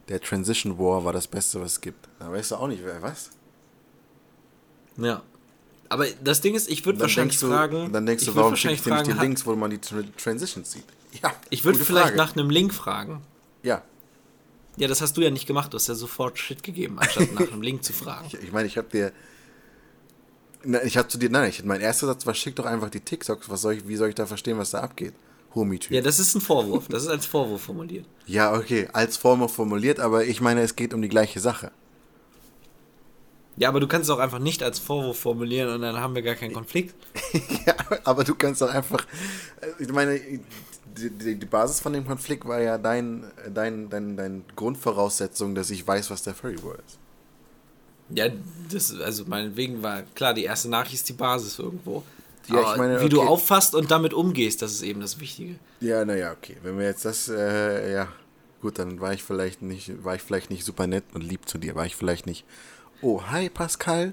der 0.08 0.20
Transition 0.20 0.78
War 0.78 1.04
war 1.04 1.12
das 1.12 1.28
Beste, 1.28 1.60
was 1.60 1.72
es 1.72 1.80
gibt. 1.80 2.08
Da 2.18 2.30
weißt 2.30 2.50
du 2.50 2.56
auch 2.56 2.68
nicht, 2.68 2.82
wer 2.84 3.00
was. 3.02 3.30
Ja. 4.96 5.22
Aber 5.88 6.06
das 6.22 6.40
Ding 6.40 6.54
ist, 6.54 6.68
ich 6.68 6.84
würde 6.84 6.98
wahrscheinlich 7.00 7.38
du, 7.38 7.46
fragen. 7.48 7.92
dann 7.92 8.06
denkst 8.06 8.24
du, 8.24 8.34
warum 8.34 8.56
schicke 8.56 8.74
ich 8.74 8.82
dir 8.82 8.94
nicht 8.94 9.06
die 9.06 9.12
Links, 9.12 9.46
wo 9.46 9.54
man 9.54 9.70
die 9.70 9.78
Tra 9.78 10.02
Transitions 10.16 10.70
sieht? 10.72 10.84
Ja, 11.22 11.32
Ich 11.48 11.64
würde 11.64 11.78
vielleicht 11.78 12.06
Frage. 12.06 12.16
nach 12.16 12.34
einem 12.34 12.50
Link 12.50 12.74
fragen. 12.74 13.22
Ja, 13.62 13.82
Ja, 14.76 14.88
das 14.88 15.00
hast 15.00 15.16
du 15.16 15.20
ja 15.20 15.30
nicht 15.30 15.46
gemacht. 15.46 15.72
Du 15.72 15.76
hast 15.76 15.86
ja 15.86 15.94
sofort 15.94 16.36
Shit 16.40 16.64
gegeben, 16.64 16.98
anstatt 16.98 17.32
nach 17.34 17.52
einem 17.52 17.62
Link 17.62 17.84
zu 17.84 17.92
fragen. 17.92 18.26
Ich, 18.32 18.34
ich 18.34 18.50
meine, 18.52 18.66
ich 18.66 18.76
habe 18.76 18.88
dir. 18.88 19.12
Ich 20.84 20.96
habe 20.96 21.08
zu 21.08 21.18
dir, 21.18 21.30
nein, 21.30 21.50
ich, 21.50 21.64
mein 21.64 21.80
erster 21.80 22.06
Satz 22.06 22.26
war, 22.26 22.34
schick 22.34 22.56
doch 22.56 22.66
einfach 22.66 22.90
die 22.90 23.00
TikToks. 23.00 23.48
Was 23.48 23.62
soll 23.62 23.74
ich, 23.74 23.88
wie 23.88 23.96
soll 23.96 24.08
ich 24.08 24.14
da 24.14 24.26
verstehen, 24.26 24.58
was 24.58 24.70
da 24.70 24.80
abgeht? 24.80 25.14
Homie-Typ. 25.54 25.90
Ja, 25.92 25.98
Ja, 25.98 26.02
das 26.02 26.18
ist 26.18 26.34
ein 26.34 26.40
Vorwurf. 26.40 26.88
Das 26.88 27.02
ist 27.02 27.08
als 27.08 27.26
Vorwurf 27.26 27.62
formuliert. 27.62 28.06
okay, 28.54 28.88
als 28.92 29.16
Form 29.16 29.48
formuliert, 29.48 30.00
aber 30.00 30.24
ich 30.24 30.40
meine, 30.40 30.62
es 30.62 30.76
geht 30.76 30.94
um 30.94 31.02
die 31.02 31.08
gleiche 31.08 31.40
Sache. 31.40 31.70
Ja, 33.56 33.68
aber 33.68 33.78
du 33.78 33.86
kannst 33.86 34.08
es 34.08 34.14
auch 34.14 34.18
einfach 34.18 34.40
nicht 34.40 34.62
als 34.62 34.80
Vorwurf 34.80 35.18
formulieren 35.18 35.72
und 35.72 35.82
dann 35.82 35.96
haben 35.96 36.14
wir 36.14 36.22
gar 36.22 36.34
keinen 36.34 36.52
Konflikt. 36.52 36.94
ja, 37.66 37.74
aber 38.02 38.24
du 38.24 38.34
kannst 38.34 38.60
doch 38.60 38.70
einfach. 38.70 39.06
Ich 39.78 39.92
meine, 39.92 40.18
die, 40.18 41.10
die, 41.10 41.36
die 41.36 41.46
Basis 41.46 41.80
von 41.80 41.92
dem 41.92 42.04
Konflikt 42.06 42.46
war 42.46 42.60
ja 42.60 42.78
dein, 42.78 43.24
dein, 43.52 43.88
dein, 43.90 44.16
dein 44.16 44.44
Grundvoraussetzung, 44.56 45.54
dass 45.54 45.70
ich 45.70 45.86
weiß, 45.86 46.10
was 46.10 46.24
der 46.24 46.34
Furry 46.34 46.60
War 46.64 46.74
ist. 46.74 46.98
Ja, 48.10 48.28
das, 48.70 48.98
also 49.00 49.24
meinetwegen 49.26 49.82
war 49.82 50.02
klar, 50.14 50.34
die 50.34 50.44
erste 50.44 50.68
Nachricht 50.68 50.94
ist 50.94 51.08
die 51.08 51.12
Basis 51.14 51.58
irgendwo. 51.58 52.02
Ja, 52.48 52.60
ich 52.60 52.66
Aber 52.66 52.76
meine, 52.76 53.00
wie 53.00 53.08
du 53.08 53.20
okay. 53.20 53.28
auffasst 53.28 53.74
und 53.74 53.90
damit 53.90 54.12
umgehst, 54.12 54.60
das 54.60 54.72
ist 54.72 54.82
eben 54.82 55.00
das 55.00 55.18
Wichtige. 55.20 55.56
Ja, 55.80 56.04
naja, 56.04 56.32
okay. 56.32 56.56
Wenn 56.62 56.78
wir 56.78 56.84
jetzt 56.84 57.04
das, 57.06 57.28
äh, 57.28 57.92
ja, 57.94 58.08
gut, 58.60 58.78
dann 58.78 59.00
war 59.00 59.14
ich 59.14 59.22
vielleicht 59.22 59.62
nicht, 59.62 60.04
war 60.04 60.14
ich 60.14 60.22
vielleicht 60.22 60.50
nicht 60.50 60.64
super 60.64 60.86
nett 60.86 61.04
und 61.14 61.22
lieb 61.22 61.48
zu 61.48 61.56
dir. 61.56 61.74
War 61.74 61.86
ich 61.86 61.96
vielleicht 61.96 62.26
nicht. 62.26 62.44
Oh, 63.00 63.22
hi 63.30 63.48
Pascal. 63.48 64.12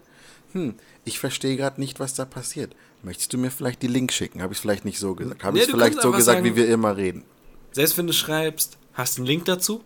Hm, 0.53 0.75
ich 1.03 1.19
verstehe 1.19 1.57
gerade 1.57 1.79
nicht, 1.81 1.99
was 1.99 2.13
da 2.13 2.23
passiert. 2.25 2.73
Möchtest 3.03 3.33
du 3.33 3.37
mir 3.37 3.51
vielleicht 3.51 3.81
die 3.81 3.87
Links 3.87 4.15
schicken? 4.15 4.41
Habe 4.41 4.53
ich 4.53 4.57
es 4.59 4.61
vielleicht 4.61 4.85
nicht 4.85 4.99
so 4.99 5.15
gesagt? 5.15 5.43
Habe 5.43 5.53
Nee, 5.53 5.59
ich 5.63 5.65
es 5.65 5.71
du 5.71 5.77
vielleicht 5.77 6.01
so 6.01 6.11
gesagt, 6.11 6.37
sagen- 6.39 6.45
wie 6.45 6.55
wir 6.55 6.67
immer 6.69 6.95
reden? 6.95 7.23
Selbst 7.71 7.97
wenn 7.97 8.07
du 8.07 8.13
schreibst, 8.13 8.77
hast 8.93 9.17
du 9.17 9.21
einen 9.21 9.27
Link 9.27 9.45
dazu? 9.45 9.83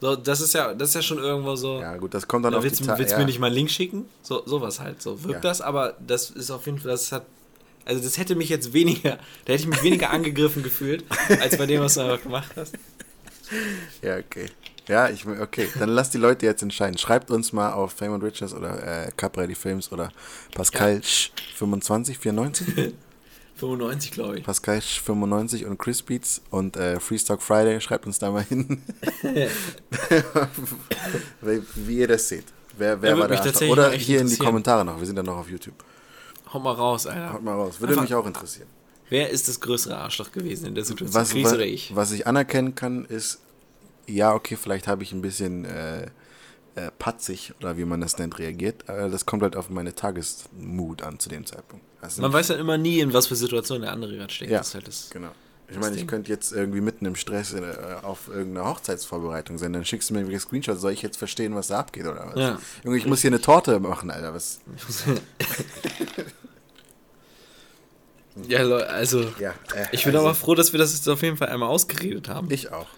So, 0.00 0.16
das 0.16 0.40
ist 0.40 0.54
ja, 0.54 0.74
das 0.74 0.90
ist 0.90 0.94
ja 0.94 1.02
schon 1.02 1.18
irgendwo 1.18 1.56
so. 1.56 1.80
Ja, 1.80 1.96
gut, 1.96 2.14
das 2.14 2.26
kommt 2.28 2.44
dann 2.44 2.52
Oder 2.52 2.58
auf 2.58 2.64
willst 2.64 2.80
die 2.80 2.84
Ta- 2.86 2.98
willst 2.98 3.10
du 3.12 3.14
ja. 3.14 3.20
mir 3.20 3.26
nicht 3.26 3.38
mal 3.38 3.46
einen 3.46 3.56
Link 3.56 3.70
schicken? 3.70 4.06
So, 4.22 4.42
sowas 4.46 4.80
halt. 4.80 5.00
So 5.02 5.22
wirkt 5.24 5.34
Ja. 5.36 5.40
das, 5.50 5.60
aber 5.60 5.94
das 6.06 6.30
ist 6.30 6.50
auf 6.50 6.66
jeden 6.66 6.78
Fall, 6.78 6.90
das 6.92 7.10
hat. 7.12 7.24
Also 7.86 8.02
das 8.02 8.16
hätte 8.16 8.34
mich 8.34 8.48
jetzt 8.48 8.72
weniger, 8.72 9.18
da 9.44 9.52
hätte 9.52 9.62
ich 9.62 9.66
mich 9.66 9.82
weniger 9.82 10.10
angegriffen 10.10 10.62
gefühlt, 10.62 11.04
als 11.40 11.58
bei 11.58 11.66
dem, 11.66 11.82
was 11.82 11.94
du 11.94 12.00
einfach 12.00 12.22
gemacht 12.22 12.50
hast. 12.56 12.74
Ja, 14.02 14.16
okay. 14.16 14.46
Ja, 14.88 15.08
ich 15.08 15.26
okay, 15.26 15.68
dann 15.78 15.88
lass 15.90 16.10
die 16.10 16.18
Leute 16.18 16.44
jetzt 16.46 16.62
entscheiden. 16.62 16.98
Schreibt 16.98 17.30
uns 17.30 17.52
mal 17.52 17.72
auf 17.72 17.92
Fame 17.92 18.14
and 18.14 18.22
Riches 18.24 18.52
oder 18.54 19.06
äh, 19.06 19.10
Capredi 19.16 19.54
Films 19.54 19.90
oder 19.92 20.10
Pascal 20.54 21.02
Sch 21.02 21.30
25, 21.56 22.18
94, 22.18 22.94
95, 23.64 24.10
glaube 24.10 24.38
ich. 24.38 24.44
Pascal 24.44 24.80
Sch 24.80 25.00
95 25.00 25.64
und 25.66 25.78
Chris 25.78 26.02
Beats 26.02 26.42
und 26.50 26.76
äh, 26.76 27.00
Freestock 27.00 27.42
Friday. 27.42 27.80
Schreibt 27.80 28.06
uns 28.06 28.18
da 28.18 28.30
mal 28.30 28.42
hin. 28.44 28.82
wie, 31.40 31.98
ihr 31.98 32.08
das 32.08 32.28
seht. 32.28 32.44
Wer, 32.76 33.00
wer 33.00 33.18
war 33.18 33.28
der 33.28 33.38
tatsächlich 33.38 33.70
Oder 33.70 33.92
hier 33.92 34.20
in 34.20 34.28
die. 34.28 34.36
Kommentare 34.36 34.84
noch. 34.84 34.98
Wir 34.98 35.06
sind 35.06 35.16
ja 35.16 35.22
noch 35.22 35.36
auf 35.36 35.48
YouTube. 35.48 35.84
Hau 36.52 36.58
mal 36.58 36.72
raus, 36.72 37.06
Alter. 37.06 37.32
Haut 37.32 37.42
mal 37.42 37.54
raus. 37.54 37.80
Würde 37.80 37.92
Einfach- 37.92 38.02
mich 38.02 38.14
auch 38.14 38.26
interessieren. 38.26 38.68
Wer 39.10 39.30
ist 39.30 39.48
das 39.48 39.60
größere 39.60 39.96
Arschloch 39.96 40.32
gewesen 40.32 40.66
in 40.66 40.74
der 40.74 40.84
Situation? 40.84 41.14
Was, 41.20 41.30
Chris 41.30 41.52
oder 41.52 41.66
ich? 41.66 41.94
was 41.94 42.10
ich 42.10 42.26
anerkennen 42.26 42.74
kann, 42.74 43.04
ist, 43.04 43.40
ja, 44.06 44.32
okay, 44.34 44.56
vielleicht 44.56 44.88
habe 44.88 45.02
ich 45.02 45.12
ein 45.12 45.20
bisschen 45.20 45.66
äh, 45.66 46.06
äh, 46.74 46.90
patzig 46.98 47.52
oder 47.60 47.76
wie 47.76 47.84
man 47.84 48.00
das 48.00 48.18
nennt, 48.18 48.38
reagiert. 48.38 48.88
Äh, 48.88 49.10
das 49.10 49.26
kommt 49.26 49.42
halt 49.42 49.56
auf 49.56 49.68
meine 49.68 49.94
Tagesmut 49.94 51.02
an 51.02 51.18
zu 51.18 51.28
dem 51.28 51.44
Zeitpunkt. 51.44 51.84
Also 52.04 52.22
Man 52.22 52.32
weiß 52.32 52.48
ja 52.48 52.56
immer 52.56 52.78
nie, 52.78 53.00
in 53.00 53.12
was 53.12 53.26
für 53.26 53.36
Situationen 53.36 53.82
der 53.82 53.92
andere 53.92 54.16
gerade 54.16 54.32
steckt. 54.32 54.50
Ja, 54.50 54.58
Das 54.58 54.74
halt 54.74 54.86
das. 54.86 55.10
genau. 55.10 55.30
Ich 55.66 55.78
meine, 55.78 55.96
ich 55.96 56.06
könnte 56.06 56.30
jetzt 56.30 56.52
irgendwie 56.52 56.82
mitten 56.82 57.06
im 57.06 57.16
Stress 57.16 57.54
äh, 57.54 57.62
auf 58.02 58.28
irgendeine 58.28 58.68
Hochzeitsvorbereitung 58.68 59.56
sein. 59.56 59.72
Dann 59.72 59.84
schickst 59.84 60.10
du 60.10 60.14
mir 60.14 60.20
irgendwelche 60.20 60.46
Screenshots. 60.46 60.80
Soll 60.82 60.92
ich 60.92 61.00
jetzt 61.00 61.16
verstehen, 61.16 61.54
was 61.54 61.68
da 61.68 61.78
abgeht 61.80 62.04
oder 62.06 62.26
was? 62.28 62.38
Ja. 62.38 62.58
Junge, 62.84 62.98
ich 62.98 63.06
muss 63.06 63.22
hier 63.22 63.30
eine 63.30 63.40
Torte 63.40 63.80
machen, 63.80 64.10
Alter. 64.10 64.34
Was? 64.34 64.60
Ja, 68.48 68.58
also. 68.66 69.22
Ja, 69.38 69.50
äh, 69.74 69.86
Ich 69.92 70.04
bin 70.04 70.14
also, 70.14 70.26
aber 70.26 70.34
froh, 70.34 70.54
dass 70.54 70.72
wir 70.72 70.78
das 70.78 70.92
jetzt 70.92 71.08
auf 71.08 71.22
jeden 71.22 71.36
Fall 71.36 71.48
einmal 71.50 71.68
ausgeredet 71.68 72.28
haben. 72.28 72.50
Ich 72.50 72.72
auch. 72.72 72.88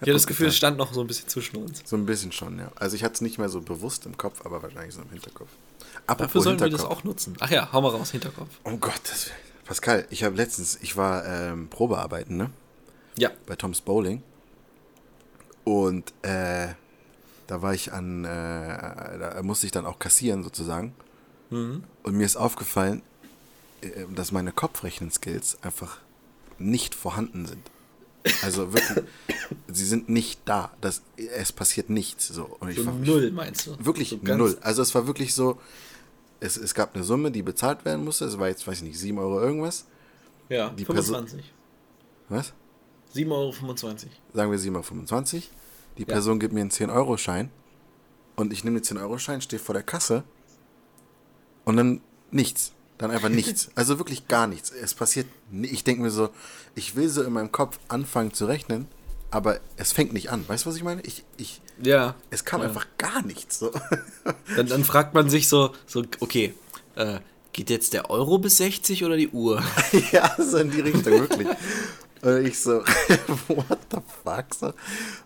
Hat 0.00 0.08
hatte 0.08 0.12
das 0.12 0.26
Gefühl, 0.26 0.46
es 0.46 0.56
stand 0.56 0.78
noch 0.78 0.94
so 0.94 1.02
ein 1.02 1.06
bisschen 1.06 1.28
zwischen 1.28 1.56
uns. 1.56 1.82
So 1.84 1.94
ein 1.96 2.06
bisschen 2.06 2.32
schon, 2.32 2.58
ja. 2.58 2.72
Also 2.76 2.96
ich 2.96 3.04
hatte 3.04 3.14
es 3.14 3.20
nicht 3.20 3.38
mehr 3.38 3.50
so 3.50 3.60
bewusst 3.60 4.06
im 4.06 4.16
Kopf, 4.16 4.46
aber 4.46 4.62
wahrscheinlich 4.62 4.94
so 4.94 5.02
im 5.02 5.10
Hinterkopf. 5.10 5.50
Dafür 5.78 6.00
Apropos 6.06 6.44
sollten 6.44 6.60
wir 6.60 6.70
das 6.70 6.80
Hinterkopf. 6.80 7.00
auch 7.00 7.04
nutzen. 7.04 7.36
Ach 7.40 7.50
ja, 7.50 7.70
hau 7.72 7.82
mal 7.82 7.90
raus, 7.90 8.10
Hinterkopf. 8.10 8.48
Oh 8.64 8.76
Gott, 8.78 9.00
das 9.04 9.30
Pascal, 9.66 10.06
ich 10.10 10.24
habe 10.24 10.36
letztens, 10.36 10.78
ich 10.80 10.96
war 10.96 11.24
ähm, 11.26 11.68
Probearbeiten, 11.68 12.36
ne? 12.36 12.50
Ja. 13.16 13.30
Bei 13.46 13.56
Tom's 13.56 13.80
Bowling. 13.82 14.22
Und 15.64 16.12
äh, 16.22 16.68
da 17.46 17.62
war 17.62 17.74
ich 17.74 17.92
an, 17.92 18.24
äh, 18.24 18.28
da 18.28 19.40
musste 19.42 19.66
ich 19.66 19.72
dann 19.72 19.86
auch 19.86 19.98
kassieren 19.98 20.42
sozusagen. 20.42 20.94
Mhm. 21.50 21.84
Und 22.02 22.14
mir 22.14 22.24
ist 22.24 22.36
aufgefallen, 22.36 23.02
äh, 23.82 24.06
dass 24.14 24.32
meine 24.32 24.52
Kopfrechnen-Skills 24.52 25.58
einfach 25.62 25.98
nicht 26.58 26.94
vorhanden 26.94 27.46
sind. 27.46 27.70
Also 28.42 28.72
wirklich, 28.72 29.04
sie 29.68 29.84
sind 29.86 30.08
nicht 30.08 30.40
da. 30.44 30.70
Das, 30.80 31.02
es 31.16 31.52
passiert 31.52 31.88
nichts. 31.90 32.28
So. 32.28 32.44
Und 32.60 32.68
ich 32.70 32.76
So 32.76 32.86
war- 32.86 32.92
null, 32.94 33.30
meinst 33.30 33.66
du? 33.66 33.76
Wirklich 33.84 34.10
so 34.10 34.18
null. 34.22 34.58
Also 34.60 34.82
es 34.82 34.94
war 34.94 35.06
wirklich 35.06 35.34
so, 35.34 35.58
es, 36.40 36.56
es 36.56 36.74
gab 36.74 36.94
eine 36.94 37.04
Summe, 37.04 37.30
die 37.30 37.42
bezahlt 37.42 37.84
werden 37.84 38.04
musste. 38.04 38.26
Es 38.26 38.38
war 38.38 38.48
jetzt, 38.48 38.66
weiß 38.66 38.78
ich 38.78 38.82
nicht, 38.82 38.98
7 38.98 39.18
Euro 39.18 39.40
irgendwas. 39.40 39.86
Ja, 40.48 40.68
Die 40.70 40.84
Person- 40.84 41.14
25. 41.26 41.52
Was? 42.28 42.52
7,25 43.14 43.30
Euro. 43.30 43.52
Sagen 44.34 44.50
wir 44.50 44.58
7,25 44.58 45.34
Euro. 45.34 45.42
Die 45.98 46.02
Ja. 46.02 46.08
Person 46.08 46.38
gibt 46.38 46.52
mir 46.54 46.60
einen 46.60 46.70
10-Euro-Schein 46.70 47.50
und 48.36 48.52
ich 48.52 48.64
nehme 48.64 48.80
den 48.80 48.84
10-Euro-Schein, 48.84 49.40
stehe 49.40 49.60
vor 49.60 49.72
der 49.74 49.82
Kasse 49.82 50.22
und 51.64 51.76
dann 51.76 52.00
nichts. 52.30 52.72
Dann 53.00 53.10
einfach 53.10 53.30
nichts. 53.30 53.70
Also 53.74 53.98
wirklich 53.98 54.28
gar 54.28 54.46
nichts. 54.46 54.70
Es 54.70 54.92
passiert, 54.92 55.26
ich 55.62 55.84
denke 55.84 56.02
mir 56.02 56.10
so, 56.10 56.28
ich 56.74 56.96
will 56.96 57.08
so 57.08 57.22
in 57.22 57.32
meinem 57.32 57.50
Kopf 57.50 57.78
anfangen 57.88 58.34
zu 58.34 58.44
rechnen, 58.44 58.88
aber 59.30 59.60
es 59.76 59.92
fängt 59.92 60.12
nicht 60.12 60.30
an. 60.30 60.44
Weißt 60.46 60.66
du, 60.66 60.68
was 60.70 60.76
ich 60.76 60.84
meine? 60.84 61.00
Ich, 61.02 61.24
ich, 61.38 61.62
Ja. 61.82 62.14
es 62.28 62.44
kam 62.44 62.60
ja. 62.60 62.68
einfach 62.68 62.86
gar 62.98 63.22
nichts. 63.22 63.58
So. 63.58 63.72
Dann, 64.54 64.66
dann 64.66 64.84
fragt 64.84 65.14
man 65.14 65.30
sich 65.30 65.48
so, 65.48 65.74
so 65.86 66.04
okay, 66.20 66.52
äh, 66.96 67.20
geht 67.52 67.70
jetzt 67.70 67.94
der 67.94 68.10
Euro 68.10 68.38
bis 68.38 68.58
60 68.58 69.02
oder 69.04 69.16
die 69.16 69.28
Uhr? 69.30 69.62
ja, 70.12 70.36
so 70.38 70.58
in 70.58 70.70
die 70.70 70.80
Richtung, 70.80 71.04
wirklich. 71.04 71.48
Und 72.22 72.44
ich 72.44 72.60
so, 72.60 72.80
what 73.48 73.78
the 73.90 73.98
fuck? 74.22 74.54
So, 74.54 74.74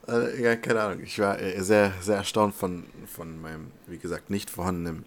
äh, 0.06 0.40
ja, 0.40 0.54
keine 0.54 0.80
Ahnung. 0.80 1.00
Ich 1.02 1.18
war 1.18 1.40
äh, 1.40 1.60
sehr, 1.60 1.92
sehr 2.00 2.18
erstaunt 2.18 2.54
von, 2.54 2.84
von 3.12 3.40
meinem, 3.42 3.72
wie 3.88 3.98
gesagt, 3.98 4.30
nicht 4.30 4.48
vorhandenen, 4.48 5.04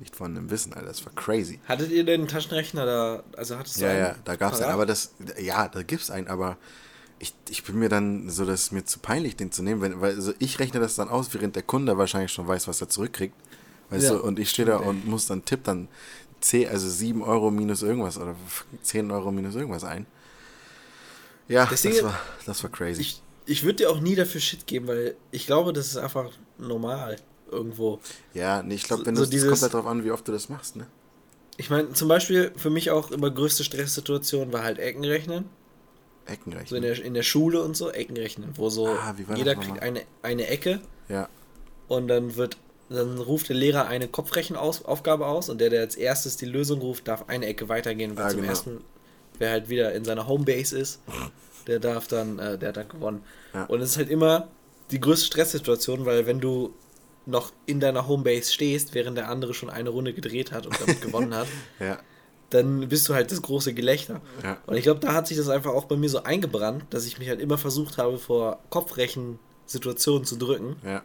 nicht 0.00 0.14
vorhandenen 0.16 0.50
Wissen, 0.50 0.72
Alter. 0.74 0.86
Das 0.88 1.04
war 1.04 1.12
crazy. 1.14 1.60
Hattet 1.68 1.90
ihr 1.90 2.06
einen 2.06 2.28
Taschenrechner 2.28 2.86
da? 2.86 3.22
Also 3.36 3.56
hattest 3.58 3.76
du 3.78 3.82
Ja, 3.84 3.90
einen 3.90 3.98
ja, 4.00 4.14
da 4.24 4.36
gab's 4.36 4.54
einen. 4.56 4.62
parat? 4.64 4.74
Aber 4.74 4.86
das, 4.86 5.12
ja, 5.40 5.68
da 5.68 5.82
gibt's 5.82 6.10
einen, 6.10 6.28
aber 6.28 6.56
ich, 7.18 7.34
ich 7.48 7.64
bin 7.64 7.78
mir 7.78 7.88
dann 7.88 8.30
so, 8.30 8.44
das 8.44 8.62
ist 8.64 8.72
mir 8.72 8.84
zu 8.84 9.00
peinlich, 9.00 9.34
den 9.36 9.50
zu 9.50 9.62
nehmen, 9.62 9.80
wenn, 9.80 10.00
weil 10.00 10.14
also 10.14 10.32
ich 10.38 10.58
rechne 10.60 10.78
das 10.80 10.94
dann 10.94 11.08
aus, 11.08 11.34
während 11.34 11.56
der 11.56 11.64
Kunde 11.64 11.98
wahrscheinlich 11.98 12.32
schon 12.32 12.46
weiß, 12.46 12.68
was 12.68 12.80
er 12.80 12.88
zurückkriegt. 12.88 13.34
Weißt 13.90 14.04
Ja, 14.04 14.10
du, 14.14 14.22
und 14.22 14.38
ich 14.38 14.50
stehe 14.50 14.66
da 14.66 14.76
und 14.76 15.06
muss 15.06 15.26
dann 15.26 15.44
tipp 15.44 15.64
dann 15.64 15.88
10, 16.40 16.68
also 16.68 16.88
7 16.88 17.22
Euro 17.22 17.50
minus 17.50 17.82
irgendwas 17.82 18.18
oder 18.18 18.36
10 18.82 19.10
Euro 19.10 19.32
minus 19.32 19.54
irgendwas 19.56 19.82
ein. 19.82 20.06
Ja, 21.48 21.64
das, 21.66 21.82
Deswegen- 21.82 22.06
war, 22.06 22.20
das 22.46 22.62
war 22.62 22.70
crazy. 22.70 23.00
Ich, 23.00 23.22
ich 23.46 23.64
würde 23.64 23.76
dir 23.76 23.90
auch 23.90 24.00
nie 24.00 24.14
dafür 24.14 24.40
Shit 24.40 24.66
geben, 24.66 24.86
weil 24.86 25.16
ich 25.30 25.46
glaube, 25.46 25.72
das 25.72 25.86
ist 25.86 25.96
einfach 25.96 26.30
normal 26.58 27.16
irgendwo. 27.50 28.00
ja, 28.34 28.62
nee, 28.62 28.74
ich 28.74 28.84
glaube, 28.84 29.06
wenn 29.06 29.14
so 29.16 29.20
du, 29.22 29.26
das 29.26 29.30
dieses- 29.30 29.48
kommt 29.50 29.62
halt 29.62 29.74
drauf 29.74 29.86
an, 29.86 30.04
wie 30.04 30.10
oft 30.10 30.26
du 30.28 30.32
das 30.32 30.48
machst, 30.48 30.76
ne? 30.76 30.86
Ich 31.56 31.70
meine, 31.70 31.92
zum 31.92 32.06
Beispiel 32.08 32.52
für 32.56 32.70
mich 32.70 32.90
auch 32.92 33.10
immer 33.10 33.30
größte 33.30 33.64
Stresssituation 33.64 34.52
war 34.52 34.62
halt 34.62 34.78
Eckenrechnen. 34.78 35.46
Eckenrecht. 36.26 36.68
So 36.68 36.76
in 36.76 36.82
der, 36.82 37.02
in 37.02 37.14
der 37.14 37.22
Schule 37.22 37.62
und 37.62 37.76
so, 37.76 37.90
Eckenrechnen, 37.90 38.50
wo 38.56 38.68
so 38.68 38.86
Ah, 38.88 39.14
das 39.28 39.38
jeder 39.38 39.54
kriegt 39.56 39.80
eine, 39.82 40.02
eine 40.22 40.46
Ecke 40.46 40.80
ja, 41.08 41.28
und 41.88 42.06
dann 42.08 42.36
wird 42.36 42.56
dann 42.90 43.18
ruft 43.18 43.48
der 43.50 43.56
Lehrer 43.56 43.86
eine 43.86 44.08
Kopfrechenaufgabe 44.08 45.26
aus 45.26 45.48
und 45.50 45.60
der, 45.60 45.68
der 45.68 45.80
als 45.82 45.94
erstes 45.94 46.36
die 46.38 46.46
Lösung 46.46 46.80
ruft, 46.80 47.06
darf 47.08 47.24
eine 47.28 47.44
Ecke 47.46 47.68
weitergehen. 47.68 48.12
Wer 48.16 48.24
Ah, 48.26 48.28
zum 48.30 48.38
genau. 48.40 48.50
ersten, 48.50 48.80
wer 49.38 49.50
halt 49.50 49.68
wieder 49.68 49.92
in 49.92 50.04
seiner 50.06 50.26
Homebase 50.26 50.78
ist, 50.78 51.00
der 51.66 51.80
darf 51.80 52.06
dann, 52.08 52.38
äh, 52.38 52.56
der 52.56 52.70
hat 52.70 52.76
dann 52.78 52.88
gewonnen. 52.88 53.22
Ja. 53.52 53.64
Und 53.64 53.80
es 53.82 53.90
ist 53.90 53.96
halt 53.98 54.08
immer 54.08 54.48
die 54.90 55.00
größte 55.00 55.26
Stresssituation, 55.26 56.06
weil 56.06 56.24
wenn 56.26 56.40
du 56.40 56.72
noch 57.28 57.52
in 57.66 57.78
deiner 57.78 58.08
Homebase 58.08 58.52
stehst, 58.52 58.94
während 58.94 59.18
der 59.18 59.28
andere 59.28 59.52
schon 59.54 59.68
eine 59.70 59.90
Runde 59.90 60.12
gedreht 60.14 60.50
hat 60.50 60.66
und 60.66 60.80
damit 60.80 61.00
gewonnen 61.02 61.34
hat, 61.34 61.46
ja, 61.78 61.98
dann 62.50 62.88
bist 62.88 63.06
du 63.08 63.14
halt 63.14 63.30
das 63.30 63.42
große 63.42 63.74
Gelächter. 63.74 64.22
Ja. 64.42 64.56
Und 64.66 64.76
ich 64.76 64.82
glaube, 64.82 65.00
da 65.00 65.12
hat 65.12 65.26
sich 65.28 65.36
das 65.36 65.48
einfach 65.50 65.72
auch 65.72 65.84
bei 65.84 65.96
mir 65.96 66.08
so 66.08 66.22
eingebrannt, 66.22 66.84
dass 66.90 67.04
ich 67.06 67.18
mich 67.18 67.28
halt 67.28 67.40
immer 67.40 67.58
versucht 67.58 67.98
habe, 67.98 68.18
vor 68.18 68.58
Kopfrechen-Situationen 68.70 70.24
zu 70.24 70.36
drücken, 70.36 70.76
ja, 70.84 71.02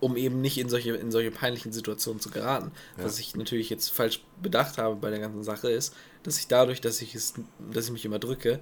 um 0.00 0.16
eben 0.16 0.40
nicht 0.40 0.58
in 0.58 0.68
solche, 0.68 0.94
in 0.96 1.10
solche 1.12 1.30
peinlichen 1.30 1.72
Situationen 1.72 2.20
zu 2.20 2.28
geraten. 2.30 2.72
Ja. 2.98 3.04
Was 3.04 3.18
ich 3.18 3.36
natürlich 3.36 3.70
jetzt 3.70 3.90
falsch 3.90 4.22
bedacht 4.42 4.76
habe 4.76 4.96
bei 4.96 5.10
der 5.10 5.20
ganzen 5.20 5.44
Sache 5.44 5.70
ist, 5.70 5.94
dass 6.24 6.38
ich 6.38 6.48
dadurch, 6.48 6.80
dass 6.80 7.00
ich 7.00 7.14
es, 7.14 7.34
dass 7.72 7.86
ich 7.86 7.92
mich 7.92 8.04
immer 8.04 8.18
drücke, 8.18 8.60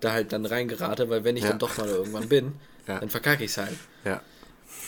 da 0.00 0.12
halt 0.12 0.32
dann 0.32 0.44
reingerate, 0.44 1.08
weil 1.08 1.24
wenn 1.24 1.36
ich 1.36 1.44
Ja. 1.44 1.50
dann 1.50 1.58
doch 1.58 1.76
mal 1.78 1.88
irgendwann 1.88 2.28
bin, 2.28 2.52
Ja. 2.86 3.00
dann 3.00 3.08
verkacke 3.08 3.42
ich 3.44 3.50
es 3.52 3.56
halt. 3.56 3.76
ja. 4.04 4.20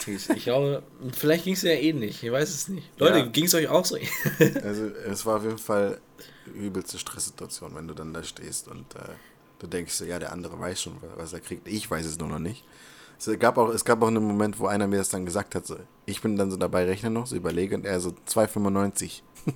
Ich 0.06 0.44
glaube, 0.44 0.82
vielleicht 1.12 1.44
ging 1.44 1.54
es 1.54 1.62
ja 1.62 1.70
ähnlich, 1.72 2.22
ich 2.22 2.30
weiß 2.30 2.48
es 2.50 2.68
nicht. 2.68 2.88
Leute, 2.98 3.18
Ja. 3.18 3.26
ging 3.26 3.44
es 3.46 3.54
euch 3.54 3.68
auch 3.68 3.84
so? 3.84 3.96
Also 4.62 4.86
es 5.10 5.24
war 5.26 5.36
auf 5.36 5.44
jeden 5.44 5.58
Fall 5.58 6.00
übelste 6.54 6.98
Stresssituation, 6.98 7.74
wenn 7.74 7.88
du 7.88 7.94
dann 7.94 8.12
da 8.14 8.22
stehst 8.22 8.68
und 8.68 8.94
äh, 8.94 8.98
du 9.58 9.66
denkst 9.66 9.94
so, 9.94 10.04
ja, 10.04 10.18
der 10.18 10.32
andere 10.32 10.58
weiß 10.58 10.80
schon, 10.82 10.96
was 11.16 11.32
er 11.32 11.40
kriegt. 11.40 11.66
Ich 11.68 11.90
weiß 11.90 12.06
es 12.06 12.18
nur 12.18 12.28
noch 12.28 12.38
nicht. 12.38 12.64
Es 13.18 13.30
gab, 13.38 13.56
auch, 13.56 13.70
es 13.70 13.84
gab 13.84 14.02
auch 14.02 14.08
einen 14.08 14.22
Moment, 14.22 14.58
wo 14.58 14.66
einer 14.66 14.86
mir 14.86 14.98
das 14.98 15.08
dann 15.08 15.24
gesagt 15.24 15.54
hat. 15.54 15.66
So, 15.66 15.78
ich 16.04 16.20
bin 16.20 16.36
dann 16.36 16.50
so 16.50 16.56
dabei, 16.58 16.84
rechne 16.84 17.08
noch, 17.10 17.26
so 17.26 17.34
überlege 17.34 17.74
und 17.74 17.86
er 17.86 18.00
so 18.00 18.10
2,95. 18.28 19.22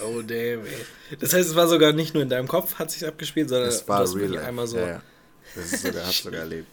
Oh 0.00 0.22
damn, 0.22 0.64
ey. 0.64 1.16
Das 1.18 1.32
heißt, 1.34 1.48
es 1.50 1.56
war 1.56 1.66
sogar 1.66 1.92
nicht 1.92 2.14
nur 2.14 2.22
in 2.22 2.28
deinem 2.28 2.46
Kopf, 2.46 2.76
hat 2.78 2.92
sich 2.92 3.04
abgespielt, 3.04 3.48
sondern 3.48 3.66
Das 3.68 3.82
du 3.84 3.88
war 3.88 4.14
real 4.14 4.38
einmal 4.38 4.68
so. 4.68 4.76
Ja, 4.76 4.86
ja. 4.86 5.02
Das 5.56 5.72
ist 5.72 5.82
sogar, 5.82 6.06
hat's 6.06 6.22
sogar 6.22 6.40
erlebt. 6.42 6.68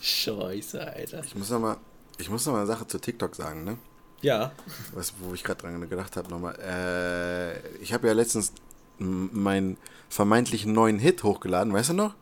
Scheiße, 0.00 0.80
Alter. 0.92 1.22
Ich 1.24 1.36
muss 1.36 1.50
noch 1.50 1.60
mal, 1.60 1.76
ich 2.20 2.30
muss 2.30 2.46
noch 2.46 2.52
mal 2.52 2.60
eine 2.60 2.66
Sache 2.66 2.86
zu 2.86 2.98
TikTok 2.98 3.34
sagen, 3.34 3.64
ne? 3.64 3.76
Ja, 4.22 4.52
was, 4.92 5.14
wo 5.20 5.32
ich 5.32 5.42
gerade 5.42 5.62
dran 5.62 5.88
gedacht 5.88 6.16
habe 6.16 6.28
nochmal. 6.28 6.54
Äh, 6.60 7.58
ich 7.82 7.92
habe 7.94 8.06
ja 8.06 8.12
letztens 8.12 8.52
meinen 8.98 9.78
vermeintlichen 10.10 10.72
neuen 10.74 10.98
Hit 10.98 11.22
hochgeladen, 11.22 11.72
weißt 11.72 11.90
du 11.90 11.94
noch? 11.94 12.14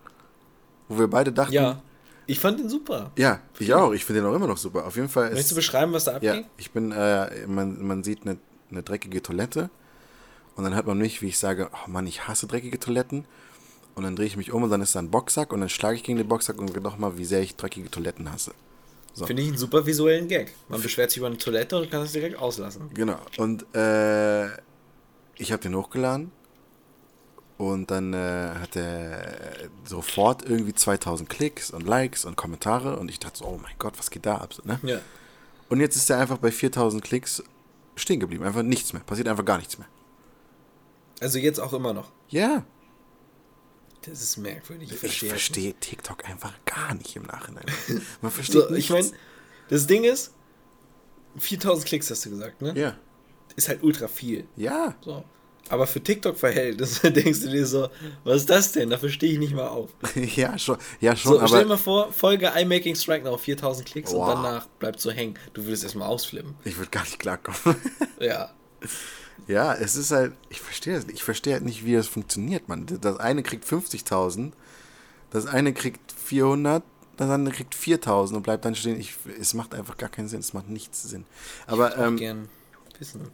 Wo 0.88 0.98
wir 0.98 1.08
beide 1.08 1.32
dachten. 1.32 1.52
ja. 1.52 1.82
Ich 2.30 2.40
fand 2.40 2.60
den 2.60 2.68
super. 2.68 3.10
Ja, 3.16 3.40
ich 3.58 3.72
auch. 3.72 3.92
Ich 3.92 4.04
finde 4.04 4.20
den 4.20 4.30
auch 4.30 4.34
immer 4.34 4.46
noch 4.46 4.58
super. 4.58 4.84
Auf 4.86 4.96
jeden 4.96 5.08
Fall 5.08 5.30
Möchtest 5.30 5.52
du 5.52 5.54
beschreiben, 5.54 5.94
was 5.94 6.04
da 6.04 6.18
Ja, 6.20 6.32
abgeht? 6.34 6.46
ich 6.58 6.70
bin, 6.72 6.92
äh, 6.92 7.46
man, 7.46 7.82
man 7.86 8.04
sieht 8.04 8.20
eine, 8.26 8.36
eine 8.70 8.82
dreckige 8.82 9.22
Toilette 9.22 9.70
und 10.54 10.64
dann 10.64 10.74
hört 10.74 10.86
man 10.86 10.98
mich, 10.98 11.22
wie 11.22 11.28
ich 11.28 11.38
sage, 11.38 11.70
oh 11.72 11.90
Mann, 11.90 12.06
ich 12.06 12.28
hasse 12.28 12.46
dreckige 12.46 12.78
Toiletten. 12.78 13.24
Und 13.94 14.02
dann 14.02 14.14
drehe 14.14 14.26
ich 14.26 14.36
mich 14.36 14.52
um 14.52 14.62
und 14.62 14.68
dann 14.68 14.82
ist 14.82 14.94
da 14.94 14.98
ein 14.98 15.10
Boxsack 15.10 15.54
und 15.54 15.60
dann 15.60 15.70
schlage 15.70 15.96
ich 15.96 16.02
gegen 16.04 16.18
den 16.18 16.28
Boxsack 16.28 16.58
und 16.60 16.68
sage 16.70 16.98
mal, 16.98 17.16
wie 17.16 17.24
sehr 17.24 17.40
ich 17.40 17.56
dreckige 17.56 17.90
Toiletten 17.90 18.30
hasse. 18.30 18.52
So. 19.12 19.26
Finde 19.26 19.42
ich 19.42 19.48
einen 19.48 19.58
super 19.58 19.84
visuellen 19.84 20.28
Gag. 20.28 20.54
Man 20.68 20.80
beschwert 20.80 21.10
sich 21.10 21.18
über 21.18 21.26
eine 21.26 21.38
Toilette 21.38 21.76
und 21.76 21.90
kann 21.90 22.02
es 22.02 22.12
direkt 22.12 22.38
auslassen. 22.38 22.90
Genau. 22.94 23.18
Und 23.36 23.64
äh, 23.74 24.46
ich 25.36 25.50
habe 25.50 25.62
den 25.62 25.74
hochgeladen 25.74 26.30
und 27.56 27.90
dann 27.90 28.14
äh, 28.14 28.54
hat 28.60 28.76
er 28.76 29.68
sofort 29.84 30.48
irgendwie 30.48 30.74
2000 30.74 31.28
Klicks 31.28 31.70
und 31.70 31.86
Likes 31.86 32.24
und 32.24 32.36
Kommentare 32.36 32.98
und 32.98 33.10
ich 33.10 33.18
dachte 33.18 33.38
so, 33.38 33.46
oh 33.46 33.58
mein 33.60 33.74
Gott, 33.78 33.94
was 33.98 34.10
geht 34.10 34.26
da 34.26 34.36
ab? 34.36 34.54
So, 34.54 34.62
ne? 34.64 34.78
Ja. 34.82 35.00
Und 35.68 35.80
jetzt 35.80 35.96
ist 35.96 36.08
er 36.08 36.18
einfach 36.18 36.38
bei 36.38 36.52
4000 36.52 37.02
Klicks 37.02 37.42
stehen 37.96 38.20
geblieben. 38.20 38.44
Einfach 38.44 38.62
nichts 38.62 38.92
mehr. 38.92 39.02
Passiert 39.02 39.28
einfach 39.28 39.44
gar 39.44 39.58
nichts 39.58 39.78
mehr. 39.78 39.88
Also 41.20 41.38
jetzt 41.38 41.58
auch 41.58 41.72
immer 41.72 41.92
noch. 41.92 42.10
Ja. 42.28 42.64
Das 44.02 44.22
ist 44.22 44.36
merkwürdig. 44.36 44.88
Ich 44.88 44.94
Ich 44.94 45.00
verstehe. 45.00 45.26
es 45.28 45.32
verstehe 45.32 45.74
TikTok 45.74 46.24
einfach 46.28 46.52
gar 46.64 46.94
nicht 46.94 47.14
im 47.16 47.24
Nachhinein. 47.24 47.64
Man 48.22 48.30
versteht 48.32 48.54
So, 48.62 48.70
nichts. 48.70 48.78
ich 48.84 48.90
meine, 48.90 49.10
das 49.68 49.86
Ding 49.86 50.04
ist, 50.04 50.32
4000 51.38 51.86
Klicks 51.86 52.10
hast 52.10 52.24
du 52.24 52.30
gesagt, 52.30 52.62
ne? 52.62 52.72
Ja. 52.78 52.96
Ist 53.56 53.68
halt 53.68 53.82
ultra 53.82 54.08
viel. 54.08 54.46
Ja. 54.56 54.94
So. 55.04 55.24
Aber 55.70 55.86
für 55.86 56.00
TikTok-Verhältnisse 56.02 57.10
denkst 57.12 57.40
du 57.42 57.48
dir 57.50 57.66
so, 57.66 57.88
was 58.24 58.36
ist 58.38 58.50
das 58.50 58.72
denn? 58.72 58.88
Dafür 58.88 59.10
stehe 59.10 59.32
ich 59.34 59.38
nicht 59.38 59.52
mal 59.54 59.68
auf. 59.68 59.90
ja, 60.14 60.56
schon. 60.58 60.78
Ja, 61.00 61.14
schon, 61.14 61.32
So, 61.40 61.46
stell 61.46 61.62
dir 61.64 61.68
mal 61.68 61.76
vor, 61.76 62.10
Folge 62.12 62.50
I'm 62.54 62.66
Making 62.66 62.94
Strike 62.94 63.24
Now, 63.24 63.36
4000 63.36 63.86
Klicks 63.86 64.12
Wow. 64.12 64.28
und 64.28 64.28
danach 64.44 64.66
bleibt 64.78 65.00
so 65.00 65.10
hängen. 65.10 65.34
Du 65.52 65.64
würdest 65.64 65.82
erstmal 65.84 66.08
ausflippen. 66.08 66.54
ich 66.64 66.78
würde 66.78 66.90
gar 66.90 67.02
nicht 67.04 67.18
klarkommen. 67.18 67.76
Ja. 68.20 68.54
Ja, 69.46 69.74
es 69.74 69.96
ist 69.96 70.10
halt, 70.10 70.34
ich 70.50 70.60
verstehe 70.60 70.94
das 70.94 71.06
nicht. 71.06 71.16
Ich 71.16 71.24
verstehe 71.24 71.54
halt 71.54 71.64
nicht, 71.64 71.84
wie 71.84 71.94
das 71.94 72.08
funktioniert, 72.08 72.68
man. 72.68 72.86
Das 73.00 73.18
eine 73.18 73.42
kriegt 73.42 73.64
50.000, 73.66 74.52
das 75.30 75.46
eine 75.46 75.72
kriegt 75.72 76.12
400, 76.12 76.82
das 77.16 77.30
andere 77.30 77.54
kriegt 77.54 77.74
4.000 77.74 78.34
und 78.36 78.42
bleibt 78.42 78.64
dann 78.64 78.74
stehen. 78.74 78.98
Ich, 79.00 79.14
es 79.40 79.54
macht 79.54 79.74
einfach 79.74 79.96
gar 79.96 80.08
keinen 80.10 80.28
Sinn, 80.28 80.40
es 80.40 80.52
macht 80.52 80.68
nichts 80.68 81.02
Sinn. 81.02 81.24
Aber 81.66 81.92
Auch 81.96 82.06
ähm, 82.06 82.48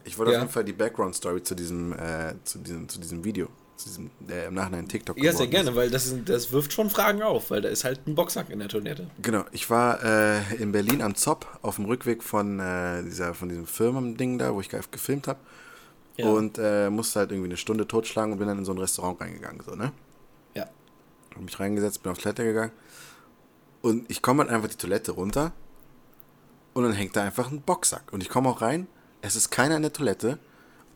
ich 0.04 0.18
wollte 0.18 0.32
ja. 0.32 0.38
auf 0.38 0.42
jeden 0.44 0.52
Fall 0.52 0.64
die 0.64 0.72
Background-Story 0.72 1.42
zu 1.42 1.54
diesem, 1.54 1.92
äh, 1.94 2.34
zu 2.44 2.58
diesem, 2.58 2.88
zu 2.88 3.00
diesem 3.00 3.24
Video, 3.24 3.48
zu 3.76 3.88
diesem, 3.88 4.10
äh, 4.28 4.46
im 4.46 4.54
Nachhinein 4.54 4.86
TikTok 4.86 5.18
Ja, 5.22 5.32
sehr 5.32 5.46
gerne, 5.46 5.74
weil 5.74 5.90
das, 5.90 6.06
ist, 6.06 6.28
das 6.28 6.52
wirft 6.52 6.72
schon 6.72 6.90
Fragen 6.90 7.22
auf, 7.22 7.50
weil 7.50 7.60
da 7.62 7.68
ist 7.70 7.82
halt 7.84 8.06
ein 8.06 8.14
Boxsack 8.14 8.50
in 8.50 8.58
der 8.58 8.68
ist. 8.68 9.10
Genau, 9.22 9.44
ich 9.52 9.68
war 9.70 10.02
äh, 10.04 10.54
in 10.56 10.70
Berlin 10.72 11.02
am 11.02 11.14
Zopp 11.14 11.58
auf 11.62 11.76
dem 11.76 11.86
Rückweg 11.86 12.22
von, 12.22 12.60
äh, 12.60 13.02
dieser, 13.02 13.34
von 13.34 13.48
diesem 13.48 13.66
Firmen-Ding 13.66 14.38
da, 14.38 14.54
wo 14.54 14.60
ich 14.60 14.68
ge- 14.68 14.80
gefilmt 14.90 15.28
habe. 15.28 15.40
Ja. 16.16 16.28
Und 16.28 16.58
äh, 16.58 16.90
musste 16.90 17.20
halt 17.20 17.32
irgendwie 17.32 17.48
eine 17.48 17.56
Stunde 17.56 17.88
totschlagen 17.88 18.32
und 18.32 18.38
bin 18.38 18.46
dann 18.46 18.58
in 18.58 18.64
so 18.64 18.72
ein 18.72 18.78
Restaurant 18.78 19.20
reingegangen, 19.20 19.62
so, 19.64 19.74
ne? 19.74 19.92
Ja. 20.54 20.68
Hab 21.34 21.42
mich 21.42 21.58
reingesetzt, 21.58 22.02
bin 22.02 22.12
auf 22.12 22.18
Toilette 22.18 22.44
gegangen. 22.44 22.72
Und 23.82 24.10
ich 24.10 24.22
komme 24.22 24.42
halt 24.42 24.50
einfach 24.50 24.68
die 24.68 24.76
Toilette 24.76 25.12
runter. 25.12 25.52
Und 26.72 26.84
dann 26.84 26.92
hängt 26.92 27.14
da 27.16 27.22
einfach 27.22 27.50
ein 27.50 27.60
Boxsack. 27.60 28.12
Und 28.12 28.22
ich 28.22 28.28
komme 28.28 28.48
auch 28.48 28.62
rein. 28.62 28.86
Es 29.22 29.36
ist 29.36 29.50
keiner 29.50 29.76
in 29.76 29.82
der 29.82 29.92
Toilette. 29.92 30.38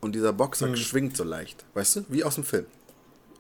Und 0.01 0.15
dieser 0.15 0.33
Boxsack 0.33 0.77
schwingt 0.79 1.17
so 1.17 1.25
leicht. 1.25 1.65
Weißt 1.75 1.97
du? 1.97 2.05
Wie 2.09 2.25
aus 2.25 2.37
dem 2.37 2.45
Film. 2.45 2.67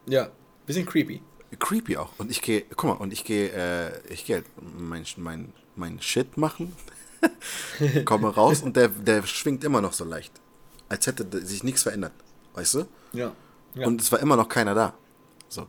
Ja. 0.06 0.30
Bisschen 0.66 0.86
creepy. 0.86 1.22
creepy 1.58 1.96
auch. 1.96 2.10
Und 2.18 2.30
ich 2.30 2.42
gehe, 2.42 2.64
guck 2.76 2.84
mal, 2.84 2.96
und 2.96 3.12
ich 3.12 3.24
gehe, 3.24 3.50
äh, 3.50 4.12
ich 4.12 4.26
gehe 4.26 4.36
halt 4.36 4.46
mein, 4.60 5.06
mein, 5.16 5.52
mein 5.76 6.02
Shit 6.02 6.36
machen, 6.36 6.74
komme 8.04 8.28
raus 8.28 8.62
und 8.62 8.76
der, 8.76 8.88
der 8.88 9.22
schwingt 9.22 9.64
immer 9.64 9.80
noch 9.80 9.92
so 9.92 10.04
leicht. 10.04 10.32
Als 10.88 11.06
hätte 11.06 11.46
sich 11.46 11.64
nichts 11.64 11.82
verändert. 11.82 12.12
Weißt 12.54 12.74
du? 12.74 12.84
Ja. 13.12 13.32
ja. 13.74 13.86
Und 13.86 14.00
es 14.00 14.10
war 14.10 14.20
immer 14.20 14.36
noch 14.36 14.48
keiner 14.48 14.74
da. 14.74 14.94
So. 15.48 15.66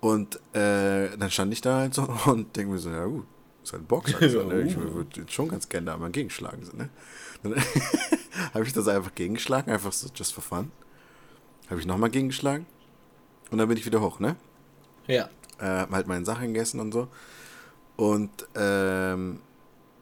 Und 0.00 0.36
äh, 0.54 1.16
dann 1.16 1.30
stand 1.30 1.52
ich 1.52 1.60
da 1.60 1.78
halt 1.78 1.94
so 1.94 2.02
und 2.26 2.54
denke 2.56 2.72
mir 2.72 2.78
so, 2.78 2.90
ja 2.90 3.04
gut, 3.06 3.26
ist 3.62 3.72
halt 3.72 3.88
Box. 3.88 4.14
Halt 4.14 4.30
so, 4.32 4.42
ne? 4.42 4.62
Ich 4.62 4.76
würde 4.76 5.24
schon 5.28 5.48
ganz 5.48 5.68
gerne 5.68 5.86
da 5.86 5.96
mal 5.96 6.10
gegenschlagen. 6.10 6.64
So, 6.64 6.76
ne? 6.76 6.88
Dann 7.42 7.54
habe 8.54 8.64
ich 8.64 8.72
das 8.72 8.88
einfach 8.88 9.14
gegengeschlagen, 9.14 9.72
einfach 9.72 9.92
so 9.92 10.08
just 10.14 10.34
for 10.34 10.42
fun. 10.42 10.70
Habe 11.68 11.80
ich 11.80 11.86
nochmal 11.86 12.10
gegengeschlagen 12.10 12.66
und 13.50 13.58
dann 13.58 13.68
bin 13.68 13.76
ich 13.76 13.86
wieder 13.86 14.00
hoch, 14.00 14.20
ne? 14.20 14.36
ja. 15.06 15.28
äh, 15.58 15.64
hab 15.64 15.90
halt 15.90 16.06
meine 16.06 16.24
Sachen 16.24 16.52
gegessen 16.52 16.80
und 16.80 16.92
so. 16.92 17.08
Und 17.96 18.30
ähm, 18.54 19.40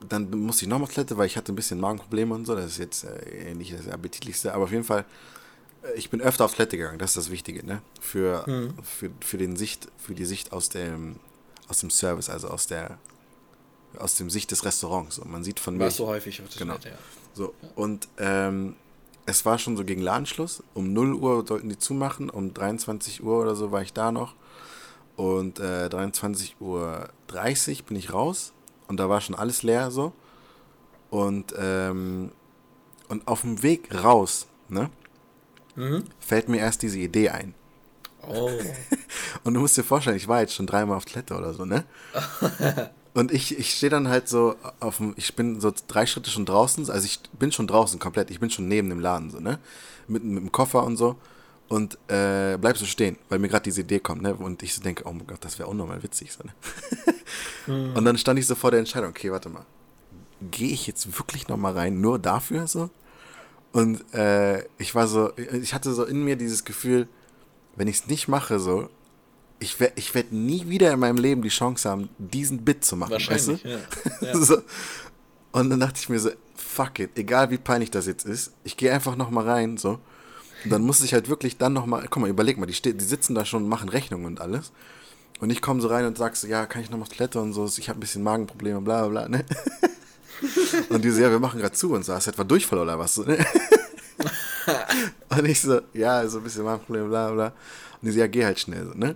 dann 0.09 0.31
musste 0.31 0.65
ich 0.65 0.69
nochmal 0.69 0.89
Toilette, 0.89 1.17
weil 1.17 1.27
ich 1.27 1.37
hatte 1.37 1.53
ein 1.53 1.57
bisschen 1.57 1.81
Magenprobleme 1.81 2.35
und 2.35 2.47
so. 2.47 2.55
Das 2.55 2.67
ist 2.67 2.79
jetzt 2.79 3.05
äh, 3.05 3.55
nicht 3.55 3.73
das 3.73 3.89
appetitlichste, 3.89 4.53
aber 4.55 4.65
auf 4.65 4.71
jeden 4.73 4.85
Fall, 4.85 5.05
äh, 5.83 5.93
ich 5.97 6.11
bin 6.11 6.21
öfter 6.21 6.45
auf 6.45 6.55
Toilette 6.55 6.77
gegangen, 6.77 6.99
das 6.99 7.11
ist 7.11 7.17
das 7.17 7.31
Wichtige, 7.31 7.65
ne? 7.65 7.83
Für, 8.01 8.45
für, 8.83 9.11
für 9.21 9.39
den 9.39 9.57
Sicht, 9.57 9.89
für 9.99 10.15
die 10.15 10.25
Sicht 10.25 10.53
aus 10.53 10.69
dem, 10.69 11.17
aus 11.69 11.79
dem 11.81 11.91
Service, 11.91 12.29
also 12.31 12.49
aus 12.49 12.67
der 12.67 12.99
aus 13.99 14.17
dem 14.17 14.29
Sicht 14.29 14.51
des 14.51 14.65
Restaurants. 14.65 15.19
Und 15.21 15.31
man 15.31 15.45
sieht 15.45 15.61
von 15.61 15.77
mir. 15.77 15.85
Warst 15.85 16.01
du 16.01 16.07
häufig 16.07 16.43
auf 16.43 16.49
der 16.49 16.59
Genau. 16.59 16.75
Toilette, 16.79 16.89
ja. 16.97 17.03
So, 17.33 17.55
und 17.77 18.09
ähm, 18.19 18.75
es 19.27 19.45
war 19.45 19.59
schon 19.59 19.77
so 19.77 19.85
gegen 19.85 20.03
Ladenschluss. 20.03 20.63
Um 20.75 20.93
0 20.93 21.15
Uhr 21.15 21.45
sollten 21.47 21.69
die 21.69 21.79
zumachen, 21.79 22.29
um 22.31 22.53
23 22.53 23.23
Uhr 23.23 23.41
oder 23.41 23.55
so 23.55 23.71
war 23.73 23.83
ich 23.83 23.93
da 23.93 24.11
noch. 24.13 24.35
Und 25.17 25.61
äh, 25.61 25.89
23 25.89 26.57
Uhr 26.61 27.09
30 27.29 27.85
bin 27.85 27.97
ich 27.97 28.13
raus 28.13 28.53
und 28.89 28.99
da 28.99 29.09
war 29.09 29.21
schon 29.21 29.35
alles 29.35 29.63
leer 29.63 29.91
so. 29.91 30.13
Und, 31.11 31.55
ähm, 31.59 32.33
und 33.09 33.27
auf 33.29 33.43
dem 33.43 33.63
Weg 33.63 33.95
raus, 34.03 34.47
ne, 34.69 34.91
fällt 36.19 36.49
mir 36.49 36.59
erst 36.59 36.83
diese 36.83 36.99
Idee 36.99 37.31
ein. 37.31 37.55
Oh. 38.27 38.51
Und 39.45 39.55
du 39.55 39.61
musst 39.61 39.77
dir 39.77 39.85
vorstellen, 39.85 40.17
ich 40.17 40.29
war 40.29 40.41
jetzt 40.41 40.55
schon 40.55 40.67
dreimal 40.67 40.97
auf 40.97 41.05
Toilette 41.05 41.37
oder 41.37 41.53
so, 41.53 41.65
ne? 41.65 41.85
Und 43.15 43.33
ich, 43.33 43.59
ich 43.59 43.75
stehe 43.75 43.91
dann 43.91 44.09
halt 44.09 44.29
so 44.29 44.57
auf 44.81 44.97
dem, 44.97 45.15
ich 45.17 45.37
bin 45.37 45.61
so 45.61 45.73
drei 45.87 46.07
Schritte 46.07 46.31
schon 46.31 46.47
draußen, 46.47 46.91
also 46.91 47.05
ich 47.05 47.21
bin 47.39 47.53
schon 47.53 47.67
draußen 47.67 47.99
komplett, 48.01 48.31
ich 48.31 48.41
bin 48.41 48.51
schon 48.51 48.67
neben 48.67 48.89
dem 48.89 48.99
Laden 48.99 49.31
so, 49.31 49.41
ne? 49.41 49.59
Mit, 50.09 50.25
mit 50.25 50.43
dem 50.43 50.53
Koffer 50.53 50.85
und 50.85 50.97
so. 50.97 51.17
Und 51.69 51.95
äh, 52.09 52.59
bleib 52.61 52.77
so 52.77 52.85
stehen, 52.85 53.17
weil 53.29 53.39
mir 53.39 53.49
gerade 53.49 53.63
diese 53.63 53.81
Idee 53.81 53.99
kommt, 53.99 54.23
ne? 54.23 54.35
Und 54.35 54.63
ich 54.63 54.75
so 54.75 54.83
denke, 54.83 55.05
oh 55.07 55.13
mein 55.13 55.27
Gott, 55.27 55.45
das 55.45 55.59
wäre 55.59 55.69
unnormal 55.69 56.03
witzig, 56.03 56.33
so, 56.33 56.45
ne? 56.45 57.95
Und 57.95 58.05
dann 58.05 58.19
stand 58.19 58.39
ich 58.39 58.47
so 58.47 58.55
vor 58.55 58.71
der 58.71 58.81
Entscheidung, 58.81 59.11
okay, 59.11 59.33
warte 59.33 59.49
mal. 59.49 59.65
Gehe 60.51 60.69
ich 60.69 60.87
jetzt 60.87 61.19
wirklich 61.19 61.49
nochmal 61.49 61.73
rein, 61.73 62.01
nur 62.01 62.19
dafür 62.19 62.67
so? 62.67 62.91
Und 63.73 64.05
äh, 64.15 64.63
ich 64.79 64.95
war 64.95 65.09
so, 65.09 65.33
ich 65.37 65.75
hatte 65.75 65.95
so 65.95 66.05
in 66.05 66.23
mir 66.23 66.37
dieses 66.37 66.65
Gefühl, 66.65 67.09
wenn 67.77 67.89
ich 67.89 67.97
es 67.97 68.07
nicht 68.07 68.29
mache, 68.29 68.61
so, 68.61 68.89
ich 69.59 69.81
werde 69.81 69.95
ich 69.97 70.15
werd 70.15 70.33
nie 70.33 70.69
wieder 70.69 70.93
in 70.93 71.01
meinem 71.01 71.17
Leben 71.17 71.43
die 71.43 71.49
Chance 71.49 71.89
haben, 71.89 72.09
diesen 72.19 72.65
Bit 72.65 72.85
zu 72.85 72.97
machen. 72.97 73.13
Wahrscheinlich, 73.13 73.65
weißt 73.65 73.65
du? 73.65 73.69
ja. 73.69 74.33
ja. 74.33 74.37
so. 74.41 74.59
Und 75.53 75.71
dann 75.71 75.81
dachte 75.81 75.99
ich 76.01 76.09
mir 76.09 76.21
so, 76.21 76.31
fuck 76.55 76.99
it, 76.99 77.19
egal 77.19 77.51
wie 77.51 77.59
peinlich 77.59 77.91
das 77.91 78.07
jetzt 78.07 78.27
ist, 78.27 78.53
ich 78.65 78.77
gehe 78.77 78.93
einfach 78.93 79.17
nochmal 79.17 79.49
rein, 79.49 79.77
so. 79.77 79.99
Und 80.65 80.71
dann 80.71 80.83
muss 80.83 81.03
ich 81.03 81.13
halt 81.15 81.29
wirklich 81.29 81.59
dann 81.59 81.73
nochmal, 81.75 82.07
guck 82.11 82.23
mal, 82.23 82.31
überleg 82.31 82.57
mal, 82.59 82.67
die, 82.67 82.73
ste- 82.75 82.95
die 82.95 83.05
sitzen 83.05 83.35
da 83.35 83.45
schon 83.45 83.65
und 83.65 83.69
machen 83.69 83.89
Rechnungen 83.89 84.27
und 84.27 84.41
alles. 84.41 84.73
Und 85.41 85.51
ich 85.51 85.61
komme 85.61 85.81
so 85.81 85.89
rein 85.89 86.07
und 86.07 86.17
sag 86.17 86.37
so, 86.37 86.47
ja, 86.47 86.65
kann 86.67 86.81
ich 86.83 86.91
noch 86.91 86.97
mal 86.99 87.03
auf 87.03 87.09
Toilette 87.11 87.41
und 87.41 87.53
so, 87.53 87.67
ich 87.67 87.89
habe 87.89 87.99
ein 87.99 88.01
bisschen 88.01 88.23
Magenprobleme, 88.23 88.81
bla 88.81 89.07
bla 89.07 89.27
bla, 89.27 89.29
ne? 89.29 89.45
Und 90.91 91.05
die 91.05 91.11
so, 91.11 91.21
ja, 91.23 91.31
wir 91.31 91.39
machen 91.39 91.61
gerade 91.61 91.75
zu 91.75 91.93
und 91.95 92.05
so, 92.05 92.13
hast 92.13 92.27
du 92.27 92.33
etwa 92.33 92.45
Durchfall 92.45 92.79
oder 92.81 92.99
was? 92.99 93.17
Ne? 93.19 93.39
Und 95.31 95.45
ich 95.47 95.61
so, 95.61 95.81
ja, 95.93 96.27
so 96.29 96.39
ein 96.39 96.45
bisschen 96.45 96.65
Magenprobleme, 96.65 97.09
bla 97.09 97.31
bla. 97.31 97.47
Und 97.47 97.53
die 98.03 98.11
so, 98.11 98.19
ja, 98.19 98.27
geh 98.27 98.45
halt 98.45 98.59
schnell, 98.59 98.87
so, 98.87 98.95
ne? 98.95 99.15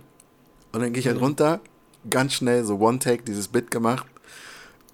Und 0.71 0.81
dann 0.81 0.93
gehe 0.93 0.99
ich 1.01 1.07
halt 1.07 1.19
runter, 1.19 1.59
ganz 2.09 2.33
schnell, 2.33 2.63
so 2.63 2.77
One-Take, 2.79 3.23
dieses 3.23 3.47
Bit 3.47 3.71
gemacht. 3.71 4.05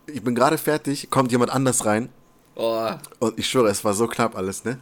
Ich 0.08 0.24
bin 0.24 0.36
gerade 0.36 0.58
fertig, 0.58 1.10
kommt 1.10 1.32
jemand 1.32 1.52
anders 1.52 1.86
rein 1.86 2.10
Oh, 2.56 2.90
und 3.20 3.38
ich 3.38 3.48
schwöre, 3.50 3.70
es 3.70 3.84
war 3.84 3.94
so 3.94 4.08
knapp 4.08 4.36
alles, 4.38 4.64
ne? 4.64 4.78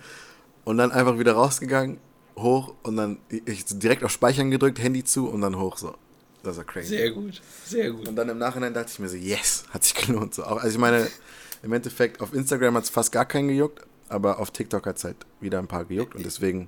Und 0.65 0.77
dann 0.77 0.91
einfach 0.91 1.19
wieder 1.19 1.33
rausgegangen, 1.33 1.97
hoch 2.37 2.73
und 2.83 2.95
dann 2.97 3.17
ich 3.29 3.65
direkt 3.65 4.03
auf 4.03 4.11
Speichern 4.11 4.49
gedrückt, 4.51 4.79
Handy 4.79 5.03
zu 5.03 5.27
und 5.29 5.41
dann 5.41 5.57
hoch 5.59 5.77
so. 5.77 5.95
Das 6.41 6.57
war 6.57 6.63
crazy. 6.65 6.89
sehr 6.89 7.11
gut. 7.11 7.41
Sehr 7.65 7.91
gut. 7.91 8.07
Und 8.07 8.15
dann 8.15 8.27
im 8.29 8.37
Nachhinein 8.37 8.73
dachte 8.73 8.89
ich 8.91 8.99
mir 8.99 9.07
so, 9.09 9.15
yes, 9.15 9.63
hat 9.71 9.83
sich 9.83 9.93
gelohnt. 10.07 10.33
So. 10.33 10.43
Auch- 10.43 10.57
Also 10.57 10.69
ich 10.69 10.77
meine, 10.77 11.07
im 11.63 11.71
Endeffekt, 11.73 12.21
auf 12.21 12.33
Instagram 12.33 12.75
hat 12.75 12.83
es 12.83 12.89
fast 12.89 13.11
gar 13.11 13.25
keinen 13.25 13.47
gejuckt, 13.49 13.81
aber 14.09 14.39
auf 14.39 14.51
TikTok 14.51 14.85
hat 14.85 14.97
es 14.97 15.03
halt 15.05 15.17
wieder 15.39 15.59
ein 15.59 15.67
paar 15.67 15.85
gejuckt 15.85 16.15
und 16.15 16.25
deswegen, 16.25 16.67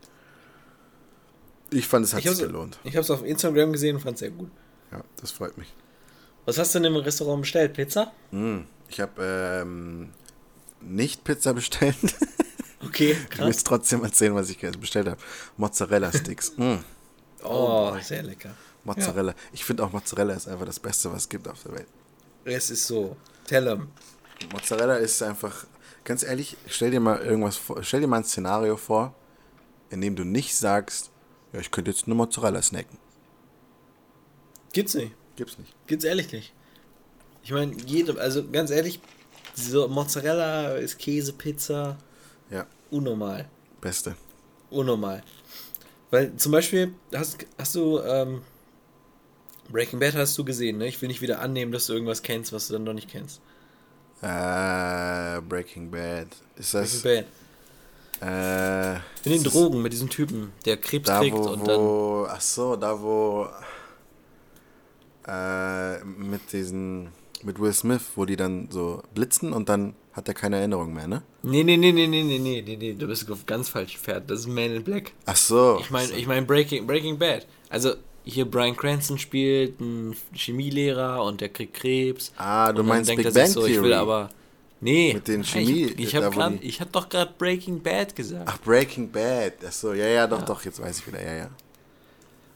ich 1.72 1.88
fand, 1.88 2.06
es 2.06 2.14
hat 2.14 2.20
Ich 2.24 2.30
sich 2.30 2.40
habe 2.42 2.48
gelohnt. 2.52 2.80
es 2.84 3.10
auf 3.12 3.24
Instagram 3.26 3.72
gesehen 3.74 3.96
und 3.98 4.02
fand 4.02 4.14
es 4.16 4.20
sehr 4.22 4.30
gut. 4.32 4.50
Ja, 4.92 5.02
das 5.20 5.32
freut 5.32 5.58
mich. 5.58 5.74
Was 6.46 6.58
hast 6.58 6.76
du 6.76 6.80
denn 6.80 6.94
im 6.94 6.98
Restaurant 7.02 7.42
bestellt? 7.42 7.74
Pizza? 7.74 8.12
Mm, 8.32 8.60
Ich 8.88 9.00
habe 9.02 9.62
ähm, 9.64 10.10
nicht 10.80 11.24
Pizza 11.24 11.54
bestellt. 11.54 11.96
Okay, 12.84 13.12
Ich 13.12 13.18
will 13.20 13.26
krass. 13.30 13.48
jetzt 13.48 13.68
trotzdem 13.68 14.04
erzählen, 14.04 14.36
was 14.36 14.50
ich 14.50 14.58
bestellt 14.80 15.08
habe. 15.08 15.22
Mozzarella-Sticks. 15.58 16.54
Mm, 16.58 16.78
Oh, 17.44 17.96
sehr 18.02 18.24
lecker. 18.24 18.56
Mozzarella. 18.84 19.34
Ich 19.54 19.64
finde 19.64 19.84
auch 19.84 19.92
Mozzarella 19.92 20.34
ist 20.34 20.48
einfach 20.48 20.66
das 20.66 20.80
Beste, 20.80 21.12
was 21.12 21.24
es 21.24 21.30
gibt 21.30 21.48
auf 21.48 21.62
der 21.64 21.74
Welt. 21.74 21.88
Es 22.44 22.70
ist 22.72 22.88
so. 22.88 23.16
Tell 23.48 23.68
'em. 23.68 23.88
Mozzarella 24.52 24.96
ist 24.98 25.22
einfach, 25.22 25.66
ganz 26.04 26.24
ehrlich, 26.24 26.58
stell 26.68 26.92
dir 26.92 27.00
mal 27.00 27.20
irgendwas 27.22 27.58
vor, 27.58 27.84
stell 27.84 28.02
dir 28.02 28.08
mal 28.08 28.18
ein 28.18 28.24
Szenario 28.24 28.78
vor, 28.78 29.14
in 29.92 30.02
dem 30.02 30.16
du 30.16 30.24
nicht 30.24 30.56
sagst, 30.56 31.12
ja, 31.54 31.60
ich 31.60 31.70
könnte 31.72 31.92
jetzt 31.92 32.08
nur 32.08 32.18
Mozzarella 32.18 32.62
snacken. 32.62 32.98
Gibt's 34.74 34.94
nicht. 34.96 35.14
Gibt's 35.36 35.58
nicht. 35.58 35.74
Gibt's 35.88 36.06
ehrlich 36.06 36.32
nicht. 36.32 36.54
Ich 37.44 37.52
meine, 37.52 37.74
jede, 37.86 38.20
also 38.20 38.48
ganz 38.50 38.72
ehrlich, 38.72 39.00
so 39.54 39.88
Mozzarella 39.88 40.76
ist 40.76 40.98
Käse, 40.98 41.34
Pizza, 41.34 41.74
Ja, 41.74 41.98
unnormal. 42.98 43.48
beste. 43.82 44.16
Unnormal. 44.70 45.24
Weil 46.12 46.36
zum 46.38 46.52
Beispiel, 46.52 46.94
hast, 47.14 47.46
hast 47.58 47.76
du 47.76 48.00
ähm, 48.02 48.42
Breaking 49.70 50.00
Bad 50.00 50.16
hast 50.16 50.38
du 50.38 50.44
gesehen, 50.46 50.78
ne? 50.78 50.88
Ich 50.88 51.02
will 51.02 51.08
nicht 51.08 51.22
wieder 51.22 51.40
annehmen, 51.40 51.72
dass 51.72 51.88
du 51.88 51.94
irgendwas 51.94 52.22
kennst, 52.22 52.54
was 52.54 52.68
du 52.68 52.74
dann 52.74 52.84
noch 52.84 52.94
nicht 52.94 53.10
kennst. 53.10 53.42
Äh, 54.22 55.42
Breaking 55.42 55.90
Bad. 55.92 56.28
Ist 56.56 56.74
das, 56.74 57.02
Breaking 57.02 57.26
Bad. 58.22 58.28
äh, 58.28 58.96
In 59.28 59.32
den 59.34 59.44
Drogen 59.44 59.82
mit 59.82 59.92
diesem 59.94 60.10
Typen, 60.10 60.52
der 60.66 60.78
Krebs 60.78 61.08
Da, 61.08 61.20
kriegt 61.20 61.36
wo, 61.36 61.50
und 61.50 61.68
dann. 61.68 61.80
wo, 61.80 62.28
ach 62.30 62.42
so, 62.42 62.76
da 62.76 63.00
wo, 63.02 63.48
äh, 65.28 66.04
mit 66.04 66.52
diesen, 66.54 67.10
mit 67.44 67.60
Will 67.60 67.74
Smith, 67.74 68.04
wo 68.16 68.26
die 68.26 68.36
dann 68.36 68.70
so 68.72 69.02
blitzen 69.14 69.54
und 69.54 69.70
dann 69.70 69.96
hat 70.16 70.28
er 70.30 70.34
keine 70.34 70.58
Erinnerung 70.58 70.94
mehr, 70.94 71.08
ne? 71.08 71.22
Nee, 71.44 71.64
nee, 71.64 71.76
nee, 71.76 71.92
nee, 71.92 72.08
nee, 72.08 72.24
nee, 72.24 72.40
nee, 72.40 72.62
nee, 72.66 72.76
nee, 72.78 72.94
du 72.94 73.06
bist 73.08 73.30
auf 73.30 73.46
ganz 73.46 73.68
falsch 73.68 73.98
Pferd. 73.98 74.30
Das 74.30 74.40
ist 74.42 74.48
Man 74.48 74.72
in 74.72 74.84
Black. 74.84 75.12
Ach 75.26 75.36
so. 75.36 75.78
Ich 75.82 75.92
meine, 75.92 76.12
ich 76.14 76.26
mein 76.26 76.48
Breaking, 76.48 76.88
Breaking 76.88 77.20
Bad. 77.20 77.46
Also 77.70 77.96
hier 78.24 78.46
Brian 78.50 78.76
Cranston 78.78 79.18
spielt 79.20 79.80
einen 79.82 80.16
Chemielehrer 80.34 81.22
und 81.24 81.42
der 81.42 81.50
kriegt 81.50 81.74
Krebs. 81.74 82.32
Ah, 82.38 82.72
du 82.72 82.82
meinst 82.82 83.10
denkt 83.10 83.24
Big 83.26 83.34
Bang 83.34 83.48
so, 83.48 83.66
Ich 83.66 83.74
will 83.76 83.82
Theory. 83.90 83.94
aber. 83.94 84.30
Nee. 84.82 85.14
Mit 85.16 85.28
den 85.28 85.42
Ich, 85.42 85.50
Chemie- 85.52 85.94
ich 85.98 86.12
da, 86.12 86.32
habe 86.34 86.60
ich 86.62 86.80
hab 86.80 86.92
doch 86.94 87.10
gerade 87.10 87.34
Breaking 87.38 87.82
Bad 87.82 88.16
gesagt. 88.16 88.44
Ach, 88.48 88.60
Breaking 88.62 89.10
Bad. 89.12 89.54
Ach 89.68 89.72
so, 89.72 89.94
ja, 89.94 90.08
ja, 90.08 90.28
doch, 90.28 90.44
doch, 90.44 90.64
jetzt 90.64 90.82
weiß 90.82 91.00
ich 91.00 91.08
wieder, 91.08 91.22
ja, 91.24 91.34
ja. 91.34 91.50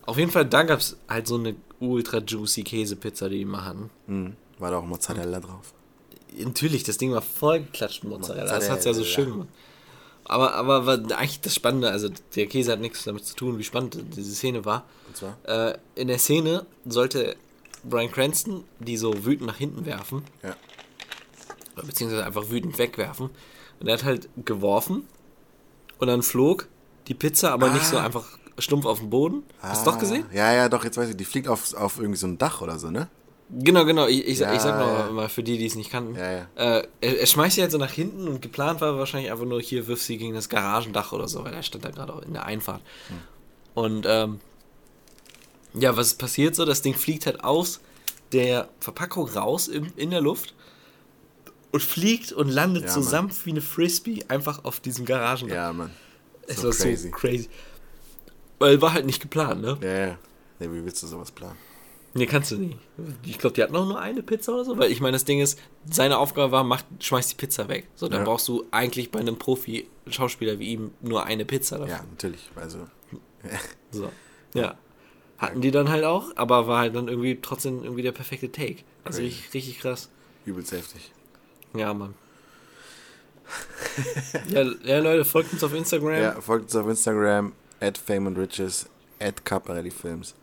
Auf 0.06 0.16
jeden 0.16 0.30
Fall, 0.30 0.46
da 0.46 0.62
gab 0.62 0.80
es 0.80 0.96
halt 1.08 1.26
so 1.26 1.36
eine 1.36 1.54
ultra 1.78 2.18
juicy 2.18 2.62
Käsepizza, 2.62 3.28
die 3.28 3.38
die 3.38 3.44
machen. 3.44 3.90
Hm, 4.06 4.34
war 4.58 4.70
da 4.70 4.78
auch 4.78 4.84
Mozzarella 4.86 5.40
drauf. 5.40 5.72
Natürlich, 6.38 6.84
das 6.84 6.96
Ding 6.98 7.12
war 7.12 7.22
voll 7.22 7.60
geklatscht 7.60 8.04
mit 8.04 8.12
Mozzarella. 8.12 8.54
Das 8.54 8.70
hat's 8.70 8.84
ja 8.84 8.94
so 8.94 9.04
schön 9.04 9.30
gemacht. 9.30 9.48
Aber, 10.24 10.54
aber 10.54 10.86
war 10.86 10.94
eigentlich 11.18 11.40
das 11.40 11.54
Spannende, 11.54 11.90
also 11.90 12.08
der 12.36 12.46
Käse 12.46 12.70
hat 12.72 12.80
nichts 12.80 13.02
damit 13.04 13.24
zu 13.26 13.34
tun, 13.34 13.58
wie 13.58 13.64
spannend 13.64 13.98
diese 14.16 14.32
Szene 14.34 14.64
war. 14.64 14.84
Und 15.08 15.16
zwar? 15.16 15.36
Äh, 15.44 15.78
in 15.96 16.06
der 16.08 16.18
Szene 16.18 16.66
sollte 16.86 17.36
Brian 17.82 18.12
Cranston 18.12 18.62
die 18.78 18.96
so 18.96 19.24
wütend 19.24 19.46
nach 19.48 19.56
hinten 19.56 19.86
werfen, 19.86 20.22
Ja. 20.42 20.54
oder 21.76 21.86
beziehungsweise 21.86 22.24
einfach 22.24 22.48
wütend 22.50 22.78
wegwerfen. 22.78 23.30
Und 23.80 23.86
er 23.88 23.94
hat 23.94 24.04
halt 24.04 24.28
geworfen 24.44 25.08
und 25.98 26.06
dann 26.06 26.22
flog 26.22 26.68
die 27.08 27.14
Pizza, 27.14 27.50
aber 27.52 27.70
nicht 27.70 27.86
so 27.86 27.96
Ah. 27.98 28.04
einfach 28.04 28.26
stumpf 28.58 28.84
auf 28.86 29.00
den 29.00 29.10
Boden. 29.10 29.42
Hast 29.60 29.84
du 29.86 29.90
doch 29.90 29.98
gesehen? 29.98 30.26
Ja, 30.32 30.52
ja, 30.52 30.68
doch, 30.68 30.84
jetzt 30.84 30.96
weiß 30.98 31.08
ich. 31.10 31.16
Die 31.16 31.24
fliegt 31.24 31.48
auf, 31.48 31.74
auf 31.74 31.98
irgendwie 31.98 32.18
so 32.18 32.26
ein 32.26 32.36
Dach 32.38 32.60
oder 32.60 32.78
so, 32.78 32.90
ne? 32.90 33.08
Genau, 33.52 33.84
genau. 33.84 34.06
Ich, 34.06 34.26
ich, 34.26 34.38
Ja, 34.38 34.52
ich 34.54 34.60
sag 34.60 34.78
noch 34.78 35.06
ja. 35.06 35.10
mal 35.10 35.28
für 35.28 35.42
die, 35.42 35.58
die 35.58 35.66
es 35.66 35.74
nicht 35.74 35.90
kannten. 35.90 36.14
Ja. 36.14 36.46
Äh, 36.54 36.86
er, 37.00 37.20
er 37.20 37.26
schmeißt 37.26 37.56
sie 37.56 37.62
halt 37.62 37.72
so 37.72 37.78
nach 37.78 37.90
hinten 37.90 38.28
und 38.28 38.40
geplant 38.42 38.80
war 38.80 38.96
wahrscheinlich 38.96 39.30
einfach 39.32 39.44
nur, 39.44 39.60
hier 39.60 39.86
wirf 39.88 40.00
sie 40.02 40.18
gegen 40.18 40.34
das 40.34 40.48
Garagendach 40.48 41.12
oder 41.12 41.26
so, 41.26 41.42
weil 41.44 41.52
er 41.54 41.62
stand 41.64 41.84
da 41.84 41.90
gerade 41.90 42.14
auch 42.14 42.22
in 42.22 42.32
der 42.32 42.44
Einfahrt. 42.46 42.80
Hm. 43.08 43.16
Und 43.74 44.06
ähm, 44.08 44.40
Ja, 45.74 45.96
was 45.96 46.08
ist 46.08 46.18
passiert 46.18 46.54
so? 46.54 46.64
Das 46.64 46.82
Ding 46.82 46.94
fliegt 46.94 47.26
halt 47.26 47.42
aus 47.42 47.80
der 48.32 48.68
Verpackung 48.78 49.28
raus 49.28 49.66
in, 49.66 49.92
in 49.96 50.10
der 50.10 50.20
Luft 50.20 50.54
und 51.72 51.82
fliegt 51.82 52.32
und 52.32 52.48
landet 52.48 52.84
Ja, 52.84 52.90
so 52.90 53.00
Mann. 53.00 53.08
sanft 53.08 53.46
wie 53.46 53.50
eine 53.50 53.60
Frisbee 53.62 54.24
einfach 54.28 54.64
auf 54.64 54.78
diesem 54.80 55.04
Garagendach. 55.04 55.54
Ja, 55.56 55.72
Mann. 55.72 55.90
es 56.46 56.58
so 56.58 56.68
war 56.68 56.74
crazy. 56.74 57.08
so 57.08 57.10
crazy. 57.10 57.48
Weil 58.60 58.80
war 58.80 58.92
halt 58.92 59.06
nicht 59.06 59.20
geplant, 59.22 59.60
ne? 59.62 59.76
Ja, 59.80 60.06
ja. 60.08 60.18
Nee, 60.60 60.68
wie 60.70 60.84
willst 60.84 61.02
du 61.02 61.06
sowas 61.08 61.32
planen? 61.32 61.56
Nee, 62.12 62.26
kannst 62.26 62.50
du 62.50 62.56
nicht. 62.56 62.76
Ich 63.24 63.38
glaube, 63.38 63.54
die 63.54 63.62
hatten 63.62 63.76
auch 63.76 63.86
nur 63.86 64.00
eine 64.00 64.22
Pizza 64.22 64.52
oder 64.52 64.64
so, 64.64 64.76
weil 64.78 64.90
ich 64.90 65.00
meine, 65.00 65.12
das 65.12 65.24
Ding 65.24 65.40
ist, 65.40 65.58
seine 65.88 66.18
Aufgabe 66.18 66.50
war, 66.50 66.64
mach, 66.64 66.82
schmeiß 66.98 67.28
die 67.28 67.34
Pizza 67.36 67.68
weg. 67.68 67.86
So, 67.94 68.08
dann 68.08 68.20
Ja. 68.20 68.24
brauchst 68.24 68.48
du 68.48 68.64
eigentlich 68.72 69.10
bei 69.12 69.20
einem 69.20 69.36
Profi-Schauspieler 69.38 70.58
wie 70.58 70.72
ihm 70.72 70.90
nur 71.00 71.24
eine 71.24 71.44
Pizza 71.44 71.78
dafür. 71.78 71.94
Ja, 71.96 72.04
natürlich. 72.10 72.50
Also, 72.56 72.78
So. 73.92 74.10
Ja. 74.54 74.76
Hatten 75.38 75.60
die 75.60 75.70
dann 75.70 75.88
halt 75.88 76.04
auch, 76.04 76.36
aber 76.36 76.66
war 76.66 76.80
halt 76.80 76.94
dann 76.96 77.08
irgendwie 77.08 77.38
trotzdem 77.40 77.82
irgendwie 77.84 78.02
der 78.02 78.12
perfekte 78.12 78.50
Take. 78.50 78.82
Also 79.04 79.22
richtig, 79.22 79.54
richtig 79.54 79.78
krass. 79.78 80.10
übelst 80.44 80.72
heftig. 80.72 81.12
Ja, 81.74 81.94
Mann. 81.94 82.14
ja, 84.48 84.62
ja, 84.84 84.98
Leute, 84.98 85.24
folgt 85.24 85.52
uns 85.52 85.64
auf 85.64 85.74
Instagram. 85.74 86.20
Ja, 86.20 86.40
folgt 86.40 86.64
uns 86.64 86.76
auf 86.76 86.88
Instagram, 86.88 87.52
at 87.80 87.96
Fame 87.98 88.28
and 88.28 88.38
Riches, 88.38 88.88
at 89.18 89.44
Caparelli 89.44 89.90
Films, 89.90 90.34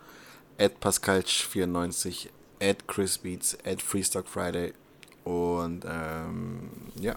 at 0.58 0.80
Pascalch94, 0.80 2.28
at 2.60 2.86
Chris 2.86 3.18
Beats, 3.18 3.56
at 3.64 3.80
Freestock 3.80 4.26
Friday 4.28 4.72
und 5.24 5.84
ähm, 5.88 6.70
ja, 6.96 7.14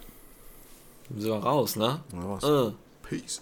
So 1.18 1.38
raus, 1.38 1.76
ne? 1.76 2.02
raus. 2.14 2.44
Äh. 2.44 2.74
Peace. 3.08 3.42